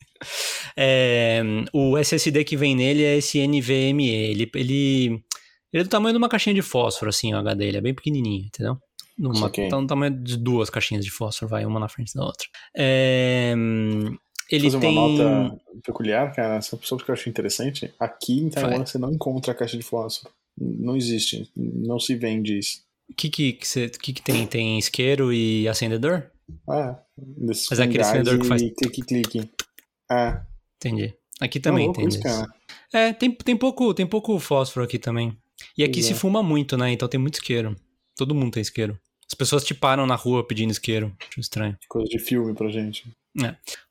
[0.77, 1.43] é,
[1.73, 4.09] o SSD que vem nele é esse NVMe.
[4.11, 5.23] Ele, ele, ele
[5.73, 7.67] é do tamanho de uma caixinha de fósforo, assim, o HD.
[7.67, 8.77] Ele é bem pequenininho, entendeu?
[9.35, 9.69] Saquei.
[9.69, 12.47] tá no tamanho de duas caixinhas de fósforo, vai uma na frente da outra.
[12.77, 13.55] É,
[14.51, 14.99] ele Fazer tem...
[14.99, 17.93] uma nota peculiar, cara, essa pessoa que eu achei interessante.
[17.99, 20.33] Aqui em Taiwan você não encontra a caixa de fósforo.
[20.59, 21.51] Não existe.
[21.57, 22.83] Não se vende isso.
[23.11, 24.47] O que que, que, cê- que que tem?
[24.47, 26.31] Tem isqueiro e acendedor?
[26.69, 29.51] Ah, desses Mas é aquele acendedor que faz- clique-clique.
[30.11, 30.43] Ah,
[30.77, 31.15] Entendi.
[31.41, 32.21] Aqui tá também louco tem isso.
[32.93, 35.37] É, tem, tem, pouco, tem pouco fósforo aqui também.
[35.77, 36.17] E aqui Pois se é.
[36.17, 36.93] fuma muito, né?
[36.93, 37.75] Então tem muito isqueiro.
[38.17, 38.99] Todo mundo tem isqueiro.
[39.27, 41.15] As pessoas te param na rua pedindo isqueiro.
[41.29, 41.77] Acho estranho.
[41.89, 43.05] Coisa de filme pra gente.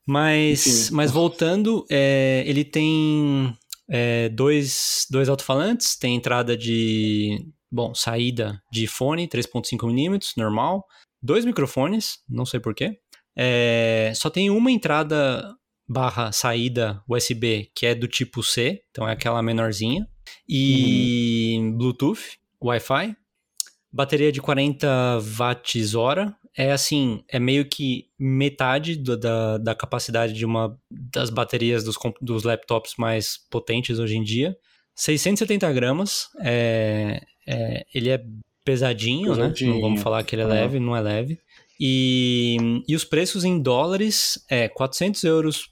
[0.06, 0.96] Mas, Enfim.
[0.96, 3.58] mas voltando, é, ele tem
[3.90, 7.46] é, dois, dois alto-falantes, tem entrada de.
[7.72, 10.86] Bom, saída de fone, 3.5mm, normal.
[11.22, 13.00] Dois microfones, não sei porquê.
[13.36, 15.56] É, só tem uma entrada
[15.88, 20.08] barra saída USB, que é do tipo C, então é aquela menorzinha.
[20.48, 23.16] E Bluetooth, Wi-Fi.
[23.94, 26.36] Bateria de 40 watts hora.
[26.58, 31.96] É assim, é meio que metade do- da, da capacidade de uma das baterias dos,
[32.22, 34.56] dos laptops mais potentes hoje em dia.
[34.96, 36.28] 670 gramas.
[36.42, 38.24] É, é, ele é
[38.66, 39.44] pesadinho, né?
[39.44, 39.74] Pesadinho.
[39.76, 41.40] Não vamos falar que ele é leve, não é leve.
[41.80, 45.70] E, e os preços em dólares é 400 euros.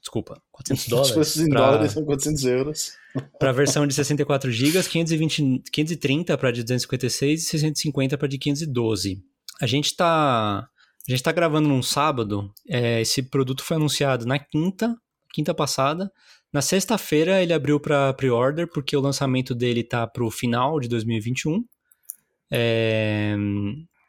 [0.00, 1.08] Desculpa, 400 dólares.
[1.08, 2.92] Se fosse em pra- dólares, são 400 euros.
[3.38, 8.38] para a versão de 64 GB, 520, 530 para de 256 e 650 para de
[8.38, 9.22] 512.
[9.60, 10.68] A gente tá
[11.08, 12.52] a gente tá gravando num sábado.
[12.68, 14.94] é, esse produto foi anunciado na quinta,
[15.32, 16.10] quinta passada.
[16.52, 20.88] Na sexta-feira ele abriu para pre-order porque o lançamento dele tá para o final de
[20.88, 21.64] 2021.
[22.50, 23.36] É,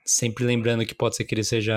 [0.05, 1.75] sempre lembrando que pode ser que ele seja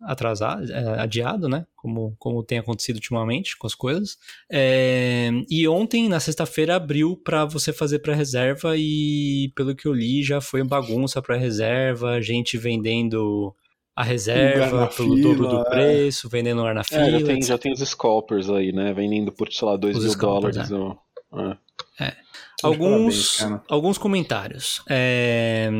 [0.00, 1.66] atrasado, é, adiado, né?
[1.74, 4.18] Como, como tem acontecido ultimamente com as coisas.
[4.50, 10.22] É, e ontem, na sexta-feira, abriu para você fazer pré-reserva e, pelo que eu li,
[10.22, 13.54] já foi bagunça pré-reserva, gente vendendo
[13.94, 15.70] a reserva pelo fila, dobro do é.
[15.70, 17.00] preço, vendendo ar na fila.
[17.02, 18.92] É, já tem, já tem os scalpers aí, né?
[18.92, 20.70] Vendendo por, sei lá, 2 Os mil dólares.
[20.70, 20.98] ou-
[21.98, 22.14] é.
[22.62, 24.82] alguns, Parabéns, alguns comentários.
[24.88, 25.70] É,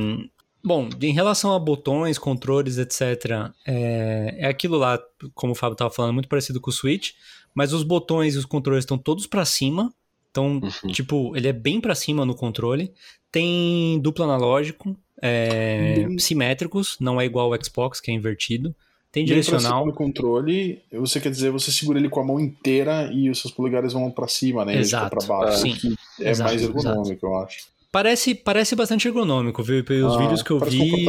[0.67, 4.99] bom, em relação a botões, controles, etc., é, é aquilo lá,
[5.35, 7.13] como o Fábio estava falando, muito parecido com o Switch,
[7.55, 9.93] mas os botões e os controles estão todos para cima.
[10.31, 10.91] Então, Uhum.
[10.93, 12.93] tipo, ele é bem para cima no controle.
[13.33, 18.75] Tem duplo analógico, é, Bem- simétricos, não é igual ao Xbox, que é invertido.
[19.11, 19.87] Tem Bem pra cima direcional.
[19.87, 23.53] no controle, você quer dizer, você segura ele com a mão inteira e os seus
[23.55, 24.77] polegares vão pra cima, né?
[24.77, 25.17] Exato.
[25.17, 25.59] pra baixo.
[25.63, 25.75] Sim.
[25.75, 27.67] que é Exato, mais ergonômico, eu acho.
[27.97, 29.83] Parece, parece bastante ergonômico, viu?
[29.83, 31.09] Pelos Ah, vídeos que eu vi,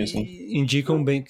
[0.00, 0.24] assim.
[0.52, 1.24] indicam bem,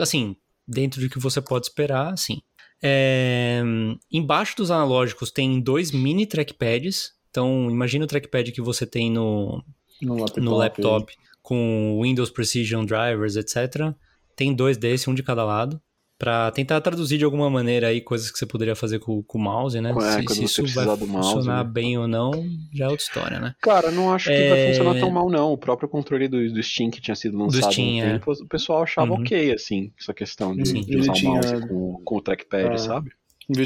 [0.00, 0.34] assim,
[0.66, 2.40] dentro do que você pode esperar, assim.
[2.82, 3.62] É,
[4.10, 7.10] embaixo dos analógicos tem dois mini trackpads.
[7.30, 9.62] Então, imagina o trackpad que você tem no,
[10.00, 10.40] No laptop.
[10.40, 11.12] no laptop
[11.42, 13.92] com Windows Precision Drivers, etc.
[14.34, 15.78] Tem dois desses, um de cada lado
[16.18, 19.40] para tentar traduzir de alguma maneira aí coisas que você poderia fazer com, com o
[19.40, 19.90] mouse, né?
[19.90, 21.64] É, se, se isso vai funcionar mouse, né?
[21.64, 22.32] bem ou não,
[22.72, 23.54] já é outra história, né?
[23.60, 24.48] Cara, não acho que é...
[24.48, 25.52] vai funcionar tão mal, não.
[25.52, 28.12] O próprio controle do, do Steam que tinha sido lançado Steam, um é.
[28.12, 29.20] tempo, o pessoal achava uhum.
[29.20, 32.78] ok, assim, essa questão de, de usar o mouse com, com o trackpad, ah.
[32.78, 33.10] sabe?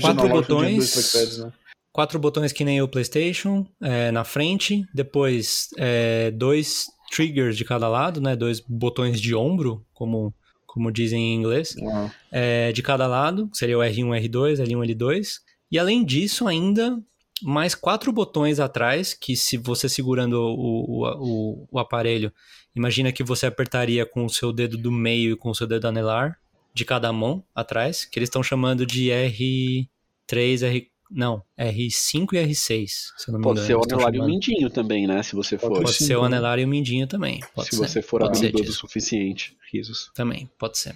[0.01, 1.39] Quatro botões.
[1.39, 1.53] Né?
[1.93, 7.89] Quatro botões que nem o PlayStation é, na frente, depois é, dois triggers de cada
[7.89, 8.37] lado, né?
[8.37, 10.33] Dois botões de ombro, como
[10.73, 12.09] como dizem em inglês, uhum.
[12.31, 15.41] é, de cada lado, seria o R1, R2, L1, L2.
[15.71, 16.97] E além disso, ainda
[17.43, 22.33] mais quatro botões atrás, que se você segurando o, o, o, aparelho,
[22.75, 25.89] imagina que você apertaria com o seu dedo do meio e com o seu dedo
[25.89, 26.39] anelar
[26.73, 32.87] de cada mão atrás, que eles estão chamando de R3, R, não, R5 e R6,
[33.17, 33.67] se não me Pode engano.
[33.67, 35.23] Pode ser o anelar e o mindinho também, né?
[35.25, 35.71] Se você for.
[35.71, 37.41] Pode ser o anelar e o mindinho também.
[37.59, 37.77] se ser.
[37.77, 39.57] você for habilidoso o suficiente.
[39.73, 40.11] Risos.
[40.15, 40.95] Também, pode ser.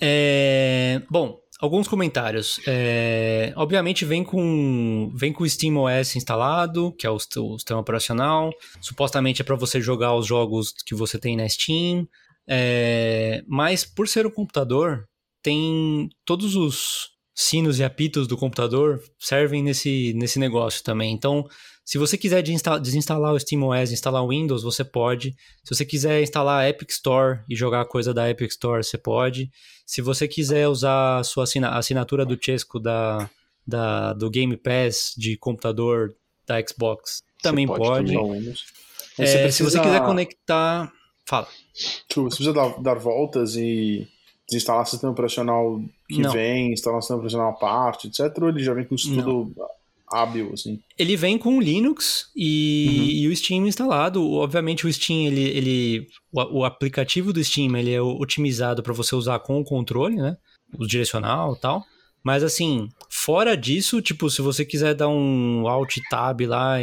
[0.00, 1.00] É...
[1.10, 2.60] Bom, alguns comentários.
[2.66, 3.54] É...
[3.56, 7.18] Obviamente vem com vem com o SteamOS instalado, que é o, o
[7.58, 8.52] sistema operacional.
[8.82, 12.06] Supostamente é para você jogar os jogos que você tem na Steam.
[12.46, 13.42] É...
[13.46, 15.08] Mas por ser um computador,
[15.42, 21.12] tem todos os sinos e apitos do computador servem nesse, nesse negócio também.
[21.12, 21.46] Então,
[21.84, 25.34] se você quiser desinstalar o SteamOS instalar o Windows, você pode.
[25.64, 29.50] Se você quiser instalar a Epic Store e jogar coisa da Epic Store, você pode.
[29.84, 33.28] Se você quiser usar a sua assinatura do Chesco da,
[33.66, 36.14] da, do Game Pass de computador
[36.46, 38.14] da Xbox, também você pode.
[38.14, 38.48] pode.
[39.18, 39.50] É, você precisa...
[39.50, 40.92] Se você quiser conectar.
[41.26, 41.48] Fala.
[41.74, 44.06] Você precisa dar, dar voltas e
[44.48, 45.80] desinstalar sistema operacional
[46.12, 46.32] que Não.
[46.32, 48.36] vem, instalar sistema operacional à parte, etc.
[48.40, 49.52] Ou ele já vem com isso tudo
[50.12, 50.78] hábil, assim?
[50.98, 53.04] Ele vem com o Linux e, uhum.
[53.06, 54.30] e, o Steam instalado.
[54.32, 59.14] Obviamente o Steam, ele, ele o, o aplicativo do Steam, ele é otimizado para você
[59.14, 60.36] usar com o controle, né?
[60.78, 61.84] O direcional e tal.
[62.22, 66.76] Mas assim, fora disso, tipo, se você quiser dar um Alt Tab lá,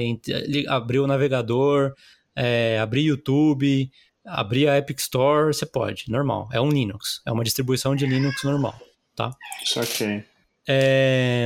[0.67, 1.93] abrir o navegador,
[2.35, 3.89] é, abrir YouTube,
[4.25, 6.49] abrir a Epic Store, você pode, normal.
[6.51, 8.77] É um Linux, é uma distribuição de Linux normal,
[9.19, 9.35] tá?
[9.61, 10.23] Isso aqui.
[10.65, 11.45] É,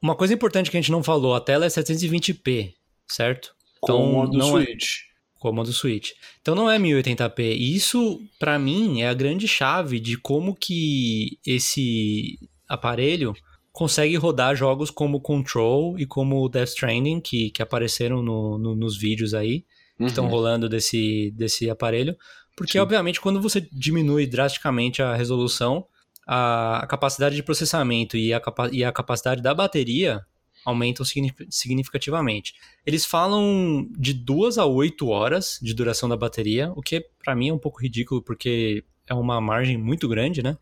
[0.00, 2.74] uma coisa importante que a gente não falou, a tela é 720p,
[3.10, 3.52] certo?
[3.82, 4.84] Então, como a do não é Switch.
[4.84, 6.10] É, como a do Switch.
[6.40, 7.56] Então não é 1080p.
[7.56, 12.38] E isso, para mim, é a grande chave de como que esse
[12.68, 13.34] aparelho
[13.72, 18.96] consegue rodar jogos como Control e como Death Stranding, que, que apareceram no, no, nos
[18.96, 19.64] vídeos aí,
[19.98, 20.06] uhum.
[20.06, 22.16] que estão rolando desse, desse aparelho.
[22.56, 22.78] Porque, Sim.
[22.78, 25.84] obviamente, quando você diminui drasticamente a resolução,
[26.26, 30.24] a, a capacidade de processamento e a, capa e a capacidade da bateria
[30.64, 31.06] aumentam
[31.48, 32.54] significativamente.
[32.84, 37.50] Eles falam de duas a oito horas de duração da bateria, o que para mim
[37.50, 40.58] é um pouco ridículo, porque é uma margem muito grande, né?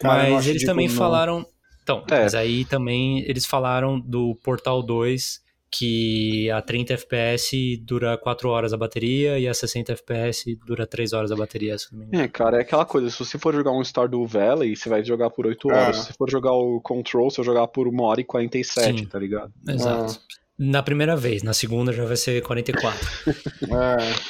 [0.00, 0.94] Cara, mas eles também não.
[0.96, 1.46] falaram.
[1.84, 2.22] Então, é.
[2.22, 5.43] mas aí também eles falaram do Portal 2
[5.76, 11.12] que a 30 FPS dura 4 horas a bateria e a 60 FPS dura 3
[11.12, 12.22] horas a bateria, se não me engano.
[12.22, 15.30] É, cara, é aquela coisa, se você for jogar um Stardew Valley, você vai jogar
[15.30, 16.00] por 8 horas, é.
[16.00, 19.06] se você for jogar o Control, você vai jogar por 1 hora e 47, Sim.
[19.06, 19.52] tá ligado?
[19.68, 20.20] Exato.
[20.22, 20.44] Ah.
[20.56, 23.08] Na primeira vez, na segunda já vai ser 44.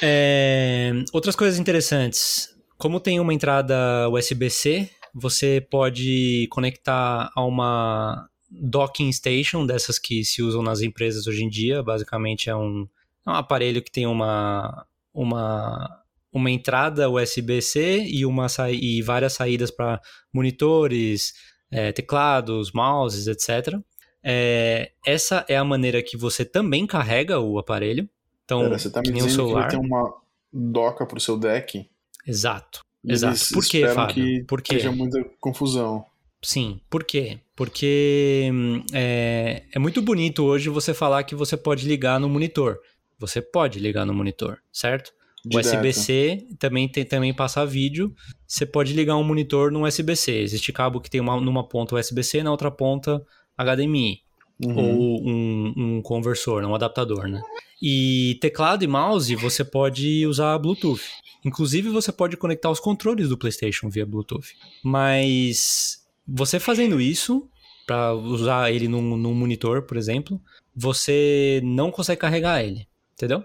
[0.01, 0.91] é.
[0.91, 2.49] É, outras coisas interessantes.
[2.75, 10.41] Como tem uma entrada USB-C, você pode conectar a uma docking station, dessas que se
[10.41, 11.83] usam nas empresas hoje em dia.
[11.83, 12.87] Basicamente é um,
[13.25, 19.71] é um aparelho que tem uma, uma, uma entrada USB-C e, uma e várias saídas
[19.71, 20.01] para
[20.33, 21.33] monitores,
[21.71, 23.79] é, teclados, mouses, etc.
[24.23, 28.09] É, essa é a maneira que você também carrega o aparelho.
[28.43, 29.67] Então, Pera, você tá me dizendo celular.
[29.67, 30.13] que vai ter uma
[30.51, 31.89] doca para o seu deck?
[32.25, 32.83] Exato.
[33.07, 33.39] Exato.
[33.53, 34.15] Por que, Fábio?
[34.15, 34.75] Que Por quê?
[34.75, 36.05] Seja muita confusão.
[36.41, 37.39] Sim, por quê?
[37.55, 38.51] Porque
[38.93, 42.79] é, é muito bonito hoje você falar que você pode ligar no monitor.
[43.17, 45.11] Você pode ligar no monitor, certo?
[45.53, 48.13] O USB-C também tem também passar vídeo.
[48.47, 50.31] Você pode ligar um monitor no USB-C.
[50.31, 53.23] Existe cabo que tem uma, numa ponta USB-C, na outra ponta
[53.57, 54.21] HDMI.
[54.63, 54.77] Uhum.
[54.77, 57.41] Ou um, um conversor, um adaptador, né?
[57.81, 61.01] E teclado e mouse você pode usar Bluetooth.
[61.43, 64.55] Inclusive você pode conectar os controles do PlayStation via Bluetooth.
[64.83, 67.49] Mas você fazendo isso,
[67.85, 70.41] para usar ele num, num monitor, por exemplo,
[70.75, 73.43] você não consegue carregar ele, entendeu?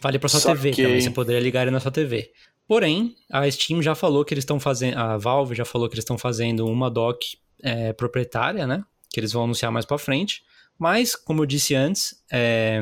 [0.00, 2.32] Vale para sua TV também, você poderia ligar ele na sua TV.
[2.66, 6.04] Porém, a Steam já falou que eles estão fazendo, a Valve já falou que eles
[6.04, 8.84] estão fazendo uma dock é, proprietária, né?
[9.12, 10.42] Que eles vão anunciar mais para frente.
[10.78, 12.80] Mas, como eu disse antes, é,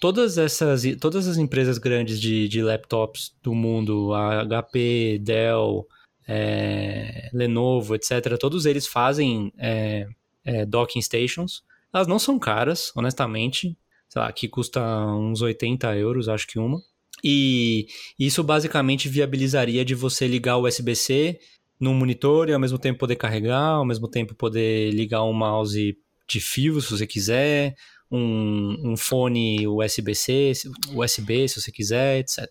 [0.00, 5.86] todas essas todas as empresas grandes de, de laptops do mundo, a HP, Dell,
[6.26, 10.06] é, Lenovo, etc., todos eles fazem é,
[10.44, 11.62] é, docking stations.
[11.92, 13.76] Elas não são caras, honestamente.
[14.08, 16.80] Sei lá, aqui custa uns 80 euros, acho que uma.
[17.22, 17.86] E
[18.18, 21.38] isso basicamente viabilizaria de você ligar o USB-C
[21.80, 25.96] no monitor e ao mesmo tempo poder carregar, ao mesmo tempo poder ligar um mouse
[26.28, 27.74] de fio, se você quiser,
[28.10, 30.52] um, um fone USB-C,
[30.94, 32.46] USB, se você quiser, etc.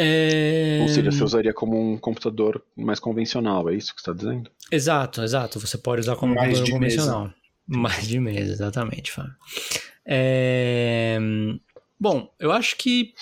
[0.00, 0.78] É...
[0.82, 4.48] Ou seja, você usaria como um computador mais convencional, é isso que você está dizendo?
[4.70, 5.58] Exato, exato.
[5.58, 7.22] Você pode usar como mais computador convencional.
[7.22, 7.34] Mesa.
[7.66, 9.34] Mais de mesa, exatamente, Fábio.
[10.06, 11.18] É...
[11.98, 13.12] Bom, eu acho que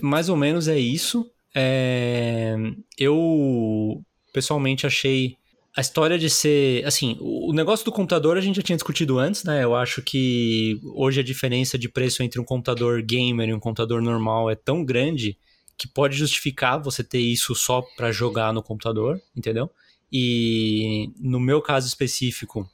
[0.00, 1.30] mais ou menos é isso.
[1.54, 2.56] É...
[2.98, 4.02] Eu
[4.32, 5.36] pessoalmente achei
[5.76, 6.86] a história de ser.
[6.86, 9.62] Assim, o negócio do computador a gente já tinha discutido antes, né?
[9.62, 14.00] Eu acho que hoje a diferença de preço entre um computador gamer e um computador
[14.00, 15.36] normal é tão grande
[15.76, 19.70] que pode justificar você ter isso só para jogar no computador, entendeu?
[20.12, 22.68] E no meu caso específico,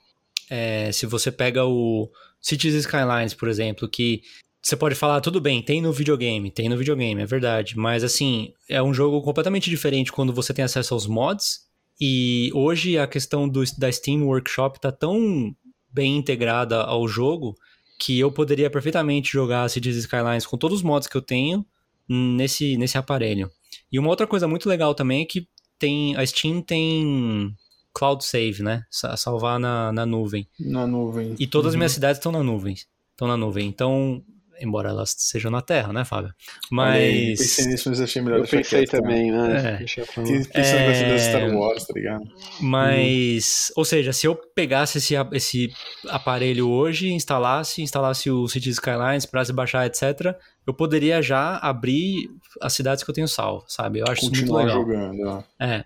[0.49, 2.11] é, se você pega o
[2.41, 4.23] Cities Skylines, por exemplo, que
[4.63, 8.53] você pode falar, tudo bem, tem no videogame, tem no videogame, é verdade, mas assim,
[8.69, 11.67] é um jogo completamente diferente quando você tem acesso aos mods
[11.99, 15.55] e hoje a questão do, da Steam Workshop está tão
[15.91, 17.57] bem integrada ao jogo
[17.99, 21.65] que eu poderia perfeitamente jogar Cities Skylines com todos os mods que eu tenho
[22.11, 23.49] nesse, nesse aparelho.
[23.93, 25.47] E uma outra coisa muito legal também é que
[25.79, 27.55] tem a Steam tem
[27.95, 28.83] cloud save, né?
[28.91, 30.47] Salvar na, na nuvem.
[30.59, 31.35] Na nuvem.
[31.39, 31.71] E todas uhum.
[31.71, 32.75] as minhas cidades estão na nuvem.
[33.13, 33.67] Estão na nuvem.
[33.67, 34.23] Então,
[34.61, 36.33] embora elas sejam na Terra, né, Fábio?
[36.71, 36.97] Mas.
[36.97, 38.41] Aí, pensei nisso, mas achei melhor.
[38.41, 39.79] Eu pensei também, né?
[39.81, 39.85] É.
[39.85, 41.19] Pensando é...
[41.19, 42.25] Star Wars, tá ligado?
[42.61, 43.69] Mas.
[43.71, 43.81] Uhum.
[43.81, 45.73] Ou seja, se eu pegasse esse, esse
[46.09, 50.37] aparelho hoje, instalasse, instalasse o Cities Skylines para se baixar, etc.,
[50.71, 52.31] eu poderia já abrir
[52.61, 54.01] as cidades que eu tenho salvo, sabe?
[54.01, 55.11] Eu acho Continuar isso muito legal.
[55.13, 55.45] jogando.
[55.59, 55.85] É.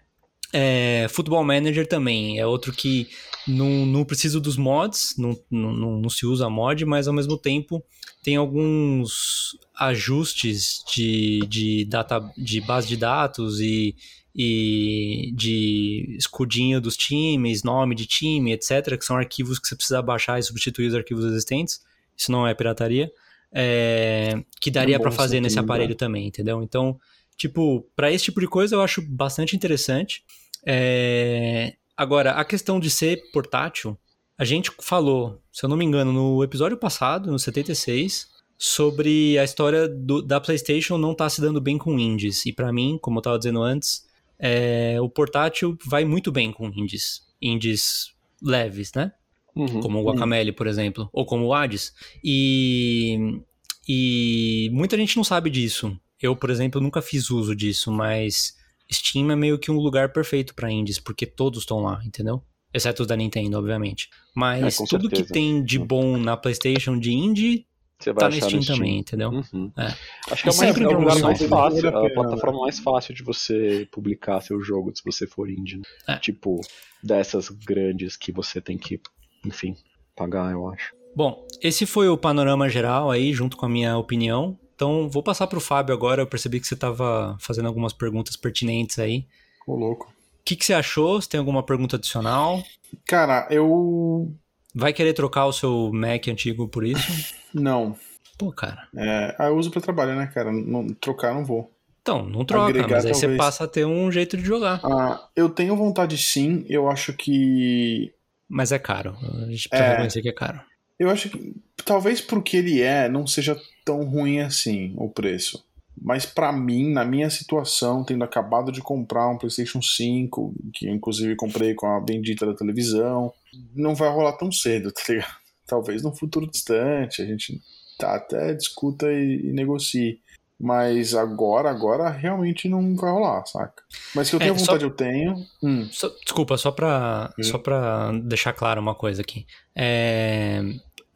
[0.57, 3.09] É, Football Manager também é outro que
[3.47, 7.83] não, não preciso dos mods, não, não, não se usa mod, mas ao mesmo tempo
[8.23, 13.97] tem alguns ajustes de, de, data, de base de dados e,
[14.33, 20.01] e de escudinho dos times, nome de time, etc., que são arquivos que você precisa
[20.01, 21.81] baixar e substituir os arquivos existentes.
[22.17, 23.11] Isso não é pirataria.
[23.57, 26.63] É, que daria é para fazer nesse aparelho também, entendeu?
[26.63, 26.99] Então,
[27.37, 30.25] tipo, para esse tipo de coisa eu acho bastante interessante.
[30.67, 31.75] É...
[31.97, 33.97] Agora, a questão de ser portátil,
[34.37, 38.27] a gente falou, se eu não me engano, no episódio passado, no 76,
[38.59, 42.45] sobre a história do, da PlayStation não estar tá se dando bem com indies.
[42.47, 44.05] E para mim, como eu estava dizendo antes,
[44.39, 47.23] é, o portátil vai muito bem com indies.
[47.41, 48.13] Indies
[48.43, 49.13] leves, né?
[49.55, 50.57] Uhum, como o Guacamele, uhum.
[50.57, 51.93] por exemplo, ou como o Hades.
[52.23, 53.41] E,
[53.89, 55.97] e muita gente não sabe disso.
[56.21, 58.57] Eu, por exemplo, nunca fiz uso disso, mas
[58.93, 62.43] Steam é meio que um lugar perfeito para indies, porque todos estão lá, entendeu?
[62.73, 64.09] Exceto os da Nintendo, obviamente.
[64.35, 65.23] Mas é, tudo certeza.
[65.23, 67.67] que tem de bom na PlayStation de indie
[67.99, 69.31] você vai tá no Steam, Steam, também, entendeu?
[69.31, 69.73] Uhum.
[69.79, 69.95] É.
[70.31, 73.89] Acho que é, mais, é o lugar mais fácil, a plataforma mais fácil de você
[73.91, 75.79] publicar seu jogo se você for indie.
[75.79, 75.85] Né?
[76.09, 76.17] É.
[76.17, 76.61] Tipo,
[77.03, 79.01] dessas grandes que você tem que,
[79.45, 79.77] enfim,
[80.17, 80.95] pagar, eu acho.
[81.15, 84.59] Bom, esse foi o panorama geral aí, junto com a minha opinião.
[84.75, 86.23] Então, vou passar para o Fábio agora.
[86.23, 89.27] Eu percebi que você estava fazendo algumas perguntas pertinentes aí.
[89.67, 90.09] Ô, louco.
[90.09, 91.21] O que, que você achou?
[91.21, 92.63] Você tem alguma pergunta adicional?
[93.07, 94.35] Cara, eu.
[94.75, 97.35] Vai querer trocar o seu Mac antigo por isso?
[97.55, 97.97] Não.
[98.37, 98.89] Pô, cara.
[98.97, 100.51] É, eu uso para trabalho, né, cara?
[100.51, 101.71] Não, trocar não vou.
[102.03, 103.33] Então, não troca, Agregar, mas aí talvez...
[103.33, 104.81] você passa a ter um jeito de jogar.
[104.85, 108.13] Ah, eu tenho vontade sim, eu acho que.
[108.55, 109.17] Mas é caro.
[109.21, 109.91] A gente precisa é...
[109.91, 110.61] reconhecer que é caro.
[110.97, 115.65] Eu acho que talvez porque ele é, não seja tão ruim assim o preço.
[116.01, 121.35] Mas para mim, na minha situação, tendo acabado de comprar um PlayStation 5, que inclusive
[121.35, 123.33] comprei com a bendita da televisão,
[123.75, 125.35] não vai rolar tão cedo, tá ligado?
[125.67, 127.61] Talvez no futuro distante, a gente
[127.99, 130.21] tá, até discuta e, e negocie.
[130.61, 133.83] Mas agora, agora realmente não vai rolar, saca?
[134.15, 134.87] Mas que eu tenho é, vontade, só...
[134.87, 135.35] eu tenho.
[135.63, 135.89] Hum.
[135.91, 137.43] Só, desculpa, só pra, hum.
[137.43, 139.47] só pra deixar claro uma coisa aqui.
[139.75, 140.63] É,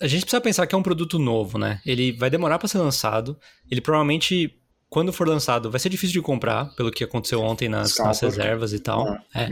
[0.00, 1.80] a gente precisa pensar que é um produto novo, né?
[1.86, 3.38] Ele vai demorar para ser lançado.
[3.70, 4.54] Ele provavelmente,
[4.88, 8.72] quando for lançado, vai ser difícil de comprar, pelo que aconteceu ontem nas, nas reservas
[8.72, 9.06] e tal.
[9.34, 9.44] É.
[9.44, 9.48] É.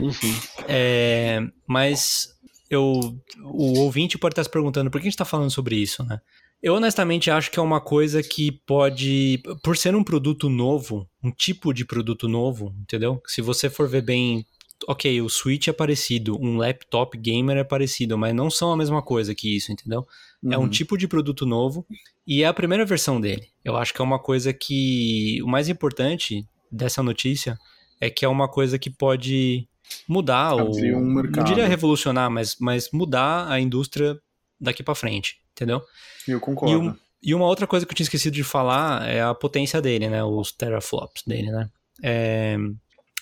[0.67, 1.47] é.
[1.65, 2.35] mas
[2.69, 2.99] eu,
[3.43, 6.19] o ouvinte pode estar se perguntando por que a gente está falando sobre isso, né?
[6.61, 11.31] Eu honestamente acho que é uma coisa que pode, por ser um produto novo, um
[11.31, 13.21] tipo de produto novo, entendeu?
[13.27, 14.45] Se você for ver bem
[14.87, 19.01] ok, o Switch é parecido, um laptop gamer é parecido, mas não são a mesma
[19.01, 20.05] coisa que isso, entendeu?
[20.43, 20.53] Uhum.
[20.53, 20.69] É um uhum.
[20.69, 21.85] tipo de produto novo
[22.25, 23.47] e é a primeira versão dele.
[23.63, 25.41] Eu acho que é uma coisa que.
[25.43, 27.57] O mais importante dessa notícia
[27.99, 29.67] é que é uma coisa que pode
[30.07, 31.01] mudar, Abrir ou.
[31.01, 31.37] Um mercado.
[31.37, 34.19] Não diria revolucionar, mas, mas mudar a indústria
[34.59, 35.81] daqui para frente, entendeu?
[36.27, 36.73] Eu concordo.
[36.73, 39.81] E, um, e, uma outra coisa que eu tinha esquecido de falar é a potência
[39.81, 40.23] dele, né?
[40.23, 41.69] Os teraflops dele, né?
[42.03, 42.55] É,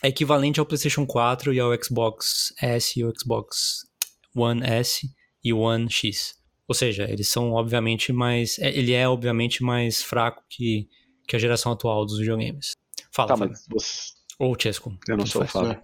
[0.04, 3.86] é equivalente ao PlayStation 4 e ao Xbox S e o Xbox
[4.36, 5.08] One S
[5.44, 6.36] e One X.
[6.68, 8.60] Ou seja, eles são obviamente mais.
[8.60, 10.90] É, ele é obviamente mais fraco que,
[11.28, 12.72] que a geração atual dos videogames.
[13.12, 14.14] Fala, tá, mas você...
[14.38, 14.98] Ou Chesco.
[15.08, 15.82] Eu não sou o Fábio.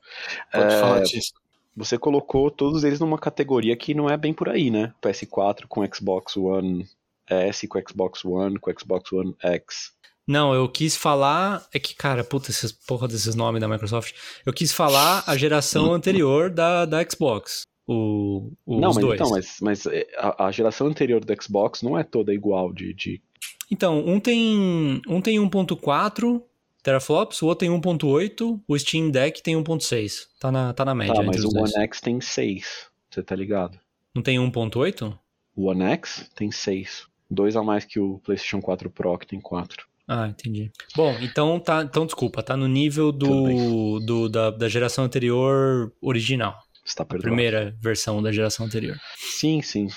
[0.52, 0.80] Pode é...
[0.80, 1.40] falar, Chesco.
[1.76, 4.93] Você colocou todos eles numa categoria que não é bem por aí, né?
[5.02, 6.88] PS4 com Xbox One
[7.30, 9.93] S, com Xbox One, com Xbox One X.
[10.27, 11.65] Não, eu quis falar.
[11.73, 14.14] É que, cara, puta, esses porra desses nomes da Microsoft.
[14.45, 17.64] Eu quis falar a geração anterior da, da Xbox.
[17.88, 19.19] O, o, não, os mas dois.
[19.19, 22.93] então, mas, mas é, a, a, geração anterior do Xbox não é toda igual de.
[22.93, 23.22] de...
[23.69, 25.02] Então, um tem.
[25.07, 26.41] Um tem 1.4
[26.84, 30.28] teraflops, o outro tem 1.8, o Steam Deck tem 1.6.
[30.40, 31.16] Tá na, tá na média.
[31.16, 32.90] Tá, mas o One X tem 6.
[33.10, 33.80] Você tá ligado?
[34.14, 35.18] Não tem 1.8?
[35.56, 37.08] O One X tem 6.
[37.30, 39.88] Dois a mais que o PlayStation 4 Pro, que tem 4.
[40.08, 40.70] Ah, entendi.
[40.95, 46.58] Bom, então tá, então desculpa, tá no nível do, do da, da geração anterior original.
[46.86, 47.30] Está perdoado.
[47.30, 48.98] Primeira versão da geração anterior.
[49.16, 49.88] Sim, sim.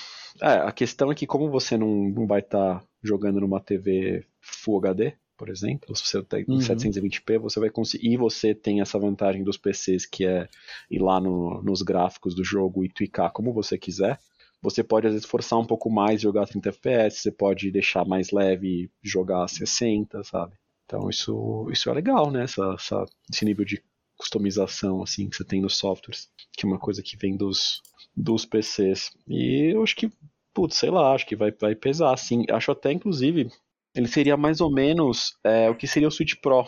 [0.41, 4.25] É, a questão é que como você não, não vai estar tá jogando numa TV
[4.39, 6.59] Full HD, por exemplo, se você tem uhum.
[6.59, 8.13] 720p, você vai conseguir.
[8.13, 10.47] E você tem essa vantagem dos PCs que é
[10.89, 14.19] ir lá no, nos gráficos do jogo e tweakar como você quiser.
[14.61, 18.31] Você pode às vezes forçar um pouco mais jogar 30 FPS, você pode deixar mais
[18.31, 20.53] leve jogar 60, sabe?
[20.85, 22.43] Então isso, isso é legal, né?
[22.43, 23.83] Essa, essa, esse nível de
[24.17, 27.81] customização assim que você tem nos softwares, que é uma coisa que vem dos,
[28.15, 29.11] dos PCs.
[29.27, 30.09] E eu acho que,
[30.53, 32.45] putz, sei lá, acho que vai, vai pesar, assim.
[32.49, 33.51] Acho até, inclusive,
[33.95, 36.65] ele seria mais ou menos é, o que seria o Switch Pro.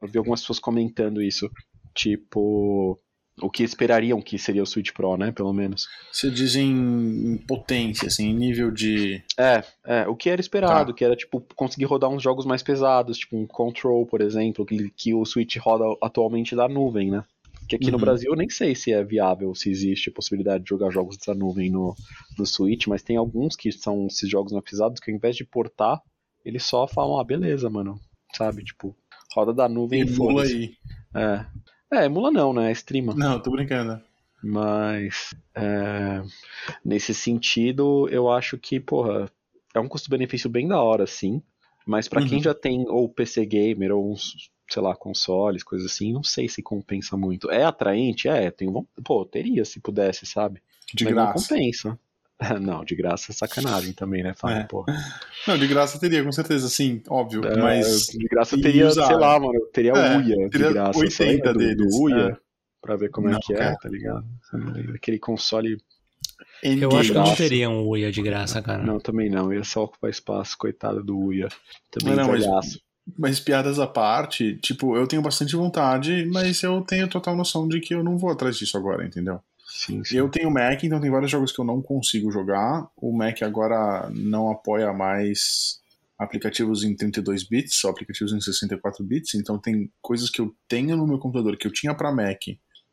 [0.00, 1.50] Eu vi algumas pessoas comentando isso.
[1.94, 2.98] Tipo,
[3.42, 5.30] o que esperariam que seria o Switch Pro, né?
[5.32, 5.86] Pelo menos.
[6.12, 9.22] Você diz em, potência, assim, em nível de.
[9.38, 10.96] É, é, o que era esperado, tá.
[10.96, 14.90] que era, tipo, conseguir rodar uns jogos mais pesados, tipo um Control, por exemplo, que,
[14.90, 17.24] que o Switch roda atualmente da nuvem, né?
[17.68, 17.92] Que aqui uhum.
[17.92, 21.16] no Brasil eu nem sei se é viável, se existe a possibilidade de jogar jogos
[21.18, 21.94] da nuvem no,
[22.36, 25.44] no Switch, mas tem alguns que são esses jogos mais pesados que ao invés de
[25.44, 26.00] portar,
[26.44, 27.98] eles só falam, ah, beleza, mano.
[28.34, 28.96] Sabe, tipo,
[29.34, 30.74] roda da nuvem e aí.
[31.14, 31.46] É.
[31.92, 32.70] É, emula não, né?
[32.70, 33.14] É streama.
[33.14, 34.00] Não, tô brincando.
[34.42, 36.22] Mas é,
[36.84, 39.30] nesse sentido, eu acho que, porra,
[39.74, 41.42] é um custo-benefício bem da hora, sim.
[41.86, 42.28] Mas para uhum.
[42.28, 46.48] quem já tem ou PC gamer ou uns, sei lá, consoles, coisas assim, não sei
[46.48, 47.50] se compensa muito.
[47.50, 48.28] É atraente?
[48.28, 48.68] É, tem,
[49.04, 50.62] pô, teria se pudesse, sabe?
[50.94, 51.26] De Mas graça.
[51.26, 51.98] não compensa.
[52.60, 54.58] Não, de graça é sacanagem também, né, Fábio?
[54.58, 54.64] É.
[54.64, 54.94] Porra.
[55.46, 57.44] Não, de graça teria, com certeza, sim, óbvio.
[57.44, 58.06] É, mas.
[58.06, 59.06] De graça teria, usar.
[59.06, 60.98] sei lá, mano, teria é, Uia teria de graça.
[60.98, 61.76] 80 deles.
[61.76, 62.36] Do, do Uia, é.
[62.80, 64.24] pra ver como é não, é que é, tá ligado?
[64.94, 65.76] Aquele console.
[66.62, 68.82] Eu acho que não teria um Uia de graça, cara.
[68.82, 69.52] Não, também não.
[69.52, 71.48] Ia só ocupar espaço, coitado do Uia.
[71.90, 72.46] Também não, mas,
[73.18, 77.80] mas piadas à parte, tipo, eu tenho bastante vontade, mas eu tenho total noção de
[77.80, 79.40] que eu não vou atrás disso agora, entendeu?
[79.70, 80.16] Sim, sim.
[80.16, 82.90] Eu tenho Mac, então tem vários jogos que eu não consigo jogar.
[82.96, 85.80] O Mac agora não apoia mais
[86.18, 89.34] aplicativos em 32 bits, só aplicativos em 64 bits.
[89.34, 92.40] Então tem coisas que eu tenho no meu computador que eu tinha para Mac,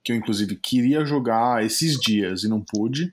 [0.03, 3.11] que eu inclusive queria jogar esses dias e não pude.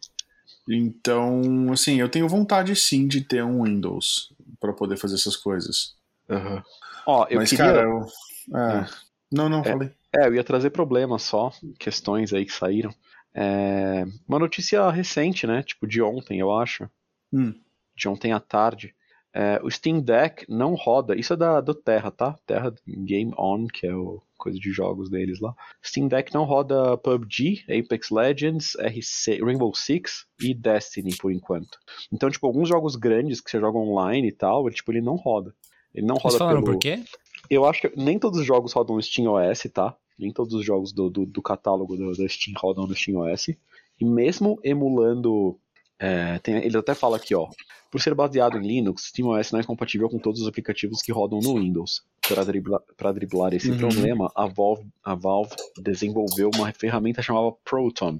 [0.69, 5.95] Então, assim, eu tenho vontade sim de ter um Windows para poder fazer essas coisas.
[6.29, 6.63] Uhum.
[7.07, 7.65] Ó, eu Mas, queria...
[7.65, 8.07] cara, eu...
[8.55, 8.81] É...
[8.81, 8.87] Hum.
[9.33, 9.91] Não, não, é, falei.
[10.15, 12.95] É, eu ia trazer problemas só, questões aí que saíram.
[13.35, 15.63] É, uma notícia recente, né?
[15.63, 16.89] Tipo de ontem, eu acho.
[17.33, 17.55] Hum.
[17.97, 18.95] De ontem à tarde.
[19.33, 21.19] É, o Steam Deck não roda.
[21.19, 22.39] Isso é da, do Terra, tá?
[22.47, 25.55] Terra Game On, que é o coisa de jogos deles lá.
[25.83, 31.79] Steam Deck não roda PUBG, Apex Legends, RC, Rainbow Six e Destiny por enquanto.
[32.13, 35.17] Então, tipo, alguns jogos grandes que você joga online e tal, ele, tipo, ele não
[35.17, 35.55] roda.
[35.95, 36.75] Ele não roda Vocês falaram pelo...
[36.75, 37.03] por quê?
[37.49, 39.97] Eu acho que nem todos os jogos rodam no Steam OS, tá?
[40.19, 43.49] Nem todos os jogos do, do, do catálogo do, da Steam rodam no Steam OS.
[43.49, 45.59] E mesmo emulando.
[45.99, 47.49] É, tem, ele até fala aqui, ó.
[47.95, 51.39] Por ser baseado em Linux, SteamOS não é compatível com todos os aplicativos que rodam
[51.39, 52.03] no Windows.
[52.29, 52.81] Para driblar,
[53.15, 53.79] driblar, esse uhum.
[53.79, 58.19] problema, a Valve, a Valve desenvolveu uma ferramenta chamada Proton,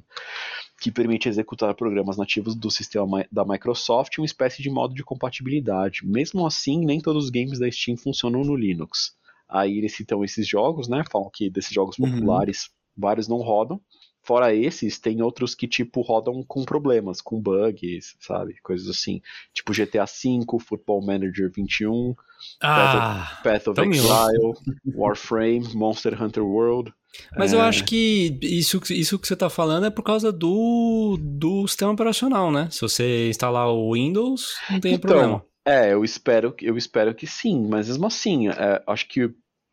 [0.81, 6.07] que permite executar programas nativos do sistema da Microsoft uma espécie de modo de compatibilidade.
[6.07, 9.17] Mesmo assim, nem todos os games da Steam funcionam no Linux.
[9.49, 11.05] Aí eles citam esses jogos, né?
[11.11, 12.11] Falam que desses jogos uhum.
[12.11, 13.81] populares, vários não rodam.
[14.27, 18.55] fora esses, tem outros que, tipo, rodam com problemas, com bugs, sabe?
[18.63, 19.21] Coisas assim.
[19.53, 22.15] Tipo GTA V, Football Manager 21,
[22.63, 24.55] Ah, Path of tão Exile,
[24.95, 26.93] Warframe, Monster Hunter World.
[27.37, 27.65] mas eu É.
[27.69, 32.51] acho que isso, isso que você tá falando é por causa do, do sistema operacional,
[32.51, 32.69] né?
[32.71, 35.45] Se você instalar o Windows, não tem Então, problema.
[35.65, 39.27] É, eu espero, que- eu espero que sim, mas mesmo assim, é, acho que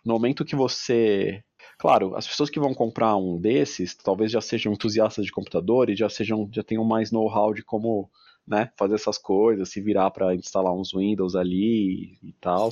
[0.06, 1.44] no momento que você.
[1.78, 5.96] Claro, as pessoas que vão comprar um desses, talvez já sejam entusiastas de computador e
[5.96, 8.10] já sejam, já tenham mais know-how de como
[8.48, 12.70] né, fazer essas coisas, se virar para instalar uns Windows ali e, e tal.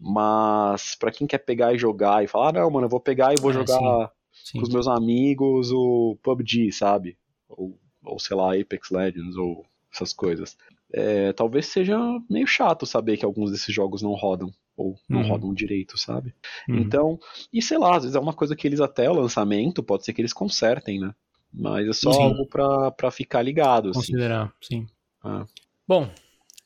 [0.00, 3.34] Mas para quem quer pegar e jogar e falar, ah, não, mano, eu vou pegar
[3.34, 4.10] e vou É, jogar
[4.44, 4.56] Sim.
[4.56, 7.16] com os meus amigos o PUBG, sabe?
[7.48, 10.56] Ou, ou sei lá, Apex Legends ou essas coisas.
[10.94, 11.98] É, talvez seja
[12.28, 15.28] meio chato saber que alguns desses jogos não rodam ou não Uhum.
[15.28, 16.34] rodam direito, sabe?
[16.68, 16.78] Uhum.
[16.78, 17.18] Então,
[17.52, 20.12] e sei lá, às vezes é uma coisa que eles até o lançamento, pode ser
[20.12, 21.14] que eles consertem, né?
[21.52, 22.22] Mas é só Sim.
[22.22, 23.98] algo pra, pra ficar ligado, assim.
[24.00, 24.86] Considerar, sim.
[25.22, 25.44] Ah.
[25.86, 26.08] Bom,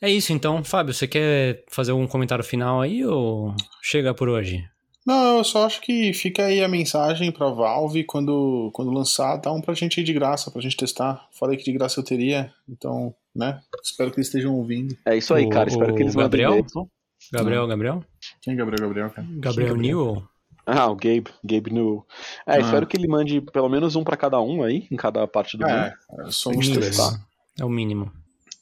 [0.00, 0.62] é isso então.
[0.62, 4.64] Fábio, você quer fazer algum comentário final aí ou chega por hoje?
[5.04, 9.52] Não, eu só acho que fica aí a mensagem pra Valve quando, quando lançar, dá
[9.52, 11.28] um pra gente de graça, pra gente testar.
[11.32, 13.60] Falei que de graça eu teria, então, né?
[13.82, 14.96] Espero que eles estejam ouvindo.
[15.06, 15.68] É isso aí, O- cara.
[15.68, 16.62] Espero o que eles mandem Gabriel?
[16.62, 16.90] mesmo.
[17.32, 18.04] Gabriel, Gabriel?
[18.42, 19.26] Quem é Gabriel Gabriel, cara?
[19.40, 20.28] Gabriel é Newell?
[20.64, 22.04] Ah, o Gabe, Gabe New.
[22.46, 22.58] É, Ah.
[22.58, 25.64] espero que ele mande pelo menos um pra cada um aí, em cada parte do
[25.64, 25.76] mundo.
[25.76, 25.94] É,
[26.30, 26.96] somos três.
[26.96, 27.20] Tá.
[27.60, 28.12] É o mínimo.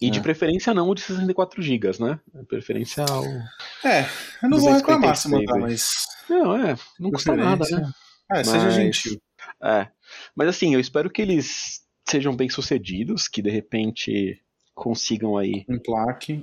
[0.01, 0.23] E de É.
[0.23, 2.21] preferência não o de 64 GB, né?
[2.35, 3.87] De preferência o.
[3.89, 4.03] É,
[4.43, 5.89] eu não vou reclamar se 256, mandar, mas.
[6.29, 7.91] Não, é, não custa nada, né?
[8.33, 9.19] É, seja Mas- gentil.
[9.63, 9.89] É.
[10.37, 14.39] Mas assim, eu espero que eles sejam bem sucedidos, que de repente
[14.75, 15.65] consigam aí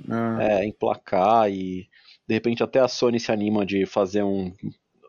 [0.08, 1.86] ah, é, emplacar e
[2.26, 4.52] de repente até a Sony se anima de fazer um,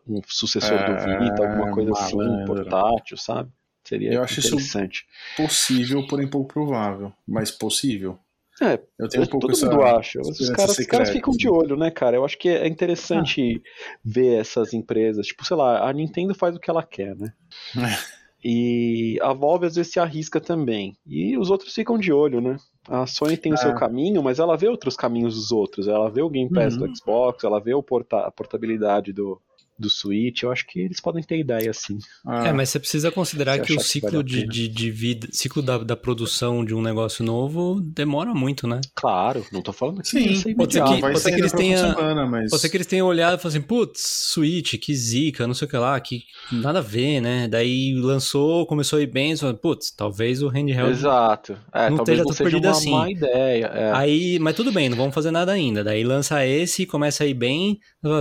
[0.06, 3.50] um sucessor do É, Vita, alguma coisa assim, portátil, sabe?
[3.82, 5.06] Seria Eu acho isso- interessante.
[5.36, 7.12] Possível, porém pouco provável.
[7.26, 8.18] Mas possível.
[8.62, 9.66] É, Eu tenho um pouco todo essa.
[9.66, 10.20] mundo acha.
[10.20, 12.16] Os caras, os caras ficam de olho, né, cara?
[12.16, 13.60] Eu acho que é interessante
[14.04, 15.26] ver essas empresas.
[15.26, 17.32] Tipo, sei lá, a Nintendo faz o que ela quer, né?
[18.44, 20.94] E a Valve às vezes se arrisca também.
[21.06, 22.56] E os outros ficam de olho, né?
[22.86, 23.74] A Sony tem o seu É.
[23.74, 25.88] caminho, mas ela vê outros caminhos dos outros.
[25.88, 26.86] Ela vê o Game Pass Uhum.
[26.86, 29.40] do Xbox, ela vê porta a portabilidade do,
[29.78, 30.42] do Switch.
[30.42, 31.98] Eu acho que eles podem ter ideia, assim.
[32.26, 34.90] Ah, É, mas você precisa considerar que o achar que ciclo vale de, de, de
[34.90, 38.80] vida, ciclo da, da produção de um negócio novo demora muito, né?
[38.94, 41.52] Claro, não tô falando que Sim, ser pode ser que- vai pode ser que eles
[41.52, 42.50] tenham- Semana, mas...
[42.50, 44.00] Pode ser que eles tenham olhado e falado assim, putz,
[44.32, 46.22] Switch, que zica, não sei o que lá, que
[46.52, 47.48] nada a ver, né?
[47.48, 50.90] Daí lançou, começou a ir bem, putz, talvez o handheld...
[50.92, 51.58] Exato.
[51.72, 52.90] É, não talvez esteja não seja perdido uma assim.
[52.90, 53.66] má ideia.
[53.66, 53.92] é.
[53.92, 55.82] Aí, mas tudo bem, não vamos fazer nada ainda.
[55.82, 57.78] Daí lança esse, começa a ir bem,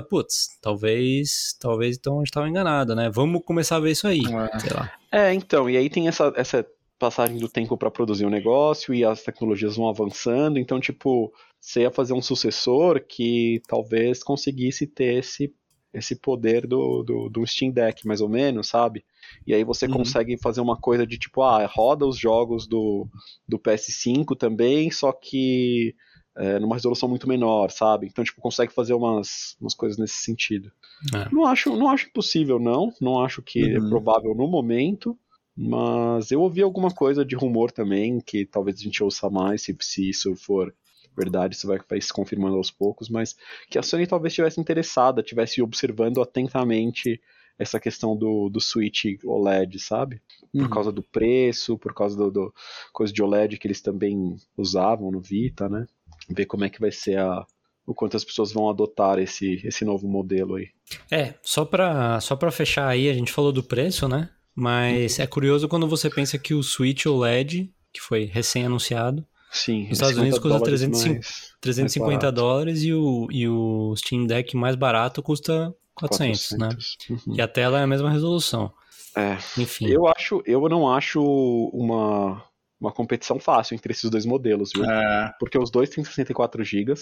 [0.10, 3.10] putz, talvez, talvez então a gente tava enganado, né?
[3.10, 4.60] Vamos começar a ver isso aí, É.
[4.60, 4.90] sei lá.
[5.12, 6.66] É, então, e aí tem essa, essa
[6.98, 11.82] passagem do tempo para produzir um negócio e as tecnologias vão avançando, então, tipo, você
[11.82, 15.54] ia fazer um sucessor que talvez conseguisse ter esse,
[15.94, 19.04] esse poder do, do, do Steam Deck, mais ou menos, sabe?
[19.46, 19.94] E aí você Uhum.
[19.98, 23.08] consegue fazer uma coisa de tipo, ah, roda os jogos do,
[23.48, 25.94] do PS5 também, só que
[26.36, 28.08] é, numa resolução muito menor, sabe?
[28.08, 30.72] Então, tipo, consegue fazer umas, umas coisas nesse sentido.
[31.14, 31.34] É.
[31.34, 32.92] Não acho, não acho impossível, não.
[33.00, 33.90] Não acho que é Uhum.
[33.90, 35.18] provável no momento.
[35.56, 39.78] Mas eu ouvi alguma coisa de rumor também, que talvez a gente ouça mais, se,
[39.82, 40.74] se isso for
[41.16, 43.36] verdade, isso vai, vai se confirmando aos poucos, mas
[43.70, 47.22] que a Sony talvez estivesse interessada, estivesse observando atentamente
[47.60, 50.20] essa questão do, do Switch OLED, sabe?
[50.52, 50.70] Por Uhum.
[50.72, 52.54] causa do preço, por causa do, do
[52.92, 55.86] coisa de OLED que eles também usavam no Vita, né?
[56.30, 57.46] Ver como é que vai ser a
[57.86, 60.70] o quanto as pessoas vão adotar esse, esse novo modelo aí.
[61.12, 64.30] É, só pra, só pra fechar aí, a gente falou do preço, né?
[64.56, 69.92] Mas é curioso quando você pensa que o Switch OLED, que foi recém-anunciado, Sim, Nos
[69.94, 72.36] Estados Unidos 50 custa dólares 305 mais- 350 mais barato.
[72.36, 76.70] dólares e o, e o Steam Deck mais barato custa 400, né?
[76.70, 77.28] 400.
[77.28, 77.36] Uhum.
[77.36, 78.74] E a tela é a mesma resolução.
[79.16, 79.88] É, Enfim.
[79.90, 81.22] eu acho, eu não acho
[81.72, 82.44] uma,
[82.84, 84.84] uma competição fácil entre esses dois modelos, viu?
[84.84, 86.94] É, Porque os dois têm 64 GB.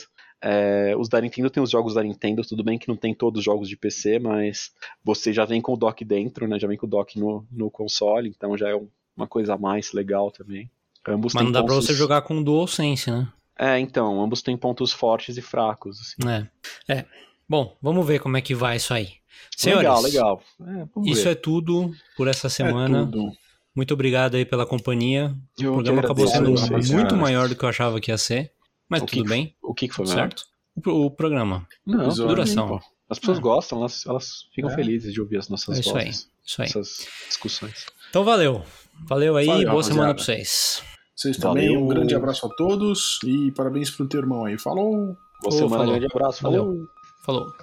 [0.41, 3.39] É, os da Nintendo tem os jogos da Nintendo, tudo bem que não tem todos
[3.39, 4.71] os jogos de PC, mas
[5.03, 6.59] você já vem com o dock dentro, né?
[6.59, 8.87] Já vem com o dock no, no console, então já é um-
[9.17, 10.69] uma coisa a mais legal também.
[11.07, 13.27] Ambos Mas têm não dá pra pontos- você jogar com DualSense, né?
[13.57, 15.99] É, então, ambos têm pontos fortes e fracos.
[15.99, 16.29] assim.
[16.87, 16.93] É.
[16.99, 17.05] É.
[17.49, 19.13] Bom, vamos ver como é que vai isso aí.
[19.57, 20.43] Senhores, legal, legal.
[21.05, 21.31] É, isso ver.
[21.31, 23.03] é tudo por essa é semana.
[23.05, 23.31] tudo.
[23.75, 25.33] Muito obrigado aí pela companhia.
[25.59, 27.21] Eu O programa acabou sendo a vocês, muito cara.
[27.21, 28.51] maior do que eu achava que ia ser.
[28.89, 30.43] Mas O tudo que- bem, O que, que foi certo.
[30.85, 31.65] O, o programa.
[31.85, 32.27] Não, Episódio.
[32.35, 32.79] Duração.
[33.09, 33.41] As pessoas É.
[33.41, 34.75] gostam, elas, elas ficam É.
[34.75, 36.05] felizes de ouvir as nossas É isso aí.
[36.05, 36.67] vozes, Isso aí.
[36.67, 37.85] essas discussões.
[38.09, 38.63] Então valeu.
[39.07, 39.93] Valeu aí, Valeu, boa rapaziada.
[39.93, 40.83] semana pra vocês.
[41.15, 41.83] Vocês também, Valeu.
[41.83, 44.57] um grande abraço a todos e parabéns pro teu irmão aí.
[44.57, 45.15] Falou!
[45.41, 45.91] Boa Ô, semana, falou.
[45.91, 46.41] grande abraço.
[46.43, 46.63] Valeu.
[46.65, 47.45] Falou.
[47.45, 47.53] Falou.